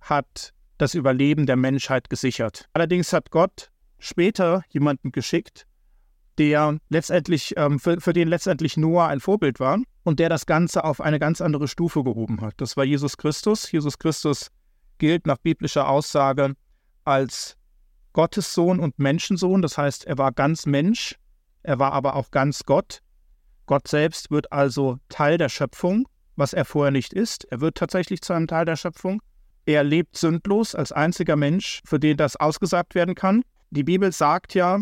hat 0.00 0.52
das 0.78 0.94
Überleben 0.94 1.46
der 1.46 1.56
Menschheit 1.56 2.10
gesichert. 2.10 2.68
Allerdings 2.72 3.12
hat 3.12 3.30
Gott 3.30 3.70
später 3.98 4.64
jemanden 4.70 5.12
geschickt, 5.12 5.66
der 6.38 6.78
letztendlich, 6.88 7.54
ähm, 7.56 7.78
für, 7.78 8.00
für 8.00 8.12
den 8.12 8.28
letztendlich 8.28 8.76
Noah 8.76 9.08
ein 9.08 9.20
Vorbild 9.20 9.60
war 9.60 9.78
und 10.02 10.20
der 10.20 10.28
das 10.28 10.46
Ganze 10.46 10.84
auf 10.84 11.00
eine 11.00 11.18
ganz 11.18 11.40
andere 11.40 11.68
Stufe 11.68 12.04
gehoben 12.04 12.40
hat. 12.40 12.54
Das 12.58 12.76
war 12.76 12.84
Jesus 12.84 13.16
Christus. 13.16 13.70
Jesus 13.70 13.98
Christus 13.98 14.48
gilt 14.98 15.26
nach 15.26 15.38
biblischer 15.38 15.88
Aussage 15.88 16.54
als 17.04 17.56
Gottessohn 18.12 18.80
und 18.80 18.98
Menschensohn. 18.98 19.62
Das 19.62 19.76
heißt, 19.78 20.06
er 20.06 20.18
war 20.18 20.32
ganz 20.32 20.66
Mensch, 20.66 21.16
er 21.62 21.78
war 21.78 21.92
aber 21.92 22.16
auch 22.16 22.30
ganz 22.30 22.64
Gott. 22.64 23.00
Gott 23.66 23.88
selbst 23.88 24.30
wird 24.30 24.52
also 24.52 24.98
Teil 25.08 25.38
der 25.38 25.48
Schöpfung, 25.48 26.06
was 26.36 26.52
er 26.52 26.64
vorher 26.64 26.90
nicht 26.90 27.12
ist. 27.12 27.44
Er 27.50 27.60
wird 27.60 27.76
tatsächlich 27.76 28.20
zu 28.20 28.32
einem 28.32 28.46
Teil 28.46 28.66
der 28.66 28.76
Schöpfung. 28.76 29.22
Er 29.66 29.82
lebt 29.82 30.16
sündlos 30.16 30.74
als 30.74 30.92
einziger 30.92 31.36
Mensch, 31.36 31.80
für 31.86 31.98
den 31.98 32.18
das 32.18 32.36
ausgesagt 32.36 32.94
werden 32.94 33.14
kann. 33.14 33.42
Die 33.70 33.84
Bibel 33.84 34.12
sagt 34.12 34.54
ja, 34.54 34.80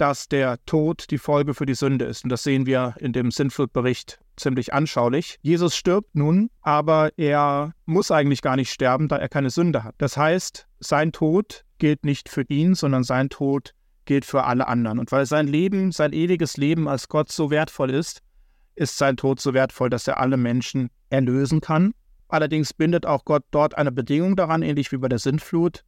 dass 0.00 0.28
der 0.28 0.58
Tod 0.64 1.10
die 1.10 1.18
Folge 1.18 1.52
für 1.52 1.66
die 1.66 1.74
Sünde 1.74 2.06
ist. 2.06 2.24
Und 2.24 2.30
das 2.30 2.42
sehen 2.42 2.64
wir 2.64 2.94
in 3.00 3.12
dem 3.12 3.30
Sinnflutbericht 3.30 4.18
ziemlich 4.36 4.72
anschaulich. 4.72 5.38
Jesus 5.42 5.76
stirbt 5.76 6.14
nun, 6.14 6.48
aber 6.62 7.10
er 7.18 7.74
muss 7.84 8.10
eigentlich 8.10 8.40
gar 8.40 8.56
nicht 8.56 8.72
sterben, 8.72 9.08
da 9.08 9.16
er 9.16 9.28
keine 9.28 9.50
Sünde 9.50 9.84
hat. 9.84 9.94
Das 9.98 10.16
heißt, 10.16 10.66
sein 10.78 11.12
Tod 11.12 11.66
gilt 11.76 12.06
nicht 12.06 12.30
für 12.30 12.44
ihn, 12.48 12.74
sondern 12.74 13.04
sein 13.04 13.28
Tod 13.28 13.74
gilt 14.06 14.24
für 14.24 14.44
alle 14.44 14.68
anderen. 14.68 14.98
Und 14.98 15.12
weil 15.12 15.26
sein 15.26 15.46
Leben, 15.46 15.92
sein 15.92 16.14
ewiges 16.14 16.56
Leben 16.56 16.88
als 16.88 17.08
Gott 17.08 17.30
so 17.30 17.50
wertvoll 17.50 17.90
ist, 17.90 18.22
ist 18.76 18.96
sein 18.96 19.18
Tod 19.18 19.38
so 19.38 19.52
wertvoll, 19.52 19.90
dass 19.90 20.08
er 20.08 20.18
alle 20.18 20.38
Menschen 20.38 20.88
erlösen 21.10 21.60
kann. 21.60 21.92
Allerdings 22.28 22.72
bindet 22.72 23.04
auch 23.04 23.26
Gott 23.26 23.44
dort 23.50 23.76
eine 23.76 23.92
Bedingung 23.92 24.34
daran, 24.34 24.62
ähnlich 24.62 24.92
wie 24.92 24.96
bei 24.96 25.08
der 25.08 25.18
Sintflut, 25.18 25.84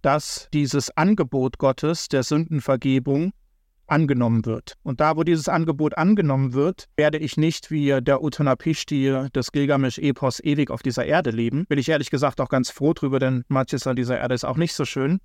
dass 0.00 0.48
dieses 0.52 0.90
Angebot 0.96 1.58
Gottes 1.58 2.08
der 2.08 2.24
Sündenvergebung 2.24 3.32
angenommen 3.86 4.46
wird. 4.46 4.74
Und 4.82 5.00
da, 5.00 5.16
wo 5.16 5.22
dieses 5.22 5.48
Angebot 5.48 5.96
angenommen 5.98 6.52
wird, 6.52 6.86
werde 6.96 7.18
ich 7.18 7.36
nicht 7.36 7.70
wie 7.70 8.00
der 8.00 8.22
Utanapishti 8.22 9.28
des 9.34 9.52
Gilgamesch-Epos 9.52 10.40
ewig 10.40 10.70
auf 10.70 10.82
dieser 10.82 11.04
Erde 11.04 11.30
leben. 11.30 11.66
Bin 11.66 11.78
ich 11.78 11.88
ehrlich 11.88 12.10
gesagt 12.10 12.40
auch 12.40 12.48
ganz 12.48 12.70
froh 12.70 12.94
drüber, 12.94 13.18
denn 13.18 13.44
manches 13.48 13.86
an 13.86 13.96
dieser 13.96 14.18
Erde 14.18 14.34
ist 14.34 14.44
auch 14.44 14.56
nicht 14.56 14.74
so 14.74 14.84
schön. 14.84 15.20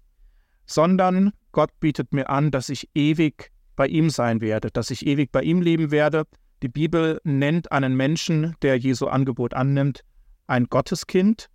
Sondern 0.65 1.31
Gott 1.51 1.71
bietet 1.79 2.13
mir 2.13 2.29
an, 2.29 2.51
dass 2.51 2.69
ich 2.69 2.89
ewig 2.93 3.51
bei 3.75 3.87
ihm 3.87 4.09
sein 4.09 4.41
werde, 4.41 4.69
dass 4.71 4.89
ich 4.89 5.05
ewig 5.07 5.31
bei 5.31 5.41
ihm 5.41 5.61
leben 5.61 5.91
werde. 5.91 6.25
Die 6.61 6.67
Bibel 6.67 7.21
nennt 7.23 7.71
einen 7.71 7.95
Menschen, 7.95 8.55
der 8.61 8.77
Jesu 8.77 9.07
Angebot 9.07 9.53
annimmt, 9.53 10.01
ein 10.47 10.65
Gotteskind. 10.65 11.47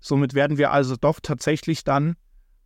Somit 0.00 0.34
werden 0.34 0.58
wir 0.58 0.72
also 0.72 0.96
doch 0.96 1.20
tatsächlich 1.20 1.84
dann 1.84 2.16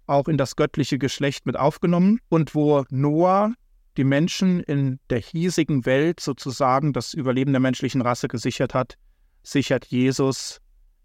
auch 0.06 0.28
in 0.28 0.38
das 0.38 0.56
göttliche 0.56 0.98
Geschlecht 0.98 1.46
mit 1.46 1.58
aufgenommen. 1.58 2.20
Und 2.28 2.54
wo 2.54 2.84
Noah 2.90 3.52
die 3.96 4.04
Menschen 4.04 4.60
in 4.60 5.00
der 5.10 5.18
hiesigen 5.20 5.84
Welt 5.84 6.20
sozusagen 6.20 6.92
das 6.92 7.14
Überleben 7.14 7.52
der 7.52 7.60
menschlichen 7.60 8.02
Rasse 8.02 8.28
gesichert 8.28 8.74
hat, 8.74 8.96
sichert 9.42 9.86
Jesus 9.86 10.60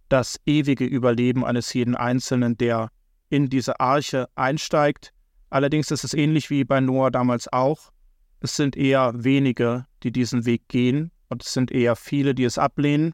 das 0.10 0.40
ewige 0.46 0.86
Überleben 0.86 1.44
eines 1.44 1.74
jeden 1.74 1.96
Einzelnen, 1.96 2.58
der 2.58 2.90
in 3.30 3.50
diese 3.50 3.80
Arche 3.80 4.28
einsteigt. 4.36 5.12
Allerdings 5.50 5.92
ist 5.92 6.04
es 6.04 6.14
ähnlich 6.14 6.50
wie 6.50 6.64
bei 6.64 6.80
Noah 6.80 7.12
damals 7.12 7.52
auch. 7.52 7.92
Es 8.40 8.56
sind 8.56 8.76
eher 8.76 9.12
wenige, 9.16 9.86
die 10.04 10.12
diesen 10.12 10.46
Weg 10.46 10.68
gehen 10.68 11.12
und 11.30 11.44
es 11.44 11.54
sind 11.54 11.72
eher 11.72 11.96
viele, 11.96 12.36
die 12.36 12.44
es 12.44 12.58
ablehnen. 12.58 13.14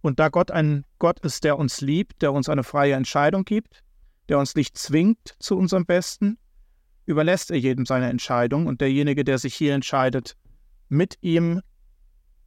Und 0.00 0.18
da 0.18 0.28
Gott 0.28 0.50
ein 0.50 0.84
Gott 0.98 1.20
ist, 1.20 1.44
der 1.44 1.58
uns 1.58 1.80
liebt, 1.80 2.22
der 2.22 2.32
uns 2.32 2.48
eine 2.48 2.62
freie 2.62 2.94
Entscheidung 2.94 3.44
gibt, 3.44 3.82
der 4.28 4.38
uns 4.38 4.54
nicht 4.54 4.78
zwingt 4.78 5.34
zu 5.38 5.56
unserem 5.56 5.84
Besten, 5.84 6.38
überlässt 7.06 7.50
er 7.50 7.58
jedem 7.58 7.86
seine 7.86 8.08
Entscheidung 8.08 8.66
und 8.66 8.80
derjenige, 8.80 9.24
der 9.24 9.38
sich 9.38 9.54
hier 9.54 9.74
entscheidet, 9.74 10.36
mit 10.88 11.18
ihm 11.20 11.60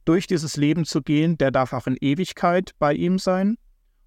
durch 0.04 0.26
dieses 0.26 0.56
Leben 0.56 0.84
zu 0.84 1.02
gehen, 1.02 1.36
der 1.36 1.50
darf 1.50 1.72
auch 1.72 1.86
in 1.86 1.96
Ewigkeit 2.00 2.72
bei 2.78 2.94
ihm 2.94 3.18
sein. 3.18 3.56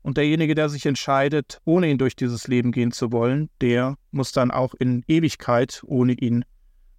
Und 0.01 0.17
derjenige, 0.17 0.55
der 0.55 0.67
sich 0.67 0.87
entscheidet, 0.87 1.59
ohne 1.63 1.87
ihn 1.87 1.99
durch 1.99 2.15
dieses 2.15 2.47
Leben 2.47 2.71
gehen 2.71 2.91
zu 2.91 3.11
wollen, 3.11 3.49
der 3.61 3.97
muss 4.09 4.31
dann 4.31 4.49
auch 4.49 4.73
in 4.73 5.03
Ewigkeit 5.07 5.83
ohne 5.85 6.13
ihn 6.13 6.43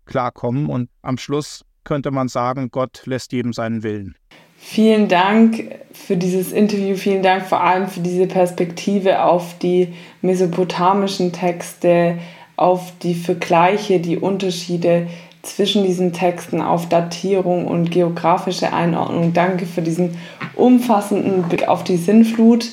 klarkommen. 0.05 0.66
Und 0.66 0.88
am 1.03 1.18
Schluss 1.18 1.64
könnte 1.82 2.12
man 2.12 2.28
sagen, 2.28 2.70
Gott 2.70 3.03
lässt 3.07 3.32
jedem 3.32 3.53
seinen 3.53 3.82
Willen. 3.82 4.14
Vielen 4.57 5.09
Dank 5.09 5.74
für 5.92 6.16
dieses 6.16 6.53
Interview, 6.53 6.94
vielen 6.94 7.24
Dank 7.24 7.44
vor 7.44 7.61
allem 7.61 7.88
für 7.88 7.98
diese 7.98 8.28
Perspektive 8.28 9.24
auf 9.24 9.59
die 9.59 9.92
mesopotamischen 10.20 11.32
Texte, 11.32 12.18
auf 12.63 12.93
die 13.03 13.15
Vergleiche, 13.15 13.99
die 13.99 14.17
Unterschiede 14.17 15.09
zwischen 15.43 15.85
diesen 15.85 16.13
Texten, 16.13 16.63
auf 16.63 16.89
Datierung 16.89 17.67
und 17.67 17.91
geografische 17.91 18.73
Einordnung. 18.73 19.33
Danke 19.33 19.67
für 19.67 19.83
diesen 19.83 20.17
umfassenden 20.55 21.43
Blick 21.43 21.67
auf 21.67 21.83
die 21.83 21.97
Sinnflut. 21.97 22.67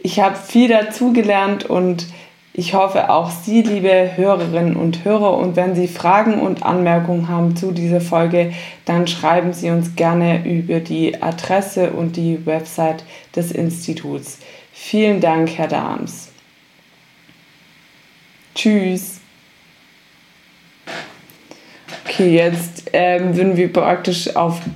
Ich 0.00 0.20
habe 0.20 0.36
viel 0.36 0.68
dazugelernt 0.68 1.64
und 1.64 2.06
ich 2.52 2.74
hoffe 2.74 3.10
auch 3.10 3.30
Sie, 3.30 3.62
liebe 3.62 4.16
Hörerinnen 4.16 4.76
und 4.76 5.04
Hörer, 5.04 5.36
und 5.36 5.56
wenn 5.56 5.74
Sie 5.74 5.88
Fragen 5.88 6.40
und 6.40 6.62
Anmerkungen 6.62 7.28
haben 7.28 7.56
zu 7.56 7.72
dieser 7.72 8.02
Folge, 8.02 8.52
dann 8.84 9.06
schreiben 9.06 9.54
Sie 9.54 9.70
uns 9.70 9.96
gerne 9.96 10.44
über 10.46 10.80
die 10.80 11.22
Adresse 11.22 11.90
und 11.90 12.16
die 12.16 12.44
Website 12.44 13.04
des 13.34 13.50
Instituts. 13.52 14.38
Vielen 14.72 15.20
Dank, 15.20 15.56
Herr 15.56 15.68
Dahms. 15.68 16.25
Tschüss. 18.56 19.20
Okay, 22.04 22.34
jetzt 22.34 22.84
ähm, 22.94 23.36
würden 23.36 23.56
wir 23.58 23.70
praktisch 23.70 24.34
auf 24.34 24.62